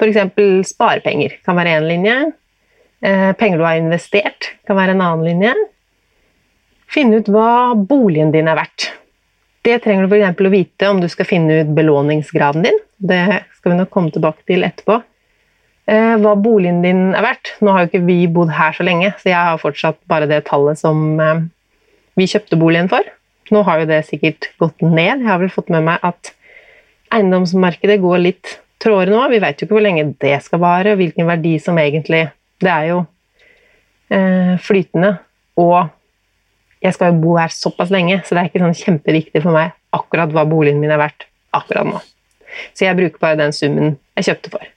f.eks. 0.00 0.72
sparepenger 0.72 1.38
kan 1.46 1.58
være 1.58 1.78
én 1.78 1.88
linje. 1.88 2.16
Eh, 3.04 3.32
penger 3.38 3.60
du 3.60 3.66
har 3.66 3.80
investert, 3.80 4.52
kan 4.66 4.78
være 4.78 4.96
en 4.96 5.04
annen 5.04 5.26
linje. 5.26 5.54
Finne 6.90 7.20
ut 7.20 7.28
hva 7.30 7.74
boligen 7.76 8.32
din 8.34 8.48
er 8.48 8.58
verdt. 8.58 8.90
Det 9.66 9.80
trenger 9.84 10.06
du 10.06 10.14
f.eks. 10.16 10.40
å 10.40 10.52
vite 10.52 10.90
om 10.90 11.02
du 11.02 11.08
skal 11.12 11.28
finne 11.28 11.60
ut 11.60 11.74
belåningsgraden 11.76 12.66
din. 12.66 12.80
Det 12.96 13.22
skal 13.58 13.74
vi 13.74 13.78
nok 13.82 13.92
komme 13.92 14.14
tilbake 14.14 14.46
til 14.48 14.66
etterpå. 14.66 15.00
Eh, 15.86 16.14
hva 16.22 16.32
boligen 16.38 16.80
din 16.82 17.12
er 17.14 17.22
verdt. 17.22 17.54
Nå 17.62 17.74
har 17.74 17.84
jo 17.84 17.92
ikke 17.92 18.06
vi 18.08 18.18
bodd 18.32 18.50
her 18.56 18.74
så 18.74 18.86
lenge, 18.86 19.12
så 19.20 19.30
jeg 19.30 19.38
har 19.38 19.60
fortsatt 19.62 20.00
bare 20.10 20.26
det 20.30 20.42
tallet 20.48 20.80
som 20.80 21.20
eh, 21.22 21.44
vi 22.16 22.28
kjøpte 22.30 22.58
boligen 22.60 22.90
for. 22.92 23.06
Nå 23.54 23.62
har 23.66 23.82
jo 23.82 23.88
det 23.90 24.02
sikkert 24.08 24.48
gått 24.60 24.82
ned. 24.82 25.22
Jeg 25.22 25.28
har 25.28 25.40
vel 25.42 25.52
fått 25.52 25.70
med 25.72 25.84
meg 25.86 26.02
at 26.06 26.32
eiendomsmarkedet 27.14 28.00
går 28.02 28.22
litt 28.24 28.56
tråere 28.82 29.12
nå. 29.12 29.20
Vi 29.32 29.42
vet 29.42 29.60
jo 29.60 29.68
ikke 29.68 29.78
hvor 29.78 29.84
lenge 29.84 30.08
det 30.22 30.38
skal 30.44 30.62
vare, 30.62 30.94
og 30.94 31.02
hvilken 31.02 31.28
verdi 31.28 31.56
som 31.62 31.78
egentlig 31.80 32.26
Det 32.56 32.70
er 32.72 32.86
jo 32.88 33.02
eh, 34.08 34.56
flytende. 34.64 35.18
Og 35.60 35.90
jeg 36.80 36.96
skal 36.96 37.12
jo 37.12 37.20
bo 37.20 37.34
her 37.36 37.52
såpass 37.52 37.92
lenge, 37.92 38.22
så 38.24 38.34
det 38.34 38.42
er 38.42 38.50
ikke 38.50 38.62
sånn 38.64 38.78
kjempeviktig 38.80 39.42
for 39.44 39.56
meg 39.56 39.74
akkurat 39.96 40.32
hva 40.32 40.46
boligen 40.48 40.80
min 40.80 40.92
er 40.92 41.00
verdt 41.00 41.28
akkurat 41.56 41.88
nå. 41.88 42.00
Så 42.72 42.86
jeg 42.86 42.96
bruker 42.96 43.20
bare 43.20 43.40
den 43.40 43.52
summen 43.56 43.98
jeg 44.16 44.30
kjøpte 44.30 44.54
for. 44.56 44.75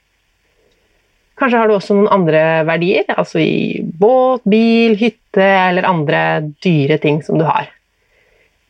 Kanskje 1.40 1.60
har 1.62 1.70
du 1.70 1.76
også 1.78 1.96
noen 1.96 2.12
andre 2.12 2.42
verdier, 2.68 3.06
altså 3.16 3.40
i 3.40 3.80
båt, 3.80 4.44
bil, 4.50 4.98
hytte 5.00 5.46
eller 5.46 5.88
andre 5.88 6.22
dyre 6.64 7.00
ting 7.00 7.22
som 7.24 7.40
du 7.40 7.46
har. 7.48 7.70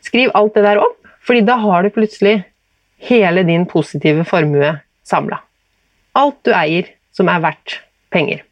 Skriv 0.05 0.29
alt 0.37 0.53
det 0.53 0.65
der 0.67 0.81
opp, 0.83 0.99
fordi 1.25 1.41
da 1.47 1.57
har 1.61 1.83
du 1.83 1.93
plutselig 1.95 2.35
hele 3.09 3.43
din 3.47 3.65
positive 3.69 4.25
formue 4.27 4.75
samla. 5.07 5.41
Alt 6.19 6.39
du 6.45 6.53
eier 6.53 6.91
som 7.15 7.31
er 7.31 7.41
verdt 7.43 7.79
penger. 8.13 8.43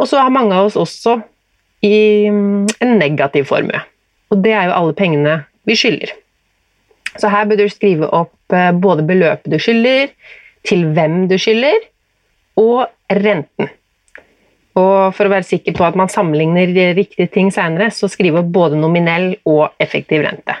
Og 0.00 0.08
så 0.10 0.22
har 0.24 0.32
mange 0.34 0.56
av 0.56 0.68
oss 0.68 0.78
også 0.80 1.18
mm, 1.84 2.66
en 2.80 2.94
negativ 2.98 3.50
formue. 3.52 3.80
Og 4.32 4.40
det 4.42 4.54
er 4.56 4.70
jo 4.70 4.78
alle 4.78 4.96
pengene 4.96 5.42
vi 5.68 5.76
skylder. 5.78 6.14
Så 7.20 7.30
her 7.30 7.46
bør 7.46 7.60
du 7.62 7.68
skrive 7.70 8.08
opp 8.10 8.54
eh, 8.54 8.72
både 8.74 9.04
beløpet 9.06 9.52
du 9.52 9.60
skylder, 9.60 10.08
til 10.64 10.86
hvem 10.96 11.26
du 11.28 11.36
skylder, 11.38 11.76
og 12.60 12.86
renten. 13.10 13.70
Og 14.74 15.14
for 15.14 15.26
å 15.26 15.30
være 15.30 15.46
sikker 15.46 15.74
på 15.76 15.84
at 15.86 15.96
man 15.98 16.10
sammenligner 16.10 16.72
riktige 16.96 17.30
ting 17.30 17.52
senere, 17.54 17.92
så 17.94 18.10
skriver 18.10 18.42
vi 18.42 18.54
både 18.56 18.78
nominell 18.80 19.36
og 19.46 19.76
effektiv 19.82 20.24
rente. 20.26 20.56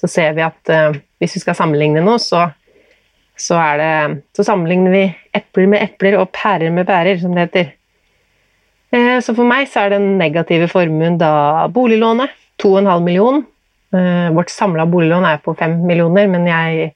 Så 0.00 0.10
ser 0.10 0.34
vi 0.36 0.44
at 0.44 0.72
uh, 0.72 0.96
hvis 1.22 1.38
vi 1.38 1.44
skal 1.46 1.56
sammenligne 1.56 2.02
noe, 2.04 2.20
så, 2.20 2.42
så, 3.40 3.60
det, 3.80 4.20
så, 4.36 4.44
sammenligner 4.44 4.92
vi 4.92 5.04
epler 5.36 5.70
med 5.72 5.86
epler 5.86 6.18
og 6.20 6.28
pærer 6.36 6.74
med 6.74 6.84
pærer, 6.90 7.16
som 7.22 7.32
det 7.32 7.46
heter. 7.46 7.72
Uh, 8.92 9.16
så 9.24 9.32
for 9.32 9.48
meg 9.48 9.70
så 9.72 9.86
er 9.86 9.96
den 9.96 10.18
negative 10.20 10.68
formuen 10.72 11.16
da 11.20 11.64
boliglånet. 11.72 12.36
2,5 12.60 13.00
millioner. 13.02 13.48
Uh, 13.94 14.28
vårt 14.36 14.52
samla 14.52 14.84
boliglån 14.90 15.24
er 15.30 15.40
på 15.40 15.56
5 15.56 15.80
millioner, 15.88 16.28
men 16.28 16.44
jeg, 16.50 16.92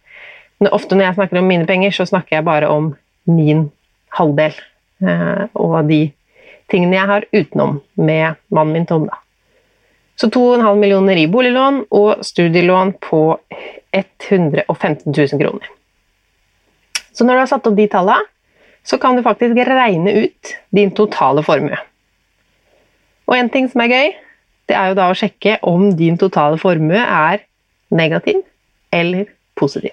ofte 0.69 0.99
når 0.99 1.09
jeg 1.09 1.21
snakker 1.23 1.41
om 1.41 1.49
mine 1.49 1.67
penger, 1.67 1.97
så 1.97 2.07
snakker 2.13 2.37
jeg 2.37 2.47
bare 2.47 2.69
om 2.69 2.93
min 3.29 3.71
halvdel. 4.17 4.57
og 5.55 5.75
de 5.87 6.01
tingene 6.71 6.97
jeg 6.97 7.07
har 7.07 7.27
utenom 7.33 7.81
med 7.95 8.39
mannen 8.51 8.73
min 8.75 8.87
Tom. 8.87 9.07
da. 9.07 9.21
Så 10.19 10.27
2,5 10.35 10.75
millioner 10.75 11.17
i 11.17 11.29
boliglån 11.31 11.85
og 11.95 12.25
studielån 12.27 12.97
på 13.01 13.39
115 13.95 15.13
000 15.15 15.39
kroner. 15.39 15.69
Så 17.13 17.25
når 17.25 17.35
du 17.35 17.43
har 17.45 17.51
satt 17.51 17.67
opp 17.71 17.77
de 17.79 17.87
tallene, 17.91 18.27
så 18.83 18.99
kan 18.99 19.17
du 19.17 19.23
faktisk 19.23 19.59
regne 19.69 20.15
ut 20.25 20.55
din 20.75 20.91
totale 20.97 21.43
formue. 21.45 21.77
Og 23.29 23.37
en 23.37 23.51
ting 23.53 23.69
som 23.69 23.83
er 23.85 23.93
gøy, 23.93 24.13
det 24.69 24.77
er 24.77 24.91
jo 24.91 24.99
da 24.99 25.09
å 25.11 25.17
sjekke 25.17 25.59
om 25.67 25.91
din 25.97 26.19
totale 26.21 26.59
formue 26.61 26.99
er 26.99 27.45
negativ 27.91 28.41
eller 28.95 29.29
positiv. 29.59 29.93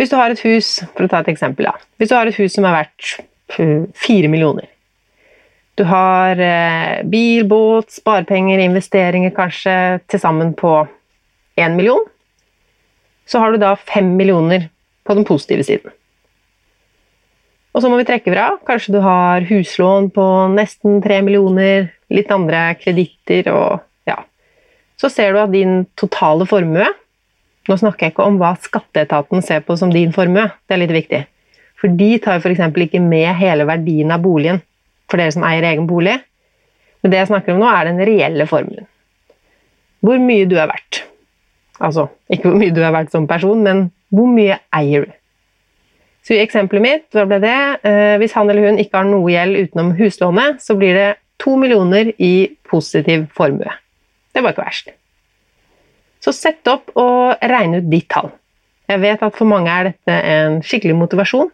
Hvis 0.00 0.08
du 0.08 0.16
har 0.16 0.32
et 0.32 0.40
hus, 0.48 0.78
for 0.96 1.04
å 1.04 1.10
ta 1.12 1.20
et 1.20 1.28
eksempel, 1.28 1.66
da. 1.68 1.76
Hvis 2.00 2.08
du 2.08 2.14
har 2.16 2.28
et 2.28 2.38
hus 2.40 2.54
som 2.56 2.64
er 2.64 2.78
verdt 2.78 3.18
fire 4.00 4.30
millioner. 4.32 4.70
Du 5.76 5.84
har 5.84 6.40
eh, 6.40 7.02
bil, 7.04 7.44
båt, 7.48 7.90
sparepenger, 7.92 8.62
investeringer 8.64 9.34
kanskje 9.36 9.74
til 10.08 10.22
sammen 10.22 10.54
på 10.56 10.72
én 11.60 11.76
million. 11.76 12.02
Så 13.28 13.42
har 13.42 13.52
du 13.52 13.60
da 13.60 13.74
fem 13.76 14.14
millioner 14.16 14.70
på 15.04 15.16
den 15.18 15.26
positive 15.28 15.64
siden. 15.68 15.92
Og 17.70 17.84
så 17.84 17.90
må 17.90 18.00
vi 18.00 18.06
trekke 18.08 18.32
fra. 18.32 18.48
Kanskje 18.66 18.96
du 18.96 19.00
har 19.04 19.44
huslån 19.46 20.10
på 20.16 20.26
nesten 20.56 20.98
tre 21.04 21.20
millioner, 21.26 21.92
litt 22.10 22.32
andre 22.34 22.70
kreditter 22.80 23.52
og 23.52 23.84
ja. 24.10 24.16
Så 24.98 25.12
ser 25.12 25.36
du 25.36 25.42
at 25.44 25.52
din 25.54 25.84
totale 26.00 26.48
formue 26.50 26.88
Nå 27.70 27.76
snakker 27.78 28.08
jeg 28.08 28.16
ikke 28.16 28.26
om 28.26 28.40
hva 28.40 28.56
skatteetaten 28.58 29.44
ser 29.46 29.62
på 29.62 29.76
som 29.78 29.92
din 29.94 30.10
formue, 30.14 30.48
det 30.66 30.74
er 30.74 30.82
litt 30.82 30.94
viktig. 30.96 31.20
For 31.78 31.92
de 31.96 32.08
tar 32.22 32.42
f.eks. 32.42 32.64
ikke 32.84 33.00
med 33.02 33.30
hele 33.38 33.66
verdien 33.68 34.10
av 34.10 34.24
boligen 34.24 34.58
for 35.10 35.20
dere 35.20 35.34
som 35.34 35.46
eier 35.46 35.66
egen 35.70 35.86
bolig. 35.90 36.16
Men 37.00 37.12
det 37.12 37.20
jeg 37.22 37.30
snakker 37.30 37.54
om 37.54 37.62
nå, 37.62 37.68
er 37.70 37.88
den 37.88 38.02
reelle 38.04 38.46
formuen. 38.50 38.88
Hvor 40.04 40.20
mye 40.20 40.48
du 40.50 40.56
er 40.58 40.68
verdt. 40.70 41.04
Altså 41.80 42.08
ikke 42.32 42.50
hvor 42.50 42.60
mye 42.60 42.74
du 42.74 42.82
er 42.82 42.92
verdt 42.94 43.14
som 43.14 43.28
person, 43.30 43.62
men 43.64 43.88
hvor 44.12 44.28
mye 44.28 44.58
eier 44.76 45.06
du? 45.06 45.16
Så 46.26 46.36
I 46.36 46.42
eksempelet 46.42 46.84
mitt 46.84 47.16
hva 47.16 47.24
ble 47.28 47.38
det 47.40 47.56
eh, 47.88 48.16
hvis 48.20 48.34
han 48.36 48.50
eller 48.50 48.68
hun 48.68 48.80
ikke 48.82 48.98
har 48.98 49.08
noe 49.08 49.30
gjeld 49.32 49.56
utenom 49.64 49.94
huslånet, 49.96 50.60
så 50.60 50.76
blir 50.76 50.98
det 50.98 51.10
to 51.40 51.54
millioner 51.56 52.12
i 52.20 52.50
positiv 52.68 53.30
formue. 53.36 53.72
Det 54.34 54.42
var 54.44 54.52
ikke 54.52 54.66
verst. 54.66 54.92
Så 56.20 56.34
sett 56.36 56.68
opp 56.68 56.92
og 57.00 57.40
regne 57.48 57.80
ut 57.80 57.88
ditt 57.90 58.08
tall. 58.12 58.30
Jeg 58.90 59.00
vet 59.00 59.22
at 59.22 59.36
for 59.36 59.48
mange 59.48 59.72
er 59.72 59.90
dette 59.90 60.16
en 60.34 60.60
skikkelig 60.66 60.96
motivasjon, 60.98 61.50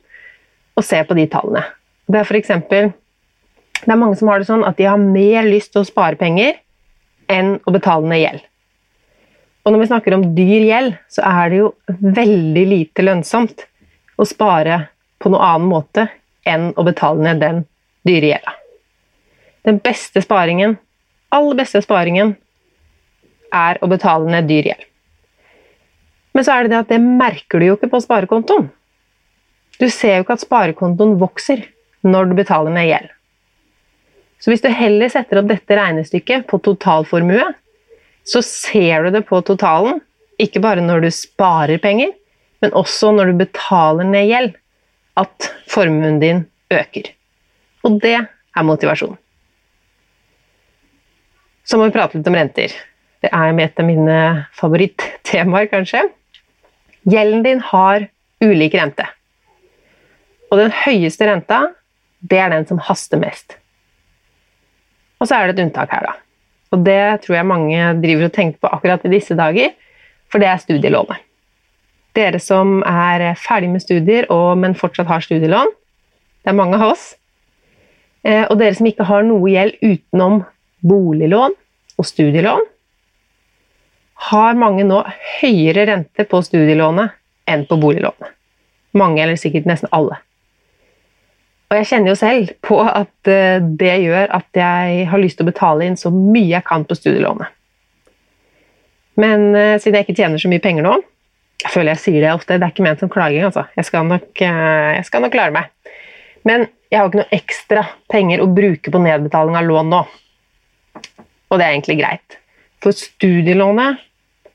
å 0.76 0.85
se 0.85 1.00
på 1.07 1.16
de 1.16 1.26
tallene. 1.33 1.62
Det 2.07 2.20
er 2.20 2.29
f.eks. 2.29 2.52
Det 3.76 3.92
er 3.92 3.98
mange 4.00 4.16
som 4.18 4.31
har 4.31 4.40
det 4.40 4.48
sånn 4.48 4.64
at 4.66 4.79
de 4.79 4.88
har 4.88 5.00
mer 5.00 5.46
lyst 5.46 5.72
til 5.74 5.83
å 5.83 5.88
spare 5.88 6.18
penger 6.20 6.59
enn 7.33 7.57
å 7.66 7.74
betale 7.74 8.09
ned 8.09 8.22
gjeld. 8.22 8.44
Og 9.66 9.74
når 9.74 9.83
vi 9.83 9.88
snakker 9.90 10.14
om 10.14 10.29
dyr 10.37 10.66
gjeld, 10.68 10.98
så 11.11 11.24
er 11.26 11.50
det 11.50 11.59
jo 11.59 11.70
veldig 11.88 12.64
lite 12.70 13.02
lønnsomt 13.02 13.64
å 14.16 14.26
spare 14.29 14.85
på 15.18 15.33
noen 15.33 15.42
annen 15.42 15.70
måte 15.70 16.07
enn 16.46 16.68
å 16.79 16.85
betale 16.87 17.24
ned 17.24 17.42
den 17.42 17.64
dyre 18.07 18.31
gjelda. 18.31 18.55
Den 19.66 19.81
beste 19.83 20.22
sparingen, 20.22 20.76
aller 21.35 21.59
beste 21.59 21.83
sparingen, 21.83 22.37
er 23.57 23.81
å 23.83 23.90
betale 23.90 24.29
ned 24.31 24.49
dyr 24.51 24.71
gjeld. 24.71 24.87
Men 26.37 26.45
så 26.45 26.53
er 26.53 26.64
det 26.64 26.75
det 26.75 26.83
at 26.85 26.92
det 26.92 27.01
merker 27.01 27.62
du 27.62 27.71
jo 27.71 27.77
ikke 27.79 27.90
på 27.92 28.03
sparekontoen. 28.05 28.69
Du 29.81 29.87
ser 29.92 30.19
jo 30.19 30.25
ikke 30.25 30.37
at 30.37 30.45
sparekontoen 30.45 31.16
vokser 31.21 31.64
når 32.07 32.31
du 32.31 32.37
betaler 32.38 32.75
ned 32.75 32.90
gjeld. 32.90 33.12
Så 34.40 34.53
hvis 34.53 34.64
du 34.64 34.69
heller 34.69 35.09
setter 35.12 35.40
opp 35.40 35.49
dette 35.49 35.79
regnestykket 35.79 36.45
på 36.51 36.61
totalformue, 36.64 37.47
så 38.27 38.42
ser 38.45 39.07
du 39.07 39.14
det 39.14 39.25
på 39.29 39.40
totalen, 39.47 40.01
ikke 40.42 40.61
bare 40.61 40.85
når 40.85 41.07
du 41.07 41.11
sparer 41.14 41.81
penger, 41.81 42.12
men 42.61 42.75
også 42.77 43.12
når 43.16 43.31
du 43.31 43.40
betaler 43.45 44.09
ned 44.09 44.29
gjeld, 44.29 44.57
at 45.16 45.49
formuen 45.73 46.19
din 46.21 46.42
øker. 46.73 47.09
Og 47.87 48.01
det 48.03 48.19
er 48.21 48.66
motivasjon. 48.66 49.16
Så 51.66 51.79
må 51.79 51.88
vi 51.88 51.95
prate 51.97 52.19
litt 52.19 52.29
om 52.29 52.37
renter. 52.37 52.75
Det 53.27 53.33
er 53.35 53.57
et 53.59 53.81
av 53.83 53.87
mine 53.89 54.17
favorittemaer, 54.55 55.67
kanskje. 55.67 56.05
Gjelden 57.11 57.43
din 57.43 57.62
har 57.73 58.05
ulik 58.45 58.77
rente. 58.79 59.07
Og 60.53 60.61
den 60.61 60.71
høyeste 60.71 61.27
renta, 61.27 61.73
det 62.23 62.39
er 62.39 62.53
den 62.55 62.67
som 62.69 62.79
haster 62.79 63.19
mest. 63.19 63.57
Og 65.19 65.27
så 65.27 65.41
er 65.41 65.49
det 65.49 65.57
et 65.57 65.65
unntak 65.65 65.91
her, 65.91 66.07
da. 66.07 66.12
Og 66.71 66.85
det 66.87 67.25
tror 67.25 67.39
jeg 67.39 67.49
mange 67.51 67.89
driver 68.03 68.29
og 68.29 68.37
tenker 68.37 68.62
på 68.62 68.71
akkurat 68.77 69.09
i 69.09 69.12
disse 69.17 69.35
dager, 69.39 69.75
for 70.31 70.43
det 70.43 70.53
er 70.53 70.62
studielånet. 70.62 71.25
Dere 72.15 72.39
som 72.41 72.79
er 72.87 73.33
ferdig 73.43 73.73
med 73.73 73.83
studier, 73.83 74.31
og, 74.31 74.55
men 74.62 74.79
fortsatt 74.79 75.11
har 75.11 75.27
studielån, 75.27 75.75
det 76.47 76.55
er 76.55 76.59
mange 76.62 76.79
av 76.79 76.93
oss. 76.93 77.11
Eh, 78.23 78.47
og 78.47 78.55
dere 78.62 78.79
som 78.79 78.87
ikke 78.87 79.11
har 79.11 79.27
noe 79.27 79.51
gjeld 79.51 79.83
utenom 79.83 80.45
boliglån 80.87 81.59
og 81.99 82.07
studielån, 82.07 82.71
har 84.31 84.59
mange 84.59 84.85
nå 84.87 85.02
høyere 85.40 85.87
rente 85.90 86.24
på 86.29 86.40
studielånet 86.44 87.14
enn 87.46 87.66
på 87.68 87.79
boliglånet. 87.81 88.33
Mange, 88.96 89.20
eller 89.22 89.37
sikkert 89.38 89.68
nesten 89.68 89.92
alle. 89.94 90.16
Og 91.66 91.76
jeg 91.81 91.88
kjenner 91.90 92.12
jo 92.12 92.18
selv 92.18 92.52
på 92.64 92.79
at 92.81 93.31
eh, 93.31 93.59
det 93.59 93.96
gjør 94.05 94.31
at 94.38 94.46
jeg 94.57 95.07
har 95.11 95.20
lyst 95.20 95.40
til 95.40 95.46
å 95.46 95.50
betale 95.50 95.87
inn 95.87 95.98
så 95.98 96.12
mye 96.14 96.52
jeg 96.55 96.66
kan 96.66 96.87
på 96.87 96.96
studielånet. 96.96 97.52
Men 99.16 99.48
uh, 99.57 99.79
siden 99.81 99.96
jeg 99.96 100.05
ikke 100.05 100.18
tjener 100.18 100.40
så 100.40 100.48
mye 100.52 100.61
penger 100.61 100.85
nå 100.85 100.90
Jeg 101.62 101.70
føler 101.72 101.94
jeg 101.94 102.02
sier 102.02 102.20
det 102.20 102.35
ofte, 102.35 102.59
det 102.61 102.66
er 102.66 102.74
ikke 102.74 102.85
ment 102.85 103.00
som 103.00 103.09
klaging, 103.09 103.46
altså. 103.48 103.64
Jeg 103.72 103.88
skal 103.88 104.05
nok, 104.05 104.29
uh, 104.44 104.90
jeg 104.92 105.07
skal 105.09 105.24
nok 105.24 105.33
klare 105.33 105.55
meg. 105.55 105.70
Men 106.46 106.66
jeg 106.92 107.00
har 107.00 107.09
ikke 107.09 107.22
noe 107.22 107.35
ekstra 107.38 107.85
penger 108.12 108.42
å 108.44 108.50
bruke 108.52 108.92
på 108.92 109.00
nedbetaling 109.02 109.57
av 109.59 109.64
lån 109.66 109.88
nå. 109.90 110.02
Og 111.48 111.59
det 111.59 111.64
er 111.64 111.72
egentlig 111.72 111.96
greit. 112.02 112.37
For 112.87 112.94
studielånet 112.94 113.99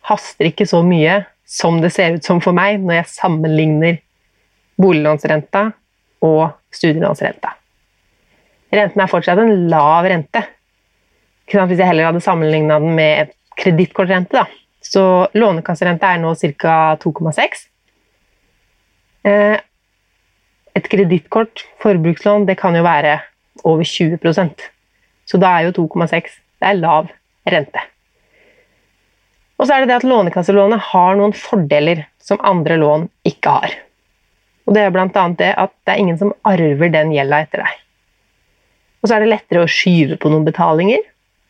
haster 0.07 0.47
ikke 0.47 0.63
så 0.63 0.79
mye 0.87 1.17
som 1.43 1.81
det 1.83 1.89
ser 1.91 2.15
ut 2.15 2.23
som 2.23 2.37
for 2.39 2.55
meg 2.55 2.77
når 2.79 3.01
jeg 3.01 3.09
sammenligner 3.11 3.97
boliglånsrenta 4.79 5.65
og 6.23 6.53
studielånsrenta. 6.71 7.51
Renten 8.71 9.03
er 9.03 9.11
fortsatt 9.11 9.41
en 9.43 9.67
lav 9.67 10.07
rente. 10.07 10.45
Hvis 11.51 11.75
jeg 11.75 11.89
heller 11.89 12.07
hadde 12.07 12.23
sammenligna 12.23 12.79
den 12.79 12.95
med 12.95 13.25
et 13.25 13.35
kredittkortrente, 13.59 14.45
så 14.79 15.27
lånekasserenta 15.35 16.15
er 16.15 16.23
nå 16.23 16.31
ca. 16.39 16.95
2,6. 17.03 17.65
Eh, 19.27 19.59
et 20.71 20.87
kredittkort, 20.87 21.67
forbrukslån, 21.83 22.47
det 22.47 22.55
kan 22.63 22.79
jo 22.79 22.87
være 22.87 23.19
over 23.67 23.83
20% 23.83 24.69
Så 25.27 25.37
da 25.37 25.57
er 25.57 25.67
jo 25.67 25.83
2,6 25.83 26.39
det 26.61 26.69
er 26.71 26.79
lav 26.79 27.11
rente. 27.43 27.90
Og 29.61 29.67
så 29.67 29.75
er 29.75 29.83
det 29.83 29.91
det 29.91 29.99
at 29.99 30.07
Lånekasselånet 30.09 30.89
har 30.89 31.17
noen 31.19 31.35
fordeler 31.37 32.07
som 32.21 32.41
andre 32.47 32.79
lån 32.81 33.05
ikke 33.29 33.53
har. 33.53 33.75
Og 34.65 34.73
Det 34.73 34.81
er 34.81 34.93
bl.a. 34.93 35.05
det 35.37 35.51
at 35.53 35.73
det 35.85 35.93
er 35.93 36.01
ingen 36.01 36.17
som 36.17 36.33
arver 36.47 36.89
den 36.89 37.13
gjelda 37.13 37.43
etter 37.45 37.61
deg. 37.61 37.79
Og 39.01 39.09
så 39.09 39.15
er 39.15 39.23
det 39.23 39.31
lettere 39.31 39.63
å 39.65 39.69
skyve 39.69 40.17
på 40.21 40.31
noen 40.33 40.45
betalinger 40.47 41.03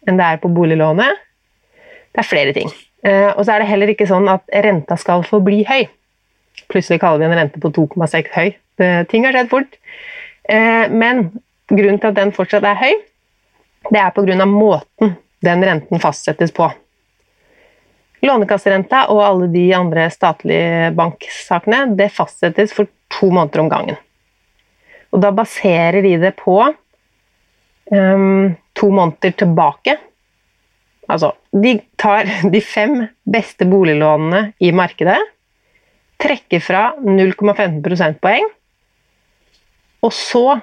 enn 0.07 0.19
det 0.19 0.27
er 0.27 0.41
på 0.41 0.51
boliglånet. 0.51 1.19
Det 2.11 2.23
er 2.23 2.27
flere 2.27 2.55
ting. 2.55 2.71
Eh, 3.05 3.29
og 3.31 3.45
så 3.45 3.53
er 3.53 3.63
det 3.63 3.69
heller 3.69 3.91
ikke 3.93 4.09
sånn 4.09 4.27
at 4.31 4.43
renta 4.65 4.97
skal 4.99 5.23
forbli 5.27 5.61
høy. 5.69 5.85
Plutselig 6.71 6.99
kaller 7.03 7.21
vi 7.21 7.29
en 7.29 7.37
rente 7.37 7.61
på 7.63 7.71
2,6 7.75 8.31
høy. 8.35 8.51
Ting 9.11 9.27
har 9.27 9.35
skjedd 9.35 9.51
fort. 9.51 9.79
Eh, 10.49 10.89
men 10.89 11.27
grunnen 11.69 12.01
til 12.01 12.11
at 12.11 12.17
den 12.17 12.33
fortsatt 12.35 12.65
er 12.67 12.79
høy, 12.79 12.95
det 13.91 13.99
er 13.99 14.11
pga. 14.15 14.45
måten 14.45 15.15
den 15.41 15.63
renten 15.63 15.99
fastsettes 15.99 16.51
på. 16.51 16.69
Lånekasserenta 18.21 19.07
og 19.09 19.23
alle 19.25 19.49
de 19.53 19.65
andre 19.73 20.05
statlige 20.13 20.91
banksakene 20.97 21.87
det 21.97 22.11
fastsettes 22.13 22.73
for 22.75 22.89
to 23.11 23.31
måneder 23.33 23.63
om 23.63 23.71
gangen. 23.71 23.97
Og 25.11 25.23
da 25.23 25.31
baserer 25.35 26.03
de 26.05 26.13
det 26.21 26.35
på 26.39 26.59
um, 27.91 28.53
to 28.77 28.91
måneder 28.93 29.33
tilbake. 29.41 29.97
Altså, 31.11 31.33
de 31.51 31.79
tar 31.99 32.29
de 32.53 32.61
fem 32.63 33.01
beste 33.27 33.67
boliglånene 33.67 34.51
i 34.63 34.71
markedet, 34.75 35.17
trekker 36.21 36.61
fra 36.63 36.91
0,15 37.01 37.81
prosentpoeng, 37.83 38.45
og 40.01 40.13
så, 40.15 40.59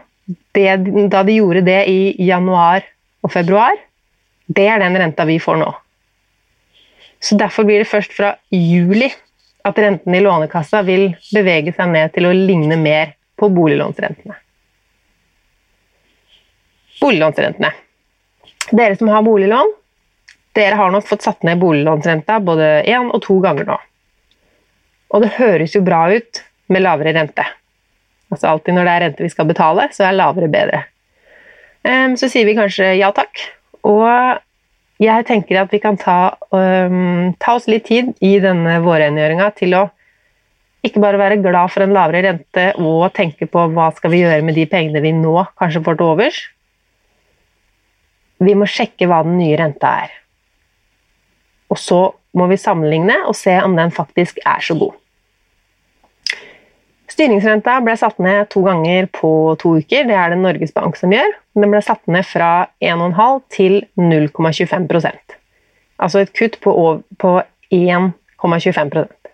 det, 0.55 0.71
da 1.13 1.23
de 1.27 1.37
gjorde 1.39 1.63
det 1.67 1.83
i 1.91 2.01
januar 2.27 2.87
og 3.23 3.33
februar, 3.35 3.77
det 4.49 4.65
er 4.71 4.81
den 4.83 4.97
renta 4.99 5.27
vi 5.29 5.39
får 5.43 5.61
nå. 5.61 5.69
Så 7.21 7.37
Derfor 7.39 7.65
blir 7.65 7.83
det 7.83 7.91
først 7.91 8.13
fra 8.15 8.35
juli 8.55 9.11
at 9.67 9.79
rentene 9.79 10.19
i 10.19 10.23
Lånekassa 10.23 10.83
vil 10.87 11.11
bevege 11.35 11.75
seg 11.75 11.91
ned 11.91 12.15
til 12.15 12.29
å 12.29 12.35
ligne 12.35 12.79
mer 12.79 13.15
på 13.39 13.51
boliglånsrentene. 13.53 14.37
Boliglånsrentene. 17.01 17.73
Dere 18.71 18.97
som 18.99 19.11
har 19.11 19.25
boliglån, 19.27 19.71
dere 20.59 20.79
har 20.79 20.91
nok 20.93 21.07
fått 21.09 21.27
satt 21.27 21.45
ned 21.47 21.61
boliglånsrenta 21.63 22.39
både 22.45 22.71
én 22.87 23.11
og 23.13 23.23
to 23.25 23.39
ganger 23.45 23.69
nå. 23.69 23.79
Og 25.15 25.25
det 25.25 25.37
høres 25.39 25.77
jo 25.77 25.85
bra 25.87 26.07
ut 26.13 26.43
med 26.69 26.85
lavere 26.85 27.15
rente. 27.17 27.45
Altså 28.33 28.51
Alltid 28.51 28.77
når 28.77 28.89
det 28.89 28.95
er 28.95 29.05
rente 29.07 29.25
vi 29.25 29.33
skal 29.33 29.49
betale, 29.49 29.89
så 29.95 30.09
er 30.09 30.19
lavere 30.19 30.51
bedre. 30.53 30.83
Så 32.21 32.29
sier 32.29 32.45
vi 32.45 32.57
kanskje 32.59 32.93
ja 32.99 33.09
takk. 33.17 33.41
Og 33.89 34.05
jeg 34.99 35.27
tenker 35.29 35.61
at 35.61 35.71
vi 35.73 35.79
kan 35.83 35.97
ta, 35.99 36.35
um, 36.51 37.31
ta 37.39 37.55
oss 37.55 37.69
litt 37.71 37.87
tid 37.87 38.11
i 38.25 38.35
denne 38.43 38.81
vårrengjøringa 38.83 39.49
til 39.59 39.77
å 39.79 39.85
ikke 40.87 41.03
bare 41.03 41.19
være 41.21 41.41
glad 41.43 41.73
for 41.73 41.85
en 41.85 41.95
lavere 41.95 42.23
rente 42.27 42.69
og 42.79 43.09
tenke 43.17 43.49
på 43.51 43.67
hva 43.75 43.89
skal 43.97 44.13
vi 44.15 44.23
gjøre 44.23 44.45
med 44.47 44.59
de 44.59 44.67
pengene 44.71 45.03
vi 45.03 45.13
nå 45.15 45.35
kanskje 45.59 45.83
får 45.87 45.99
til 45.99 46.11
overs. 46.13 46.39
Vi 48.43 48.55
må 48.55 48.69
sjekke 48.71 49.09
hva 49.11 49.25
den 49.27 49.39
nye 49.41 49.59
renta 49.59 49.95
er. 50.07 50.15
Og 51.69 51.79
så 51.83 52.01
må 52.39 52.47
vi 52.51 52.61
sammenligne 52.61 53.21
og 53.27 53.37
se 53.37 53.55
om 53.63 53.75
den 53.79 53.91
faktisk 53.95 54.39
er 54.47 54.63
så 54.65 54.79
god. 54.79 54.95
Styringsrenta 57.19 57.81
ble 57.83 57.97
satt 57.99 58.21
ned 58.23 58.47
to 58.53 58.61
ganger 58.63 59.09
på 59.11 59.29
to 59.59 59.73
uker. 59.81 60.05
Det 60.07 60.15
er 60.15 60.31
det 60.31 60.37
Norges 60.39 60.71
Bank 60.71 60.95
som 60.95 61.11
gjør. 61.11 61.33
Den 61.59 61.73
ble 61.73 61.81
satt 61.83 62.05
ned 62.07 62.23
fra 62.23 62.69
1,5 62.79 63.41
til 63.51 63.73
0,25% 63.99 65.35
Altså 65.99 66.21
et 66.23 66.31
kutt 66.31 66.61
på, 66.63 66.71
på 67.19 67.33
1,25% 67.75 69.33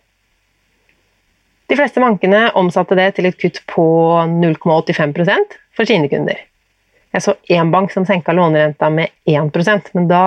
De 1.68 1.77
fleste 1.77 2.01
bankene 2.01 2.47
omsatte 2.57 2.97
det 2.97 3.11
til 3.18 3.29
et 3.29 3.37
kutt 3.42 3.61
på 3.68 3.85
0,85% 4.33 5.59
for 5.77 5.85
sine 5.85 6.09
kunder. 6.09 6.40
Jeg 7.12 7.27
så 7.27 7.35
én 7.53 7.68
bank 7.75 7.92
som 7.92 8.07
senka 8.09 8.33
lånerenta 8.33 8.88
med 8.88 9.12
1% 9.29 9.90
men 9.92 10.09
da 10.09 10.23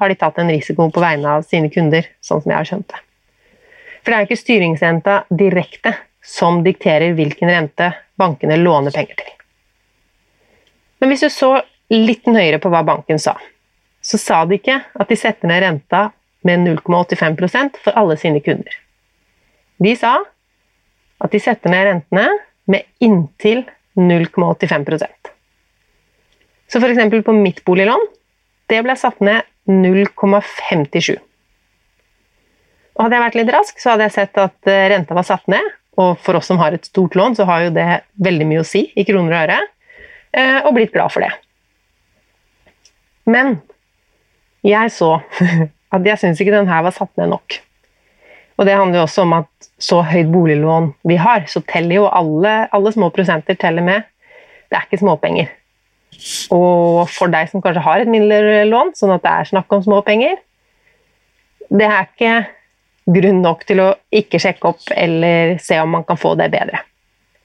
har 0.00 0.08
de 0.08 0.16
tatt 0.16 0.40
en 0.40 0.54
risiko 0.54 0.88
på 0.88 1.04
vegne 1.04 1.36
av 1.36 1.44
sine 1.44 1.68
kunder, 1.68 2.08
sånn 2.24 2.40
som 2.40 2.54
jeg 2.54 2.58
har 2.62 2.70
skjønt 2.70 2.88
det. 2.88 3.02
For 4.00 4.08
det 4.08 4.16
er 4.16 4.24
jo 4.24 4.30
ikke 4.30 4.40
styringsrenta 4.46 5.18
direkte 5.28 5.92
som 6.22 6.62
dikterer 6.64 7.16
hvilken 7.18 7.50
rente 7.50 7.92
bankene 8.18 8.56
låner 8.56 8.94
penger 8.94 9.18
til. 9.18 9.30
Men 11.02 11.10
hvis 11.10 11.24
du 11.26 11.30
så 11.34 11.56
litt 11.92 12.28
nøyere 12.30 12.60
på 12.62 12.70
hva 12.72 12.84
banken 12.86 13.18
sa, 13.18 13.34
så 14.02 14.18
sa 14.18 14.42
de 14.46 14.58
ikke 14.58 14.78
at 14.78 15.10
de 15.10 15.18
setter 15.18 15.50
ned 15.50 15.62
renta 15.64 16.04
med 16.46 16.62
0,85% 16.66 17.78
for 17.82 17.98
alle 17.98 18.16
sine 18.18 18.42
kunder. 18.42 18.74
De 19.82 19.94
sa 19.98 20.16
at 21.22 21.34
de 21.34 21.40
setter 21.42 21.70
ned 21.70 21.86
rentene 21.88 22.26
med 22.70 22.86
inntil 23.02 23.64
0,85% 23.98 25.30
Så 26.70 26.80
f.eks. 26.80 27.24
på 27.26 27.34
mitt 27.36 27.64
boliglån 27.66 28.06
det 28.70 28.80
ble 28.86 28.94
satt 28.96 29.20
ned 29.20 29.44
0,57. 29.68 31.18
Og 32.92 33.04
Hadde 33.04 33.16
jeg 33.16 33.24
vært 33.24 33.38
litt 33.38 33.52
rask, 33.52 33.78
så 33.80 33.92
hadde 33.92 34.06
jeg 34.06 34.14
sett 34.16 34.38
at 34.40 34.70
eh, 34.70 34.86
renta 34.92 35.16
var 35.16 35.26
satt 35.28 35.50
ned 35.50 35.66
og 36.00 36.16
for 36.24 36.38
oss 36.38 36.48
som 36.48 36.60
har 36.62 36.72
et 36.72 36.88
stort 36.88 37.16
lån, 37.18 37.36
så 37.36 37.46
har 37.48 37.66
jo 37.66 37.74
det 37.74 37.86
veldig 38.24 38.46
mye 38.48 38.62
å 38.62 38.68
si 38.68 38.86
i 38.96 39.04
kroner 39.08 39.34
og 39.34 39.40
øre. 39.42 39.58
Eh, 40.32 40.58
og 40.64 40.72
blitt 40.76 40.94
glad 40.94 41.12
for 41.12 41.24
det. 41.24 41.32
Men 43.28 43.58
jeg 44.64 44.92
så 44.94 45.18
at 45.94 46.08
jeg 46.08 46.20
syns 46.22 46.40
ikke 46.40 46.54
den 46.54 46.70
her 46.70 46.84
var 46.86 46.96
satt 46.96 47.12
ned 47.20 47.34
nok. 47.34 47.58
Og 48.60 48.68
det 48.68 48.76
handler 48.76 49.00
jo 49.00 49.06
også 49.06 49.24
om 49.26 49.34
at 49.40 49.68
så 49.82 50.00
høyt 50.06 50.30
boliglån 50.32 50.92
vi 51.08 51.18
har, 51.20 51.44
så 51.50 51.62
teller 51.68 52.02
jo 52.02 52.06
alle, 52.08 52.68
alle 52.72 52.92
små 52.94 53.10
prosenter 53.14 53.58
teller 53.58 53.84
med. 53.84 54.08
Det 54.70 54.78
er 54.78 54.86
ikke 54.86 55.02
småpenger. 55.02 55.50
Og 56.54 57.08
for 57.10 57.32
deg 57.32 57.48
som 57.50 57.64
kanskje 57.64 57.84
har 57.84 58.02
et 58.02 58.10
mindre 58.10 58.62
lån, 58.68 58.92
sånn 58.96 59.14
at 59.14 59.24
det 59.24 59.32
er 59.32 59.48
snakk 59.48 59.72
om 59.72 59.80
småpenger 59.82 60.36
Det 61.72 61.86
er 61.88 62.04
ikke 62.04 62.32
grunn 63.06 63.42
nok 63.42 63.64
til 63.66 63.82
å 63.82 63.88
ikke 64.14 64.40
sjekke 64.42 64.72
opp 64.72 64.92
eller 64.94 65.56
se 65.62 65.78
om 65.82 65.90
man 65.96 66.04
kan 66.06 66.20
få 66.20 66.34
det 66.38 66.50
bedre. 66.52 66.82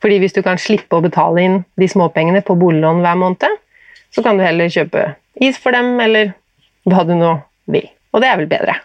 Fordi 0.04 0.20
hvis 0.22 0.36
du 0.36 0.44
kan 0.46 0.60
slippe 0.62 0.98
å 0.98 1.04
betale 1.04 1.44
inn 1.44 1.62
de 1.80 1.88
småpengene 1.90 2.44
på 2.46 2.58
boliglån 2.60 3.02
hver 3.02 3.18
måned, 3.18 3.62
så 4.14 4.24
kan 4.24 4.38
du 4.38 4.46
heller 4.46 4.70
kjøpe 4.72 5.10
is 5.42 5.58
for 5.62 5.76
dem, 5.76 5.98
eller 6.02 6.34
hva 6.88 7.04
du 7.06 7.16
nå 7.18 7.34
vil. 7.70 7.90
Og 8.14 8.24
det 8.24 8.30
er 8.30 8.40
vel 8.40 8.50
bedre. 8.50 8.78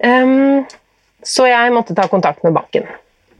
Um, 0.00 0.64
så 1.24 1.48
jeg 1.48 1.72
måtte 1.74 1.96
ta 1.96 2.06
kontakt 2.08 2.44
med 2.44 2.54
banken. 2.56 2.86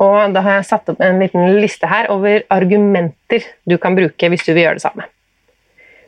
Og 0.00 0.32
da 0.34 0.42
har 0.44 0.58
jeg 0.58 0.68
satt 0.68 0.90
opp 0.92 1.00
en 1.04 1.20
liten 1.20 1.60
liste 1.60 1.88
her 1.88 2.08
over 2.12 2.44
argumenter 2.52 3.44
du 3.68 3.76
kan 3.80 3.96
bruke 3.96 4.30
hvis 4.32 4.44
du 4.46 4.52
vil 4.52 4.64
gjøre 4.64 4.80
det 4.80 4.84
samme. 4.84 5.08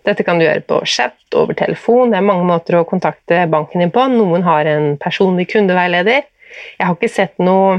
Dette 0.07 0.25
kan 0.27 0.38
du 0.38 0.45
gjøre 0.45 0.65
på 0.67 0.81
chat, 0.88 1.19
over 1.38 1.57
telefon. 1.57 2.11
Det 2.11 2.19
er 2.19 2.27
mange 2.27 2.47
måter 2.49 2.79
å 2.79 2.87
kontakte 2.88 3.45
banken 3.51 3.85
din 3.85 3.93
på. 3.95 4.05
Noen 4.11 4.45
har 4.47 4.69
en 4.69 4.97
personlig 5.01 5.49
kundeveileder. 5.53 6.27
Jeg 6.79 6.87
har 6.87 6.97
ikke 6.97 7.11
sett 7.12 7.38
noe 7.43 7.79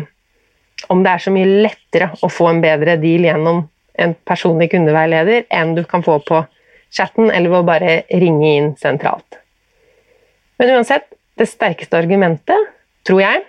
om 0.92 1.04
det 1.04 1.12
er 1.14 1.24
så 1.24 1.32
mye 1.32 1.62
lettere 1.64 2.10
å 2.24 2.30
få 2.32 2.50
en 2.50 2.62
bedre 2.64 2.98
deal 3.02 3.28
gjennom 3.28 3.62
en 4.04 4.16
personlig 4.26 4.72
kundeveileder 4.74 5.46
enn 5.54 5.76
du 5.78 5.84
kan 5.88 6.04
få 6.04 6.18
på 6.26 6.42
chatten 6.94 7.30
eller 7.30 7.52
ved 7.52 7.62
å 7.62 7.68
bare 7.68 7.96
ringe 8.10 8.50
inn 8.58 8.72
sentralt. 8.82 9.40
Men 10.62 10.76
uansett, 10.78 11.08
det 11.40 11.50
sterkeste 11.50 11.98
argumentet, 11.98 12.70
tror 13.08 13.24
jeg 13.24 13.44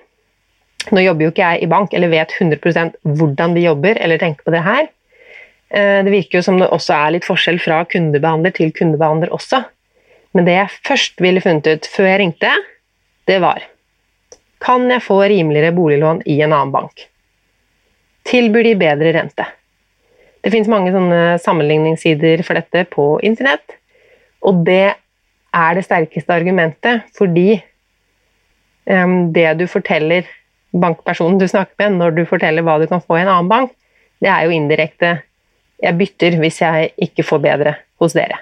Nå 0.92 1.00
jobber 1.00 1.24
jo 1.24 1.30
ikke 1.32 1.46
jeg 1.46 1.64
i 1.64 1.68
bank 1.70 1.94
eller 1.96 2.10
vet 2.12 2.32
100% 2.36 2.98
hvordan 3.16 3.54
de 3.56 3.62
jobber 3.64 3.96
eller 4.04 4.20
tenker 4.20 4.44
på 4.44 4.52
det 4.52 4.60
her, 4.66 4.90
det 5.74 6.10
virker 6.12 6.38
jo 6.38 6.44
som 6.46 6.58
det 6.60 6.68
også 6.70 6.94
er 6.94 7.14
litt 7.16 7.26
forskjell 7.26 7.56
fra 7.58 7.80
kundebehandler 7.90 8.52
til 8.54 8.70
kundebehandler 8.76 9.32
også. 9.34 9.64
Men 10.34 10.46
det 10.46 10.54
jeg 10.54 10.76
først 10.86 11.22
ville 11.22 11.42
funnet 11.42 11.66
ut 11.66 11.88
før 11.90 12.08
jeg 12.10 12.20
ringte, 12.22 12.52
det 13.26 13.40
var 13.42 13.64
Kan 14.64 14.86
jeg 14.90 15.02
få 15.04 15.18
rimeligere 15.28 15.74
boliglån 15.76 16.22
i 16.30 16.38
en 16.42 16.52
annen 16.52 16.72
bank? 16.72 17.06
Tilbyr 18.24 18.64
de 18.64 18.74
bedre 18.80 19.12
rente? 19.12 19.46
Det 20.44 20.52
finnes 20.52 20.68
mange 20.68 20.92
sånne 20.92 21.38
sammenligningssider 21.40 22.42
for 22.44 22.58
dette 22.58 22.84
på 22.92 23.04
internett, 23.24 23.78
og 24.44 24.64
det 24.66 24.94
er 25.54 25.76
det 25.76 25.84
sterkeste 25.86 26.34
argumentet 26.34 27.06
fordi 27.16 27.62
um, 28.90 29.32
det 29.32 29.46
du 29.60 29.64
forteller 29.70 30.28
bankpersonen 30.74 31.38
du 31.40 31.46
snakker 31.48 31.78
med 31.80 32.00
når 32.00 32.16
du 32.18 32.24
forteller 32.28 32.64
hva 32.66 32.76
du 32.80 32.88
kan 32.90 33.00
få 33.00 33.16
i 33.16 33.22
en 33.22 33.30
annen 33.32 33.48
bank, 33.48 33.72
det 34.20 34.28
er 34.32 34.44
jo 34.44 34.56
indirekte 34.56 35.14
jeg 35.84 35.98
bytter 36.00 36.38
hvis 36.40 36.60
jeg 36.62 36.92
ikke 37.08 37.26
får 37.26 37.42
bedre 37.44 37.76
hos 38.02 38.16
dere. 38.16 38.40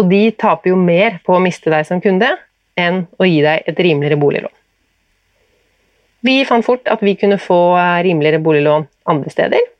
Og 0.00 0.10
de 0.10 0.28
taper 0.36 0.72
jo 0.72 0.78
mer 0.78 1.20
på 1.24 1.36
å 1.36 1.42
miste 1.42 1.72
deg 1.72 1.86
som 1.88 2.02
kunde 2.04 2.28
enn 2.76 3.06
å 3.16 3.28
gi 3.28 3.40
deg 3.44 3.68
et 3.68 3.78
rimeligere 3.80 4.20
boliglån. 4.20 4.52
Vi 6.26 6.40
fant 6.48 6.64
fort 6.66 6.88
at 6.90 7.02
vi 7.04 7.14
kunne 7.18 7.38
få 7.40 7.60
rimeligere 8.04 8.42
boliglån 8.42 8.86
andre 9.08 9.32
steder. 9.32 9.72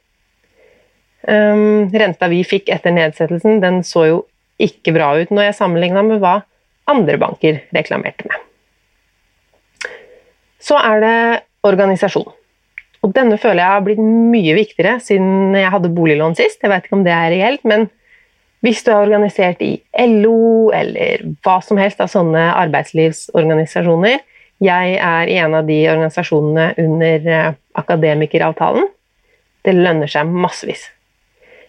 Um, 1.27 1.89
renta 1.91 2.29
vi 2.31 2.45
fikk 2.47 2.71
etter 2.71 2.95
nedsettelsen, 2.95 3.59
den 3.63 3.81
så 3.87 4.05
jo 4.07 4.19
ikke 4.63 4.95
bra 4.95 5.11
ut 5.19 5.33
når 5.35 5.49
jeg 5.49 5.59
sammenligna 5.59 6.05
med 6.07 6.23
hva 6.23 6.39
andre 6.89 7.19
banker 7.19 7.65
reklamerte 7.75 8.29
med. 8.31 8.39
Så 10.63 10.79
er 10.79 11.03
det 11.03 11.17
organisasjon. 11.67 12.31
Og 13.07 13.13
denne 13.15 13.39
føler 13.39 13.63
jeg 13.63 13.75
har 13.77 13.85
blitt 13.87 14.03
mye 14.03 14.57
viktigere 14.57 14.97
siden 15.03 15.55
jeg 15.55 15.71
hadde 15.71 15.93
boliglån 15.95 16.35
sist. 16.39 16.59
Jeg 16.63 16.73
vet 16.73 16.89
ikke 16.89 16.99
om 16.99 17.05
det 17.07 17.15
er 17.15 17.31
reelt, 17.31 17.63
men 17.69 17.87
hvis 18.67 18.83
du 18.83 18.91
er 18.91 19.05
organisert 19.05 19.61
i 19.63 19.77
LO 20.11 20.73
eller 20.75 21.23
hva 21.45 21.61
som 21.63 21.79
helst 21.79 22.01
av 22.03 22.11
sånne 22.11 22.49
arbeidslivsorganisasjoner 22.65 24.19
Jeg 24.65 24.93
er 25.05 25.29
i 25.29 25.37
en 25.37 25.55
av 25.55 25.67
de 25.69 25.77
organisasjonene 25.93 26.71
under 26.81 27.27
eh, 27.29 27.49
akademikeravtalen. 27.77 28.87
Det 29.61 29.75
lønner 29.77 30.09
seg 30.09 30.31
massevis. 30.33 30.87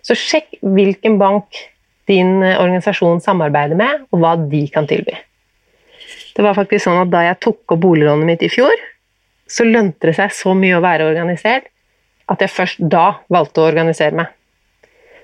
Så 0.07 0.15
sjekk 0.15 0.55
hvilken 0.63 1.17
bank 1.19 1.59
din 2.07 2.39
eh, 2.39 2.55
organisasjon 2.55 3.19
samarbeider 3.19 3.75
med, 3.75 4.05
og 4.07 4.23
hva 4.23 4.37
de 4.39 4.63
kan 4.71 4.87
tilby. 4.87 5.17
Det 6.37 6.45
var 6.45 6.55
faktisk 6.55 6.85
sånn 6.87 7.01
at 7.01 7.11
da 7.11 7.25
jeg 7.27 7.41
tok 7.43 7.75
opp 7.75 7.83
boliglånet 7.83 8.31
mitt 8.31 8.47
i 8.47 8.53
fjor, 8.55 8.87
så 9.51 9.65
lønte 9.67 10.09
det 10.09 10.15
seg 10.17 10.33
så 10.35 10.53
mye 10.57 10.77
å 10.77 10.83
være 10.83 11.07
organisert 11.09 11.69
at 12.27 12.43
jeg 12.43 12.51
først 12.51 12.81
da 12.91 13.21
valgte 13.31 13.63
å 13.63 13.67
organisere 13.69 14.15
meg. 14.17 14.31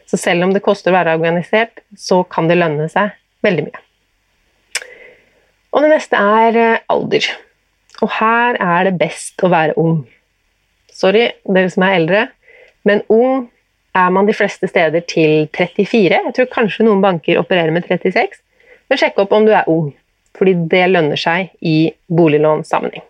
Så 0.07 0.19
selv 0.19 0.45
om 0.45 0.53
det 0.55 0.63
koster 0.63 0.91
å 0.91 0.97
være 0.97 1.15
organisert, 1.17 1.81
så 1.95 2.21
kan 2.27 2.47
det 2.49 2.59
lønne 2.59 2.87
seg 2.91 3.11
veldig 3.43 3.65
mye. 3.67 3.81
Og 5.73 5.83
det 5.83 5.89
neste 5.91 6.19
er 6.19 6.59
eh, 6.59 6.83
alder. 6.93 7.27
Og 8.03 8.11
her 8.19 8.59
er 8.61 8.87
det 8.87 8.97
best 8.99 9.43
å 9.43 9.51
være 9.51 9.75
ung. 9.79 10.03
Sorry, 10.93 11.29
dere 11.49 11.71
som 11.73 11.85
er 11.87 11.97
eldre, 11.97 12.23
men 12.87 13.01
ung 13.11 13.47
er 13.97 14.13
man 14.13 14.27
de 14.27 14.35
fleste 14.35 14.67
steder 14.69 15.05
til 15.09 15.47
34. 15.55 16.19
Jeg 16.27 16.35
tror 16.37 16.51
kanskje 16.51 16.85
noen 16.85 17.01
banker 17.03 17.39
opererer 17.41 17.73
med 17.73 17.87
36. 17.89 18.39
Men 18.89 18.99
sjekk 18.99 19.23
opp 19.23 19.33
om 19.35 19.47
du 19.47 19.53
er 19.55 19.69
ung 19.71 19.91
fordi 20.33 20.55
det 20.65 20.87
lønner 20.89 21.19
seg 21.19 21.51
i 21.61 21.91
boliglånssammenheng. 22.09 23.03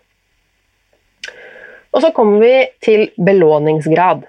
Og 1.94 2.02
så 2.02 2.10
kommer 2.14 2.42
vi 2.42 2.54
til 2.82 3.06
belåningsgrad. 3.22 4.24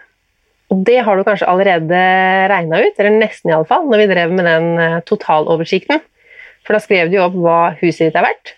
Og 0.73 0.81
det 0.85 0.99
har 1.05 1.17
du 1.17 1.25
kanskje 1.25 1.49
allerede 1.49 2.01
regna 2.49 2.81
ut, 2.81 2.97
eller 2.97 3.17
nesten 3.17 3.51
iallfall, 3.51 3.87
når 3.89 4.03
vi 4.03 4.09
drev 4.11 4.33
med 4.33 4.47
den 4.49 4.67
eh, 4.81 5.01
totaloversikten. 5.05 6.01
For 6.65 6.77
da 6.77 6.81
skrev 6.81 7.11
du 7.11 7.19
opp 7.21 7.37
hva 7.37 7.59
huset 7.81 8.07
ditt 8.07 8.17
er 8.17 8.25
verdt, 8.25 8.55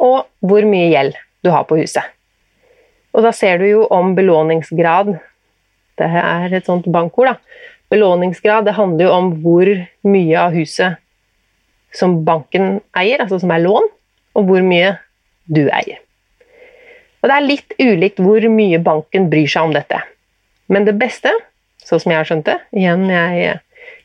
og 0.00 0.24
hvor 0.44 0.64
mye 0.68 0.88
gjeld 0.92 1.16
du 1.44 1.52
har 1.52 1.66
på 1.68 1.76
huset. 1.80 2.04
Og 3.12 3.24
da 3.26 3.32
ser 3.36 3.60
du 3.60 3.66
jo 3.68 3.84
om 3.92 4.14
belåningsgrad 4.16 5.18
Det 6.00 6.06
er 6.08 6.54
et 6.56 6.64
sånt 6.64 6.86
bankord, 6.88 7.28
da. 7.28 7.34
Belåningsgrad 7.92 8.64
det 8.64 8.72
handler 8.78 9.04
jo 9.04 9.10
om 9.12 9.26
hvor 9.44 9.68
mye 10.08 10.38
av 10.40 10.54
huset 10.56 10.96
som 11.92 12.22
banken 12.24 12.78
eier, 12.96 13.20
altså 13.20 13.36
som 13.42 13.52
er 13.52 13.60
lån, 13.60 13.90
og 14.32 14.48
hvor 14.48 14.64
mye 14.64 14.94
du 15.44 15.66
eier. 15.68 16.00
Og 17.22 17.30
Det 17.30 17.34
er 17.36 17.46
litt 17.46 17.74
ulikt 17.78 18.20
hvor 18.22 18.44
mye 18.50 18.80
banken 18.82 19.28
bryr 19.30 19.50
seg 19.50 19.68
om 19.68 19.74
dette. 19.76 20.00
Men 20.72 20.86
det 20.88 20.96
beste, 20.98 21.30
sånn 21.84 22.02
som 22.02 22.12
jeg 22.12 22.18
har 22.18 22.28
skjønt 22.28 22.48
det 22.48 22.58
Igjen, 22.74 23.06
jeg 23.10 23.60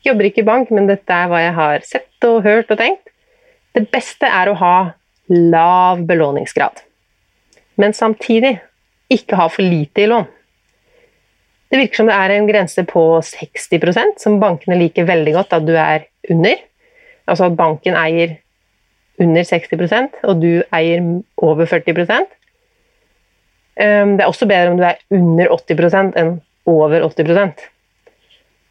jobber 0.06 0.30
ikke 0.30 0.44
i 0.44 0.48
bank, 0.48 0.72
men 0.74 0.90
dette 0.90 1.14
er 1.14 1.30
hva 1.32 1.42
jeg 1.42 1.56
har 1.58 1.86
sett 1.86 2.28
og 2.30 2.44
hørt 2.46 2.72
og 2.74 2.80
tenkt. 2.82 3.10
Det 3.74 3.88
beste 3.94 4.30
er 4.30 4.50
å 4.50 4.58
ha 4.58 4.76
lav 5.34 6.02
belåningsgrad. 6.08 6.82
Men 7.78 7.94
samtidig 7.94 8.58
ikke 9.14 9.38
ha 9.40 9.48
for 9.52 9.66
lite 9.66 10.04
i 10.04 10.10
lån. 10.10 10.26
Det 11.68 11.82
virker 11.82 12.00
som 12.00 12.08
det 12.08 12.16
er 12.16 12.34
en 12.34 12.48
grense 12.48 12.84
på 12.88 13.04
60% 13.28 14.22
som 14.24 14.40
bankene 14.40 14.78
liker 14.80 15.08
veldig 15.08 15.34
godt 15.36 15.56
at 15.58 15.66
du 15.68 15.74
er 15.76 16.08
under. 16.32 16.56
Altså 17.28 17.50
at 17.50 17.58
banken 17.60 17.98
eier 18.00 18.38
under 19.20 19.44
60% 19.44 20.22
og 20.24 20.42
du 20.42 20.52
eier 20.72 21.04
over 21.44 21.68
40 21.68 22.06
ehm, 22.06 22.28
Det 23.78 24.24
er 24.24 24.26
også 24.26 24.48
bedre 24.50 24.72
om 24.72 24.80
du 24.80 24.86
er 24.88 24.98
under 25.14 25.52
80% 25.54 26.16
enn 26.18 26.32
over 26.68 27.04
80% 27.06 27.66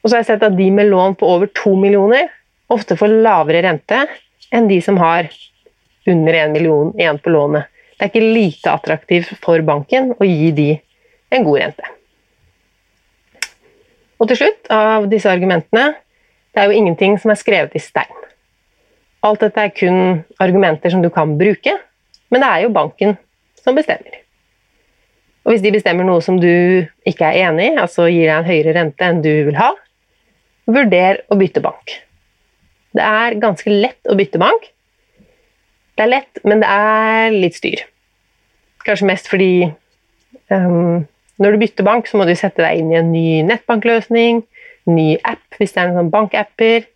Og 0.03 0.09
så 0.09 0.17
har 0.17 0.23
jeg 0.25 0.29
sett 0.33 0.47
at 0.49 0.57
de 0.59 0.67
med 0.75 0.91
lån 0.91 1.15
på 1.21 1.29
over 1.31 1.51
2 1.55 1.77
millioner 1.79 2.27
ofte 2.75 2.97
får 2.99 3.15
lavere 3.23 3.63
rente 3.63 4.01
enn 4.55 4.67
de 4.71 4.81
som 4.83 4.99
har 4.99 5.29
under 6.07 6.35
1 6.35 6.55
million 6.55 6.91
igjen 6.99 7.19
på 7.23 7.31
lånet. 7.35 7.71
Det 7.97 8.05
er 8.05 8.11
ikke 8.11 8.35
lite 8.35 8.73
attraktivt 8.73 9.31
for 9.43 9.63
banken 9.67 10.13
å 10.19 10.27
gi 10.27 10.51
de 10.55 10.69
en 11.35 11.47
god 11.47 11.63
rente. 11.63 11.93
Og 14.21 14.31
til 14.31 14.41
slutt, 14.41 14.69
av 14.73 15.09
disse 15.13 15.31
argumentene, 15.31 15.91
det 16.55 16.63
er 16.63 16.71
jo 16.71 16.79
ingenting 16.79 17.19
som 17.21 17.33
er 17.33 17.41
skrevet 17.41 17.75
i 17.77 17.83
stein. 17.83 18.23
Alt 19.27 19.43
dette 19.45 19.61
er 19.61 19.75
kun 19.75 20.23
argumenter 20.41 20.93
som 20.93 21.03
du 21.05 21.11
kan 21.13 21.35
bruke, 21.39 21.75
men 22.33 22.43
det 22.43 22.49
er 22.49 22.65
jo 22.65 22.73
banken 22.75 23.17
som 23.61 23.77
bestemmer. 23.77 24.26
Og 25.47 25.55
hvis 25.55 25.63
de 25.63 25.71
bestemmer 25.71 26.03
noe 26.03 26.23
som 26.25 26.41
du 26.43 26.51
ikke 27.07 27.29
er 27.29 27.47
enig 27.47 27.69
i, 27.71 27.77
altså 27.79 28.09
gir 28.11 28.27
deg 28.27 28.35
en 28.41 28.49
høyere 28.49 28.73
rente 28.75 29.07
enn 29.07 29.21
du 29.23 29.31
vil 29.47 29.59
ha, 29.61 29.71
vurder 30.67 31.21
å 31.31 31.39
bytte 31.39 31.63
bank. 31.63 31.93
Det 32.97 33.05
er 33.07 33.37
ganske 33.39 33.71
lett 33.71 34.11
å 34.11 34.17
bytte 34.19 34.41
bank. 34.43 34.73
Det 35.95 36.03
er 36.03 36.11
lett, 36.11 36.41
men 36.43 36.65
det 36.65 36.71
er 36.73 37.37
litt 37.37 37.55
styr. 37.61 37.85
Kanskje 38.83 39.07
mest 39.07 39.31
fordi 39.31 39.69
um, 40.51 41.07
når 41.39 41.55
du 41.55 41.63
bytter 41.63 41.87
bank, 41.87 42.11
så 42.11 42.19
må 42.19 42.27
du 42.27 42.35
sette 42.35 42.65
deg 42.65 42.83
inn 42.83 42.91
i 42.91 42.99
en 42.99 43.15
ny 43.15 43.27
nettbankløsning, 43.47 44.43
ny 44.91 45.09
app 45.23 45.61
hvis 45.61 45.77
det 45.77 45.85
er 45.85 45.95
noen 45.95 46.11
bankapper. 46.11 46.91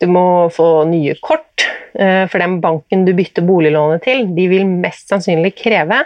Du 0.00 0.08
må 0.08 0.48
få 0.52 0.86
nye 0.88 1.18
kort, 1.20 1.66
eh, 2.00 2.24
for 2.30 2.40
den 2.40 2.58
banken 2.64 3.04
du 3.06 3.12
bytter 3.16 3.44
boliglånet 3.46 4.02
til, 4.08 4.24
de 4.36 4.48
vil 4.50 4.64
mest 4.66 5.12
sannsynlig 5.12 5.52
kreve 5.60 6.00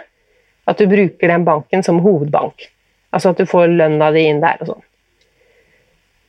at 0.69 0.77
du 0.77 0.89
bruker 0.89 1.31
den 1.31 1.47
banken 1.47 1.83
som 1.85 2.01
hovedbank. 2.03 2.69
Altså 3.15 3.33
at 3.33 3.41
du 3.41 3.49
får 3.49 3.71
lønna 3.73 4.11
di 4.13 4.27
inn 4.29 4.43
der 4.43 4.61
og 4.61 4.73
sånn. 4.73 4.85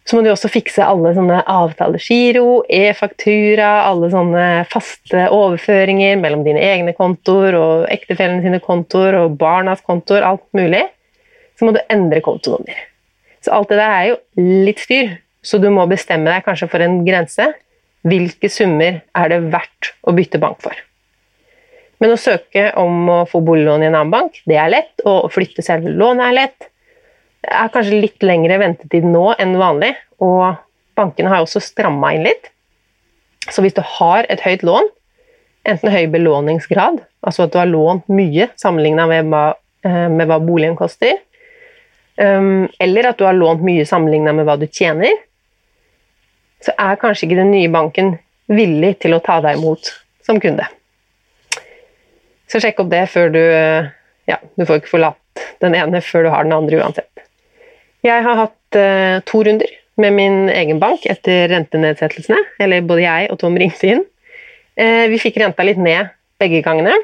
Så 0.08 0.16
må 0.16 0.24
du 0.24 0.30
også 0.32 0.48
fikse 0.50 0.82
alle 0.82 1.12
sånne 1.14 1.42
avtalegiro, 1.46 2.64
e-faktura, 2.66 3.68
alle 3.86 4.08
sånne 4.10 4.46
faste 4.72 5.28
overføringer 5.30 6.16
mellom 6.18 6.42
dine 6.46 6.62
egne 6.66 6.96
kontoer 6.96 7.54
og 7.54 7.84
ektefellene 7.92 8.42
sine 8.42 8.62
kontoer 8.64 9.20
og 9.20 9.36
barnas 9.38 9.84
kontoer, 9.86 10.26
alt 10.26 10.46
mulig. 10.56 10.82
Så 11.54 11.68
må 11.68 11.76
du 11.76 11.82
endre 11.92 12.24
kontonummer. 12.24 12.86
Så 13.44 13.52
alt 13.54 13.70
det 13.70 13.78
der 13.78 13.94
er 14.00 14.06
jo 14.10 14.18
litt 14.66 14.82
styr. 14.82 15.18
Så 15.46 15.60
du 15.60 15.70
må 15.72 15.86
bestemme 15.88 16.32
deg 16.32 16.44
kanskje 16.48 16.68
for 16.72 16.82
en 16.84 17.02
grense. 17.06 17.52
Hvilke 18.08 18.50
summer 18.50 19.02
er 19.04 19.30
det 19.30 19.42
verdt 19.52 19.94
å 20.08 20.16
bytte 20.16 20.40
bank 20.42 20.64
for? 20.64 20.74
Men 22.00 22.14
å 22.14 22.20
søke 22.20 22.70
om 22.80 23.08
å 23.12 23.18
få 23.28 23.42
boliglån 23.44 23.84
i 23.84 23.90
en 23.90 23.96
annen 23.98 24.12
bank, 24.12 24.40
det 24.48 24.56
er 24.56 24.72
lett. 24.72 24.94
Og 25.04 25.26
å 25.26 25.32
flytte 25.32 25.64
selve 25.64 25.92
lånet 25.92 26.30
er 26.30 26.36
lett. 26.36 26.70
Det 27.44 27.52
er 27.56 27.72
kanskje 27.72 28.00
litt 28.00 28.24
lengre 28.24 28.56
ventetid 28.60 29.04
nå 29.08 29.30
enn 29.40 29.54
vanlig, 29.60 29.94
og 30.20 30.60
bankene 30.98 31.30
har 31.32 31.44
også 31.44 31.62
stramma 31.64 32.12
inn 32.16 32.26
litt. 32.28 32.50
Så 33.48 33.64
hvis 33.64 33.76
du 33.76 33.80
har 33.98 34.28
et 34.32 34.42
høyt 34.44 34.64
lån, 34.66 34.90
enten 35.68 35.92
høy 35.92 36.04
belåningsgrad, 36.12 37.00
altså 37.24 37.46
at 37.46 37.54
du 37.54 37.58
har 37.60 37.68
lånt 37.68 38.08
mye 38.12 38.50
sammenligna 38.60 39.06
med, 39.08 39.32
eh, 39.84 40.08
med, 40.08 40.26
hva 40.28 40.40
boligen 40.40 40.76
koster, 40.76 41.16
um, 42.16 42.68
eller 42.80 43.10
at 43.10 43.18
du 43.18 43.24
har 43.24 43.36
lånt 43.36 43.64
mye 43.64 43.86
sammenligna 43.88 44.34
med 44.36 44.48
hva 44.48 44.58
du 44.60 44.66
tjener, 44.68 45.16
så 46.60 46.76
er 46.76 47.00
kanskje 47.00 47.28
ikke 47.28 47.40
den 47.40 47.54
nye 47.54 47.72
banken 47.72 48.18
villig 48.52 48.98
til 49.00 49.16
å 49.16 49.22
ta 49.24 49.40
deg 49.44 49.60
imot 49.60 49.92
som 50.26 50.40
kunde. 50.40 50.66
Så 52.50 52.60
sjekk 52.62 52.82
opp 52.84 52.92
det 52.92 53.06
før 53.12 53.32
du 53.34 53.42
Ja, 54.30 54.38
du 54.58 54.66
får 54.66 54.80
ikke 54.80 54.94
forlatt 54.94 55.44
den 55.62 55.74
ene 55.78 56.02
før 56.04 56.26
du 56.26 56.30
har 56.32 56.46
den 56.46 56.54
andre 56.54 56.80
uansett. 56.82 57.22
Jeg 58.06 58.24
har 58.24 58.36
hatt 58.38 58.78
uh, 58.78 59.18
to 59.26 59.42
runder 59.44 59.70
med 60.00 60.14
min 60.16 60.36
egen 60.52 60.78
bank 60.80 61.04
etter 61.10 61.48
rentenedsettelsene. 61.50 62.38
Eller 62.62 62.86
både 62.86 63.04
jeg 63.04 63.30
og 63.32 63.40
Tom 63.42 63.58
ringte 63.58 63.90
inn. 63.90 64.04
Uh, 64.78 65.06
vi 65.10 65.18
fikk 65.20 65.40
renta 65.42 65.66
litt 65.66 65.80
ned 65.80 66.12
begge 66.40 66.62
gangene. 66.64 66.94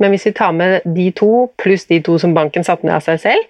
Men 0.00 0.14
hvis 0.14 0.26
vi 0.30 0.34
tar 0.38 0.54
med 0.56 0.86
de 0.96 1.10
to 1.14 1.46
pluss 1.60 1.84
de 1.90 2.00
to 2.04 2.16
som 2.18 2.34
banken 2.34 2.64
satte 2.66 2.88
ned 2.88 2.96
av 2.96 3.04
seg 3.04 3.20
selv, 3.22 3.48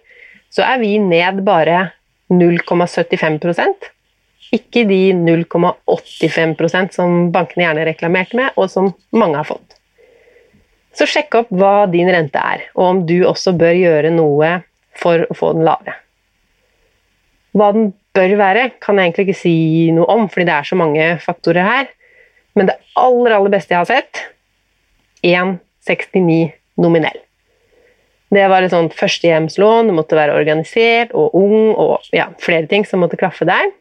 så 0.52 0.66
er 0.66 0.82
vi 0.82 0.96
ned 1.00 1.40
bare 1.46 1.92
0,75% 2.32 3.92
ikke 4.52 4.84
de 4.88 5.00
0,85% 5.16 6.96
som 6.96 7.30
bankene 7.32 7.64
gjerne 7.64 7.86
reklamerte 7.88 8.36
med, 8.36 8.52
og 8.60 8.68
som 8.70 8.90
mange 9.16 9.38
har 9.40 9.48
fått. 9.48 9.78
Så 10.92 11.08
sjekk 11.08 11.38
opp 11.40 11.50
hva 11.56 11.86
din 11.90 12.10
rente 12.12 12.38
er, 12.38 12.66
og 12.76 12.84
om 12.84 13.02
du 13.08 13.22
også 13.24 13.54
bør 13.56 13.74
gjøre 13.78 14.12
noe 14.12 14.58
for 14.98 15.24
å 15.24 15.36
få 15.36 15.54
den 15.56 15.64
lavere. 15.66 15.96
Hva 17.56 17.70
den 17.76 17.92
bør 18.16 18.36
være, 18.40 18.68
kan 18.80 18.98
jeg 18.98 19.08
egentlig 19.08 19.26
ikke 19.28 19.40
si 19.40 19.56
noe 19.96 20.08
om, 20.12 20.28
fordi 20.28 20.48
det 20.48 20.56
er 20.56 20.68
så 20.68 20.78
mange 20.78 21.08
faktorer 21.24 21.68
her. 21.68 21.90
Men 22.56 22.68
det 22.68 22.78
aller, 23.00 23.36
aller 23.36 23.52
beste 23.52 23.72
jeg 23.72 23.80
har 23.80 23.88
sett 23.88 24.22
1,69 25.24 26.52
nominell. 26.82 27.20
Det 28.32 28.44
var 28.48 28.64
et 28.64 28.72
sånt 28.72 28.94
førstehjemslån, 28.96 29.88
du 29.88 29.96
måtte 29.96 30.16
være 30.16 30.36
organisert 30.38 31.12
og 31.16 31.34
ung 31.36 31.72
og 31.76 32.04
ja, 32.16 32.30
flere 32.40 32.68
ting 32.68 32.86
som 32.88 33.04
måtte 33.04 33.20
klaffe 33.20 33.48
der. 33.48 33.72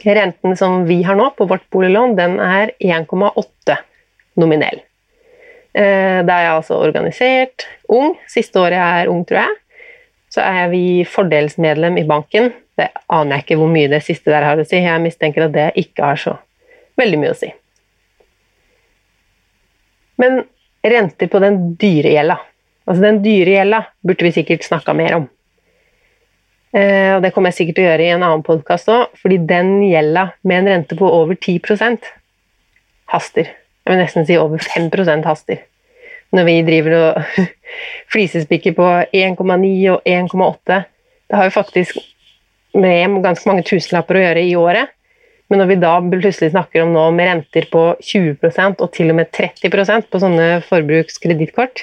Renten 0.00 0.56
som 0.56 0.86
vi 0.88 1.02
har 1.04 1.18
nå 1.18 1.26
på 1.36 1.48
vårt 1.48 1.66
boliglån, 1.72 2.16
den 2.16 2.38
er 2.40 2.72
1,8 2.80 3.76
nominell. 4.40 4.80
Eh, 5.70 6.20
da 6.26 6.36
er 6.36 6.46
jeg 6.46 6.54
altså 6.56 6.78
organisert, 6.82 7.66
ung. 7.88 8.16
Siste 8.30 8.58
året 8.58 8.78
jeg 8.78 9.04
er 9.04 9.12
ung, 9.12 9.22
tror 9.26 9.42
jeg. 9.44 9.56
Så 10.30 10.42
er 10.42 10.70
vi 10.72 10.84
fordelsmedlem 11.06 11.98
i 12.00 12.06
banken. 12.06 12.52
Det 12.78 12.90
aner 13.12 13.36
jeg 13.38 13.46
ikke 13.46 13.58
hvor 13.60 13.70
mye 13.70 13.90
det 13.90 14.02
siste 14.06 14.32
der 14.32 14.46
har 14.46 14.58
å 14.58 14.66
si. 14.66 14.78
Jeg 14.82 15.02
mistenker 15.02 15.46
at 15.46 15.54
det 15.54 15.70
ikke 15.82 16.12
har 16.12 16.20
så 16.20 16.36
veldig 17.00 17.18
mye 17.20 17.34
å 17.34 17.38
si. 17.38 17.50
Men 20.20 20.42
renter 20.86 21.30
på 21.30 21.40
den 21.42 21.60
dyre 21.80 22.14
gjelda. 22.14 22.38
Altså 22.88 23.04
den 23.04 23.20
dyre 23.24 23.58
gjelda 23.58 23.84
burde 24.06 24.26
vi 24.26 24.34
sikkert 24.34 24.66
snakka 24.66 24.94
mer 24.96 25.18
om. 25.20 25.28
Eh, 26.70 27.16
og 27.16 27.24
det 27.24 27.32
kommer 27.34 27.50
jeg 27.50 27.60
sikkert 27.60 27.78
til 27.78 27.86
å 27.86 27.90
gjøre 27.90 28.06
i 28.06 28.12
en 28.14 28.24
annen 28.26 28.44
podkast 28.46 28.90
òg, 28.92 29.16
fordi 29.18 29.40
den 29.50 29.72
gjelda 29.88 30.28
med 30.46 30.62
en 30.62 30.70
rente 30.74 30.98
på 30.98 31.08
over 31.10 31.34
10% 31.34 32.06
haster. 33.10 33.50
Jeg 33.84 33.94
vil 33.94 34.00
nesten 34.02 34.26
si 34.28 34.38
over 34.38 34.62
5% 34.62 35.28
haster. 35.28 35.66
når 36.30 36.44
vi 36.46 36.62
driver 36.62 36.94
og 36.94 37.22
flisespikker 38.12 38.74
på 38.76 38.86
1,9 39.10 39.70
og 39.90 40.02
1,8. 40.06 40.76
Det 41.26 41.36
har 41.36 41.48
jo 41.48 41.54
faktisk 41.54 41.98
med 42.74 43.22
ganske 43.24 43.48
mange 43.50 43.64
tusenlapper 43.66 44.18
å 44.18 44.22
gjøre 44.24 44.44
i 44.46 44.54
året. 44.54 44.92
Men 45.50 45.58
når 45.58 45.70
vi 45.72 45.78
da 45.82 45.96
plutselig 45.98 46.52
snakker 46.52 46.84
om 46.84 46.92
nå 46.94 47.08
med 47.16 47.26
renter 47.26 47.66
på 47.72 47.82
20% 47.98 48.78
og 48.78 48.92
til 48.94 49.10
og 49.10 49.18
med 49.18 49.32
30% 49.34 50.06
på 50.06 50.20
sånne 50.22 50.60
forbrukskredittkort 50.68 51.82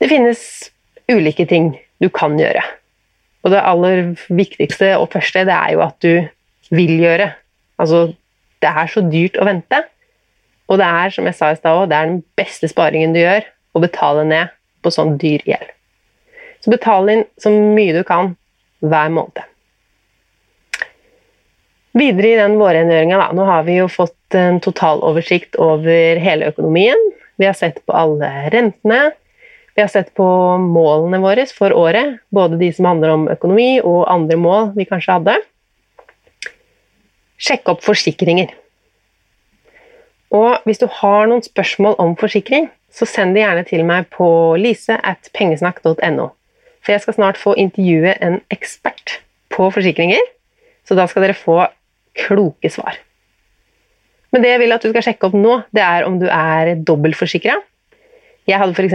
Det 0.00 0.08
finnes 0.08 0.40
ulike 1.12 1.44
ting 1.48 1.74
du 2.00 2.08
kan 2.12 2.36
gjøre. 2.40 2.64
Og 3.44 3.52
det 3.52 3.60
aller 3.62 4.14
viktigste 4.32 4.94
og 4.96 5.12
første 5.12 5.44
det 5.48 5.54
er 5.54 5.74
jo 5.76 5.84
at 5.84 6.00
du 6.04 6.74
vil 6.74 6.96
gjøre. 6.98 7.30
Altså, 7.78 8.08
det 8.64 8.72
er 8.72 8.90
så 8.90 9.04
dyrt 9.04 9.36
å 9.38 9.46
vente. 9.46 9.84
Og 10.66 10.80
det 10.80 10.86
er, 10.86 11.12
som 11.14 11.28
jeg 11.28 11.38
sa 11.38 11.52
i 11.52 11.58
stad 11.58 11.90
det 11.90 11.98
er 11.98 12.10
den 12.10 12.22
beste 12.38 12.68
sparingen 12.70 13.14
du 13.14 13.20
gjør, 13.22 13.46
å 13.76 13.82
betale 13.82 14.24
ned 14.26 14.54
på 14.82 14.92
sånn 14.94 15.16
dyr 15.20 15.44
gjeld. 15.46 15.68
Så 16.64 16.72
betal 16.72 17.10
inn 17.12 17.26
så 17.40 17.52
mye 17.52 17.94
du 17.94 18.02
kan 18.06 18.34
hver 18.82 19.12
måned. 19.14 19.44
Videre 21.96 22.32
i 22.32 22.40
den 22.40 22.58
vårrengjøringa, 22.60 23.30
nå 23.32 23.44
har 23.48 23.62
vi 23.64 23.78
jo 23.78 23.86
fått 23.88 24.36
en 24.36 24.58
totaloversikt 24.60 25.56
over 25.62 26.18
hele 26.20 26.50
økonomien. 26.50 26.98
Vi 27.40 27.46
har 27.48 27.56
sett 27.56 27.78
på 27.86 27.94
alle 27.96 28.28
rentene. 28.52 29.14
Vi 29.76 29.84
har 29.84 29.88
sett 29.92 30.12
på 30.16 30.26
målene 30.60 31.20
våre 31.20 31.46
for 31.52 31.72
året, 31.76 32.18
både 32.32 32.58
de 32.60 32.68
som 32.72 32.88
handler 32.90 33.14
om 33.14 33.26
økonomi 33.32 33.78
og 33.80 34.06
andre 34.12 34.38
mål 34.40 34.70
vi 34.76 34.88
kanskje 34.88 35.18
hadde. 35.18 35.38
Sjekk 37.36 37.72
opp 37.72 37.84
forsikringer. 37.84 38.52
Og 40.36 40.66
hvis 40.68 40.82
du 40.82 40.86
har 41.00 41.28
noen 41.30 41.44
spørsmål 41.44 41.96
om 42.02 42.16
forsikring, 42.20 42.68
så 42.92 43.08
send 43.08 43.36
det 43.36 43.42
gjerne 43.44 43.64
til 43.68 43.84
meg 43.88 44.08
på 44.12 44.28
lise.pengesnakk.no. 44.60 46.28
For 46.84 46.94
jeg 46.94 47.04
skal 47.04 47.16
snart 47.16 47.40
få 47.40 47.54
intervjue 47.58 48.12
en 48.22 48.40
ekspert 48.54 49.18
på 49.52 49.70
forsikringer, 49.74 50.22
så 50.86 50.96
da 50.98 51.08
skal 51.10 51.26
dere 51.26 51.38
få 51.38 51.62
kloke 52.16 52.70
svar. 52.72 53.00
Men 54.32 54.44
det 54.44 54.52
jeg 54.52 54.62
vil 54.62 54.76
at 54.76 54.84
du 54.84 54.92
skal 54.92 55.06
sjekke 55.06 55.30
opp 55.30 55.38
nå, 55.38 55.60
det 55.74 55.82
er 55.82 56.06
om 56.06 56.20
du 56.20 56.28
er 56.28 56.76
dobbeltforsikra 56.76 57.56
jeg 58.46 58.60
hadde 58.62 58.78
f.eks. 58.78 58.94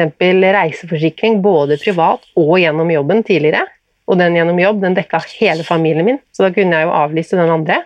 reiseforsikring 0.56 1.42
både 1.44 1.78
privat 1.82 2.24
og 2.40 2.54
gjennom 2.62 2.92
jobben 2.94 3.24
tidligere. 3.28 3.66
Og 4.08 4.18
den 4.20 4.36
gjennom 4.36 4.60
jobb 4.60 4.82
den 4.82 4.96
dekka 4.96 5.22
hele 5.38 5.64
familien 5.64 6.08
min, 6.08 6.20
så 6.36 6.48
da 6.48 6.54
kunne 6.56 6.76
jeg 6.76 6.88
jo 6.88 6.96
avlyse 6.96 7.38
den 7.38 7.52
andre. 7.52 7.82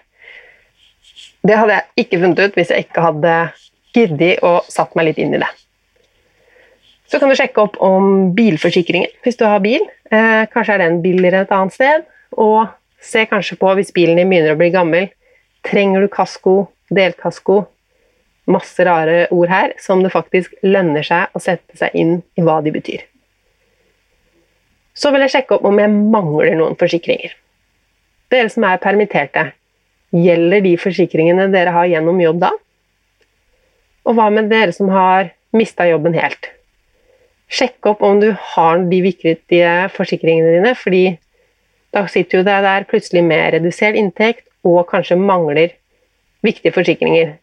Det 1.45 1.57
hadde 1.59 1.77
jeg 1.77 2.05
ikke 2.05 2.21
funnet 2.23 2.41
ut 2.41 2.57
hvis 2.57 2.71
jeg 2.73 2.87
ikke 2.87 3.03
hadde 3.05 3.35
giddet 3.95 4.41
å 4.45 4.57
satt 4.71 4.95
meg 4.97 5.11
litt 5.11 5.21
inn 5.21 5.35
i 5.37 5.41
det. 5.41 5.51
Så 7.05 7.19
kan 7.21 7.29
du 7.29 7.37
sjekke 7.37 7.61
opp 7.61 7.77
om 7.85 8.31
bilforsikringen 8.35 9.13
hvis 9.25 9.37
du 9.37 9.45
har 9.45 9.61
bil. 9.63 9.83
Eh, 10.09 10.47
kanskje 10.51 10.77
er 10.77 10.83
den 10.87 11.03
billigere 11.03 11.45
et 11.45 11.53
annet 11.53 11.75
sted. 11.75 12.07
Og 12.41 12.65
se 13.05 13.27
kanskje 13.29 13.59
på, 13.61 13.69
hvis 13.77 13.93
bilen 13.95 14.17
din 14.17 14.31
begynner 14.31 14.55
å 14.55 14.59
bli 14.59 14.71
gammel, 14.73 15.09
trenger 15.65 16.01
du 16.01 16.09
kasko, 16.11 16.65
delkasko, 16.93 17.61
masse 18.49 18.85
rare 18.85 19.25
ord 19.33 19.49
her 19.49 19.73
som 19.81 20.01
det 20.03 20.13
faktisk 20.13 20.53
lønner 20.65 21.05
seg 21.05 21.33
å 21.33 21.41
sette 21.41 21.77
seg 21.77 21.93
inn 21.97 22.17
i 22.37 22.45
hva 22.45 22.59
de 22.65 22.73
betyr. 22.73 23.05
Så 24.95 25.11
vil 25.11 25.25
jeg 25.25 25.33
sjekke 25.33 25.57
opp 25.57 25.65
om 25.67 25.79
jeg 25.81 25.91
mangler 25.91 26.55
noen 26.57 26.77
forsikringer. 26.79 27.33
Dere 28.31 28.49
som 28.49 28.65
er 28.65 28.81
permitterte, 28.81 29.49
gjelder 30.15 30.63
de 30.63 30.75
forsikringene 30.79 31.49
dere 31.53 31.73
har 31.75 31.89
gjennom 31.91 32.21
jobb 32.23 32.41
da? 32.45 32.51
Og 34.05 34.17
hva 34.17 34.29
med 34.33 34.51
dere 34.51 34.73
som 34.75 34.91
har 34.93 35.31
mista 35.55 35.87
jobben 35.89 36.15
helt? 36.15 36.51
Sjekk 37.51 37.91
opp 37.91 38.03
om 38.05 38.19
du 38.21 38.31
har 38.55 38.81
de 38.89 39.01
viktige 39.05 39.71
forsikringene 39.93 40.57
dine, 40.57 40.73
fordi 40.77 41.05
da 41.95 42.05
sitter 42.11 42.43
dere 42.45 42.63
der 42.65 42.87
plutselig 42.89 43.23
med 43.25 43.53
redusert 43.55 43.97
inntekt 43.99 44.47
og 44.65 44.87
kanskje 44.89 45.19
mangler 45.19 45.75
viktige 46.45 46.73
forsikringer 46.75 47.35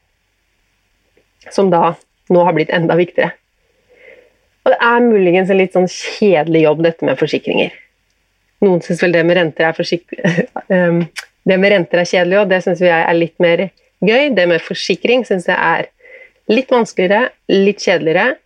som 1.50 1.70
da 1.72 1.94
nå 2.32 2.42
har 2.46 2.54
blitt 2.56 2.72
enda 2.74 2.96
viktigere. 2.98 3.32
Og 4.62 4.74
det 4.74 4.78
er 4.78 5.02
muligens 5.02 5.50
en 5.50 5.58
litt 5.58 5.74
sånn 5.74 5.88
kjedelig 5.90 6.62
jobb, 6.66 6.84
dette 6.86 7.06
med 7.06 7.18
forsikringer. 7.18 7.72
Noen 8.62 8.82
syns 8.84 9.02
vel 9.02 9.14
det 9.16 9.24
med 9.26 9.38
renter 9.40 9.66
er, 9.66 9.74
um, 10.70 11.02
det 11.48 11.58
med 11.58 11.72
renter 11.74 12.02
er 12.02 12.08
kjedelig 12.08 12.38
og 12.40 12.50
det 12.52 12.60
syns 12.64 12.82
vi 12.82 12.90
er 12.92 13.16
litt 13.16 13.34
mer 13.42 13.66
gøy. 14.02 14.30
Det 14.36 14.46
med 14.50 14.62
forsikring 14.62 15.26
syns 15.26 15.48
jeg 15.50 15.58
er 15.58 15.88
litt 16.52 16.70
vanskeligere, 16.72 17.32
litt 17.50 17.82
kjedeligere, 17.82 18.36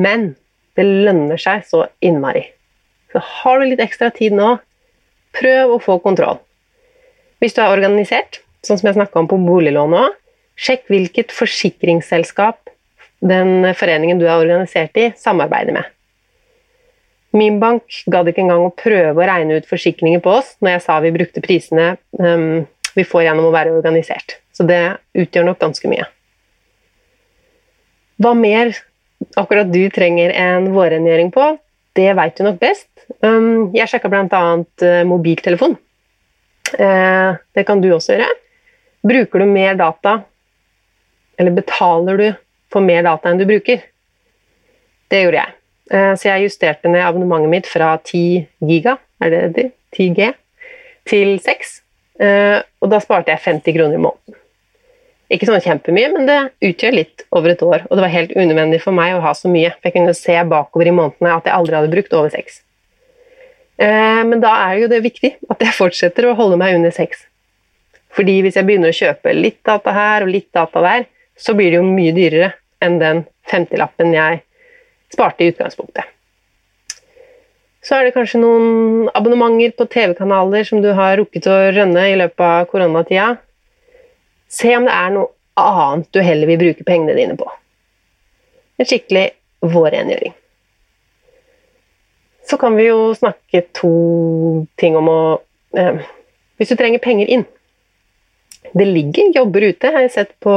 men 0.00 0.32
det 0.78 0.86
lønner 0.86 1.40
seg 1.40 1.66
så 1.68 1.84
innmari. 2.04 2.46
Så 3.10 3.22
har 3.22 3.58
du 3.58 3.68
litt 3.70 3.82
ekstra 3.82 4.10
tid 4.14 4.34
nå, 4.38 4.54
prøv 5.36 5.76
å 5.76 5.82
få 5.82 5.98
kontroll. 6.02 6.38
Hvis 7.42 7.54
du 7.56 7.62
er 7.62 7.72
organisert, 7.72 8.42
sånn 8.66 8.78
som 8.78 8.90
jeg 8.90 8.98
snakka 8.98 9.22
om 9.22 9.30
på 9.30 9.38
boliglån 9.40 9.96
òg, 9.96 10.16
Sjekk 10.60 10.90
hvilket 10.92 11.32
forsikringsselskap 11.32 12.68
den 13.24 13.64
foreningen 13.76 14.18
du 14.20 14.26
er 14.26 14.42
organisert 14.42 14.96
i, 15.00 15.06
samarbeider 15.16 15.72
med. 15.76 15.88
Min 17.36 17.60
bank 17.62 18.02
gadd 18.10 18.28
ikke 18.30 18.42
engang 18.42 18.64
å 18.66 18.74
prøve 18.74 19.14
å 19.14 19.26
regne 19.28 19.60
ut 19.60 19.68
forsikringer 19.68 20.22
på 20.24 20.32
oss 20.40 20.56
når 20.58 20.74
jeg 20.74 20.84
sa 20.86 20.98
vi 21.04 21.12
brukte 21.14 21.42
prisene 21.44 21.92
um, 22.18 22.64
vi 22.96 23.04
får 23.06 23.28
gjennom 23.28 23.46
å 23.48 23.54
være 23.54 23.74
organisert. 23.76 24.40
Så 24.50 24.66
det 24.66 24.80
utgjør 25.14 25.46
nok 25.46 25.60
ganske 25.60 25.90
mye. 25.90 26.08
Hva 28.20 28.34
mer 28.36 28.74
akkurat 29.38 29.70
du 29.70 29.82
trenger 29.94 30.32
en 30.34 30.70
vårrengjøring 30.74 31.30
på, 31.34 31.52
det 31.96 32.10
veit 32.18 32.36
du 32.36 32.44
nok 32.46 32.58
best. 32.60 32.88
Um, 33.22 33.70
jeg 33.74 33.88
sjekka 33.90 34.10
bl.a. 34.10 34.42
Uh, 34.82 35.02
mobiltelefon. 35.08 35.76
Uh, 36.74 37.38
det 37.54 37.66
kan 37.68 37.82
du 37.82 37.90
også 37.94 38.16
gjøre. 38.16 38.28
Bruker 39.06 39.42
du 39.42 39.48
mer 39.48 39.78
data 39.78 40.20
eller 41.40 41.56
betaler 41.56 42.20
du 42.20 42.26
for 42.70 42.84
mer 42.84 43.06
data 43.06 43.30
enn 43.30 43.40
du 43.40 43.46
bruker? 43.48 43.80
Det 45.10 45.24
gjorde 45.24 45.40
jeg. 45.40 45.59
Eh, 45.90 46.14
så 46.14 46.30
jeg 46.30 46.46
justerte 46.46 46.90
ned 46.90 47.02
abonnementet 47.02 47.50
mitt 47.50 47.70
fra 47.70 47.96
10 47.98 48.46
giga, 48.70 48.96
er 49.22 49.34
det 49.34 49.42
det? 49.56 49.68
10 49.96 50.14
G, 50.14 50.28
til 51.10 51.34
6. 51.42 51.72
Eh, 52.22 52.58
og 52.82 52.92
da 52.92 53.00
sparte 53.02 53.32
jeg 53.32 53.42
50 53.42 53.74
kroner 53.74 53.98
i 53.98 54.04
måneden. 54.04 54.36
Ikke 55.30 55.46
sånn 55.46 55.62
kjempemye, 55.62 56.08
men 56.10 56.26
det 56.26 56.38
utgjør 56.66 56.94
litt 56.96 57.24
over 57.30 57.52
et 57.52 57.62
år. 57.62 57.84
Og 57.86 57.94
det 57.94 58.02
var 58.02 58.12
helt 58.14 58.32
unødvendig 58.34 58.80
for 58.82 58.94
meg 58.94 59.14
å 59.14 59.22
ha 59.22 59.30
så 59.38 59.50
mye. 59.50 59.70
For 59.76 59.86
jeg 59.88 59.94
kunne 59.94 60.14
se 60.18 60.34
bakover 60.50 60.90
i 60.90 60.94
månedene 60.94 61.36
at 61.36 61.46
jeg 61.46 61.54
aldri 61.54 61.78
hadde 61.78 61.92
brukt 61.92 62.16
over 62.18 62.32
6. 62.34 62.60
Eh, 63.80 64.22
men 64.26 64.42
da 64.42 64.56
er 64.66 64.80
jo 64.82 64.90
det 64.90 65.02
viktig 65.06 65.36
at 65.50 65.62
jeg 65.62 65.76
fortsetter 65.76 66.26
å 66.26 66.36
holde 66.38 66.58
meg 66.60 66.74
under 66.78 66.94
6. 66.94 67.22
Fordi 68.18 68.40
hvis 68.42 68.58
jeg 68.58 68.66
begynner 68.66 68.90
å 68.90 68.98
kjøpe 68.98 69.34
litt 69.36 69.60
data 69.66 69.94
her 69.94 70.26
og 70.26 70.32
litt 70.34 70.50
data 70.54 70.82
der, 70.82 71.06
så 71.38 71.54
blir 71.56 71.70
det 71.70 71.78
jo 71.78 71.86
mye 71.86 72.14
dyrere 72.16 72.52
enn 72.82 72.98
den 73.00 73.22
50-lappen 73.50 74.10
jeg 74.16 74.42
sparte 75.12 75.44
i 75.44 75.50
utgangspunktet. 75.52 76.08
Så 77.80 77.96
er 77.96 78.06
det 78.06 78.14
kanskje 78.14 78.42
noen 78.42 79.08
abonnementer 79.16 79.72
på 79.78 79.88
TV-kanaler 79.88 80.66
som 80.68 80.82
du 80.84 80.90
har 80.96 81.16
rukket 81.18 81.48
å 81.48 81.56
rønne 81.72 82.06
i 82.10 82.18
løpet 82.20 82.44
av 82.44 82.66
koronatida. 82.70 83.30
Se 84.50 84.74
om 84.76 84.84
det 84.88 84.96
er 84.96 85.14
noe 85.14 85.30
annet 85.60 86.10
du 86.12 86.20
heller 86.24 86.50
vil 86.50 86.60
bruke 86.60 86.84
pengene 86.86 87.16
dine 87.16 87.38
på. 87.40 87.48
En 88.80 88.88
skikkelig 88.88 89.30
vårrengjøring. 89.64 90.34
Så 92.48 92.58
kan 92.60 92.76
vi 92.76 92.88
jo 92.88 93.12
snakke 93.16 93.64
to 93.76 93.94
ting 94.80 94.96
om 94.98 95.08
å 95.08 95.20
eh, 95.78 96.00
Hvis 96.58 96.72
du 96.72 96.76
trenger 96.76 97.00
penger 97.00 97.30
inn 97.30 97.44
det 98.76 98.86
ligger 98.86 99.32
jobber 99.34 99.64
ute, 99.70 99.90
har 99.90 100.04
jeg 100.04 100.12
sett 100.14 100.32
på 100.42 100.52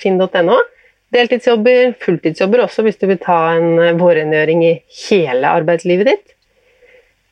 finn.no. 0.00 0.58
Deltidsjobber, 1.12 1.92
fulltidsjobber 2.00 2.64
også, 2.64 2.84
hvis 2.86 2.98
du 3.00 3.06
vil 3.10 3.20
ta 3.20 3.38
en 3.58 3.98
vårrengjøring 4.00 4.64
i 4.64 4.72
hele 5.08 5.50
arbeidslivet 5.60 6.08
ditt. 6.08 6.34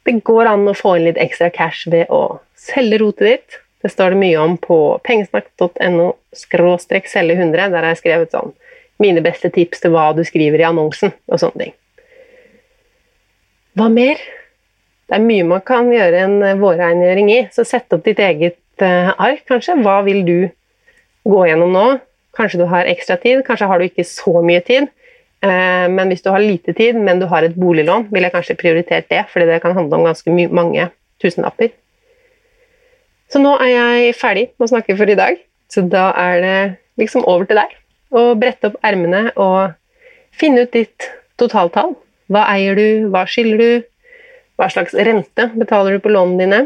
Det 0.05 0.19
går 0.27 0.51
an 0.51 0.69
å 0.69 0.77
få 0.77 0.97
inn 0.99 1.07
litt 1.09 1.21
ekstra 1.21 1.51
cash 1.55 1.89
ved 1.93 2.11
å 2.13 2.41
selge 2.59 3.01
rotet 3.01 3.27
ditt. 3.29 3.61
Det 3.81 3.93
står 3.93 4.13
det 4.13 4.21
mye 4.21 4.41
om 4.43 4.57
på 4.61 4.79
pengesnakk.no 5.07 6.11
skråstrek 6.37 7.09
selge 7.09 7.39
100. 7.39 7.71
Der 7.73 7.81
har 7.81 7.93
jeg 7.95 8.03
skrevet 8.03 8.37
sånn 8.37 8.53
mine 9.01 9.23
beste 9.25 9.49
tips 9.53 9.81
til 9.81 9.95
hva 9.95 10.11
du 10.13 10.21
skriver 10.29 10.61
i 10.61 10.69
annonsen 10.69 11.15
og 11.31 11.41
sånne 11.41 11.65
ting. 11.65 11.77
Hva 13.81 13.89
mer? 13.93 14.21
Det 15.09 15.17
er 15.17 15.25
mye 15.25 15.47
man 15.47 15.63
kan 15.67 15.89
gjøre 15.89 16.27
en 16.27 16.61
vårrengjøring 16.61 17.31
i, 17.33 17.39
så 17.55 17.65
sett 17.65 17.97
opp 17.97 18.05
ditt 18.05 18.21
eget 18.21 18.61
Eh, 18.81 19.11
ark, 19.21 19.45
kanskje. 19.49 19.77
Hva 19.85 20.01
vil 20.07 20.23
du 20.25 20.39
gå 21.29 21.41
gjennom 21.49 21.75
nå? 21.75 21.87
Kanskje 22.37 22.63
du 22.63 22.67
har 22.71 22.89
ekstra 22.89 23.17
tid, 23.21 23.43
kanskje 23.47 23.69
har 23.71 23.81
du 23.81 23.89
ikke 23.89 24.07
så 24.07 24.43
mye 24.45 24.63
tid. 24.67 24.89
Eh, 25.41 25.87
men 25.89 26.13
hvis 26.13 26.23
du 26.23 26.31
har 26.31 26.43
lite 26.43 26.75
tid, 26.77 26.99
men 27.01 27.21
du 27.21 27.27
har 27.31 27.45
et 27.45 27.57
boliglån, 27.57 28.09
vil 28.13 28.27
jeg 28.27 28.35
kanskje 28.35 28.59
prioritert 28.61 29.09
det, 29.11 29.25
fordi 29.33 29.49
det 29.49 29.61
kan 29.63 29.77
handle 29.77 29.97
om 29.99 30.09
ganske 30.09 30.49
mange 30.53 30.91
tusenlapper. 31.23 31.73
Så 33.31 33.41
nå 33.41 33.55
er 33.63 33.71
jeg 33.71 34.17
ferdig 34.19 34.49
med 34.59 34.67
å 34.67 34.73
snakke 34.75 34.97
for 34.99 35.11
i 35.11 35.19
dag, 35.19 35.39
så 35.71 35.85
da 35.87 36.11
er 36.19 36.41
det 36.45 36.59
liksom 37.01 37.25
over 37.31 37.47
til 37.49 37.61
deg. 37.63 37.77
Å 38.11 38.35
brette 38.39 38.71
opp 38.71 38.81
ermene 38.85 39.31
og 39.39 39.77
finne 40.35 40.67
ut 40.67 40.75
ditt 40.75 41.09
totaltall. 41.41 41.95
Hva 42.31 42.45
eier 42.53 42.77
du, 42.79 43.09
hva 43.11 43.23
skylder 43.27 43.63
du, 43.63 43.87
hva 44.59 44.69
slags 44.71 44.93
rente 44.95 45.47
betaler 45.55 45.97
du 45.97 46.03
på 46.05 46.13
lånene 46.13 46.43
dine? 46.43 46.61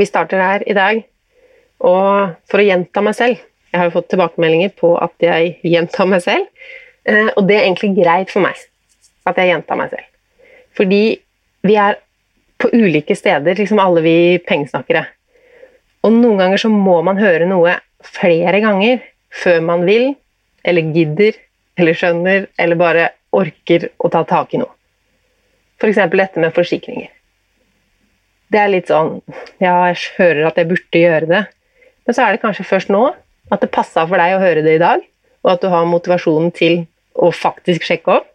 Vi 0.00 0.08
starter 0.08 0.42
her 0.42 0.64
i 0.66 0.74
dag. 0.76 1.04
Og 1.86 2.34
for 2.50 2.60
å 2.60 2.66
gjenta 2.66 3.04
meg 3.04 3.16
selv 3.16 3.44
Jeg 3.70 3.78
har 3.78 3.88
jo 3.88 3.96
fått 3.98 4.10
tilbakemeldinger 4.12 4.72
på 4.78 4.92
at 4.98 5.14
jeg 5.22 5.56
gjentar 5.62 6.08
meg 6.10 6.22
selv. 6.24 6.46
Eh, 7.06 7.30
og 7.36 7.46
det 7.48 7.56
er 7.56 7.66
egentlig 7.66 7.94
greit 7.98 8.32
for 8.32 8.44
meg 8.44 8.58
at 9.28 9.38
jeg 9.38 9.52
gjentar 9.52 9.78
meg 9.78 9.92
selv. 9.92 10.06
Fordi 10.76 11.02
vi 11.66 11.76
er 11.76 11.98
på 12.60 12.70
ulike 12.72 13.16
steder, 13.16 13.56
liksom 13.56 13.80
alle 13.80 14.02
vi 14.04 14.16
pengesnakkere. 14.46 15.04
Og 16.04 16.12
noen 16.16 16.40
ganger 16.40 16.60
så 16.60 16.70
må 16.72 16.98
man 17.04 17.20
høre 17.20 17.48
noe 17.48 17.78
flere 18.04 18.60
ganger 18.64 19.00
før 19.42 19.60
man 19.64 19.86
vil, 19.88 20.12
eller 20.64 20.92
gidder, 20.94 21.38
eller 21.80 21.96
skjønner, 21.96 22.46
eller 22.60 22.80
bare 22.80 23.08
orker 23.36 23.90
å 23.98 24.10
ta 24.12 24.24
tak 24.28 24.54
i 24.54 24.60
noe. 24.60 24.72
F.eks. 25.80 26.00
dette 26.12 26.42
med 26.42 26.52
forsikringer. 26.52 27.08
Det 28.50 28.58
er 28.58 28.72
litt 28.72 28.90
sånn 28.90 29.20
Ja, 29.62 29.86
jeg 29.88 30.00
hører 30.18 30.48
at 30.48 30.58
jeg 30.58 30.68
burde 30.72 31.02
gjøre 31.04 31.28
det, 31.30 31.42
men 32.04 32.16
så 32.16 32.24
er 32.24 32.34
det 32.34 32.42
kanskje 32.42 32.66
først 32.66 32.90
nå 32.92 33.04
at 33.50 33.62
det 33.62 33.72
passa 33.74 34.06
for 34.06 34.20
deg 34.20 34.36
å 34.36 34.42
høre 34.42 34.64
det 34.66 34.76
i 34.78 34.82
dag, 34.82 35.02
og 35.44 35.52
at 35.54 35.62
du 35.62 35.70
har 35.72 35.88
motivasjonen 35.88 36.52
til 36.54 36.84
å 37.18 37.30
faktisk 37.34 37.86
sjekke 37.86 38.20
opp. 38.20 38.28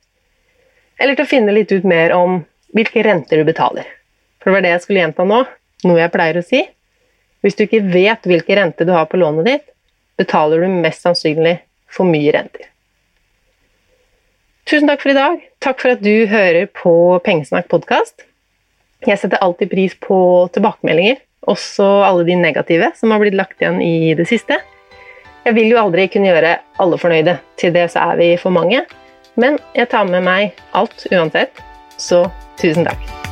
Eller 1.00 1.16
til 1.16 1.26
å 1.26 1.30
finne 1.30 1.56
litt 1.56 1.72
ut 1.72 1.88
mer 1.88 2.14
om 2.16 2.42
hvilke 2.76 3.04
renter 3.06 3.40
du 3.40 3.48
betaler. 3.48 3.88
For 4.40 4.52
det 4.52 4.58
var 4.58 4.66
det 4.66 4.74
jeg 4.76 4.84
skulle 4.86 5.04
gjenta 5.04 5.26
nå, 5.28 5.42
noe 5.88 6.02
jeg 6.02 6.14
pleier 6.14 6.40
å 6.40 6.46
si. 6.46 6.62
Hvis 7.46 7.58
du 7.58 7.66
ikke 7.66 7.84
vet 7.94 8.28
hvilke 8.28 8.58
renter 8.58 8.88
du 8.88 8.94
har 8.96 9.08
på 9.10 9.20
lånet 9.22 9.48
ditt, 9.48 9.66
betaler 10.20 10.64
du 10.64 10.80
mest 10.84 11.04
sannsynlig 11.06 11.58
for 11.92 12.08
mye 12.08 12.32
renter. 12.36 12.70
Tusen 14.66 14.90
takk 14.90 15.04
for 15.04 15.14
i 15.14 15.18
dag. 15.18 15.42
Takk 15.62 15.82
for 15.82 15.94
at 15.94 16.02
du 16.02 16.26
hører 16.30 16.66
på 16.74 16.94
Pengesnakk 17.26 17.68
podkast. 17.70 18.26
Jeg 19.06 19.20
setter 19.22 19.42
alltid 19.46 19.70
pris 19.70 19.94
på 20.02 20.18
tilbakemeldinger, 20.56 21.20
også 21.46 21.86
alle 22.08 22.26
de 22.26 22.38
negative 22.40 22.90
som 22.98 23.14
har 23.14 23.22
blitt 23.22 23.38
lagt 23.38 23.62
igjen 23.62 23.78
i 23.86 24.16
det 24.18 24.26
siste. 24.32 24.58
Jeg 25.46 25.54
vil 25.54 25.68
jo 25.70 25.78
aldri 25.78 26.08
kunne 26.10 26.32
gjøre 26.32 26.56
alle 26.82 26.98
fornøyde, 26.98 27.36
til 27.62 27.76
det 27.76 27.84
så 27.94 28.08
er 28.10 28.18
vi 28.18 28.32
for 28.42 28.56
mange. 28.56 28.82
Men 29.38 29.60
jeg 29.76 29.92
tar 29.92 30.10
med 30.10 30.26
meg 30.26 30.58
alt 30.74 31.06
uansett, 31.12 31.62
så 32.02 32.26
tusen 32.58 32.90
takk. 32.90 33.25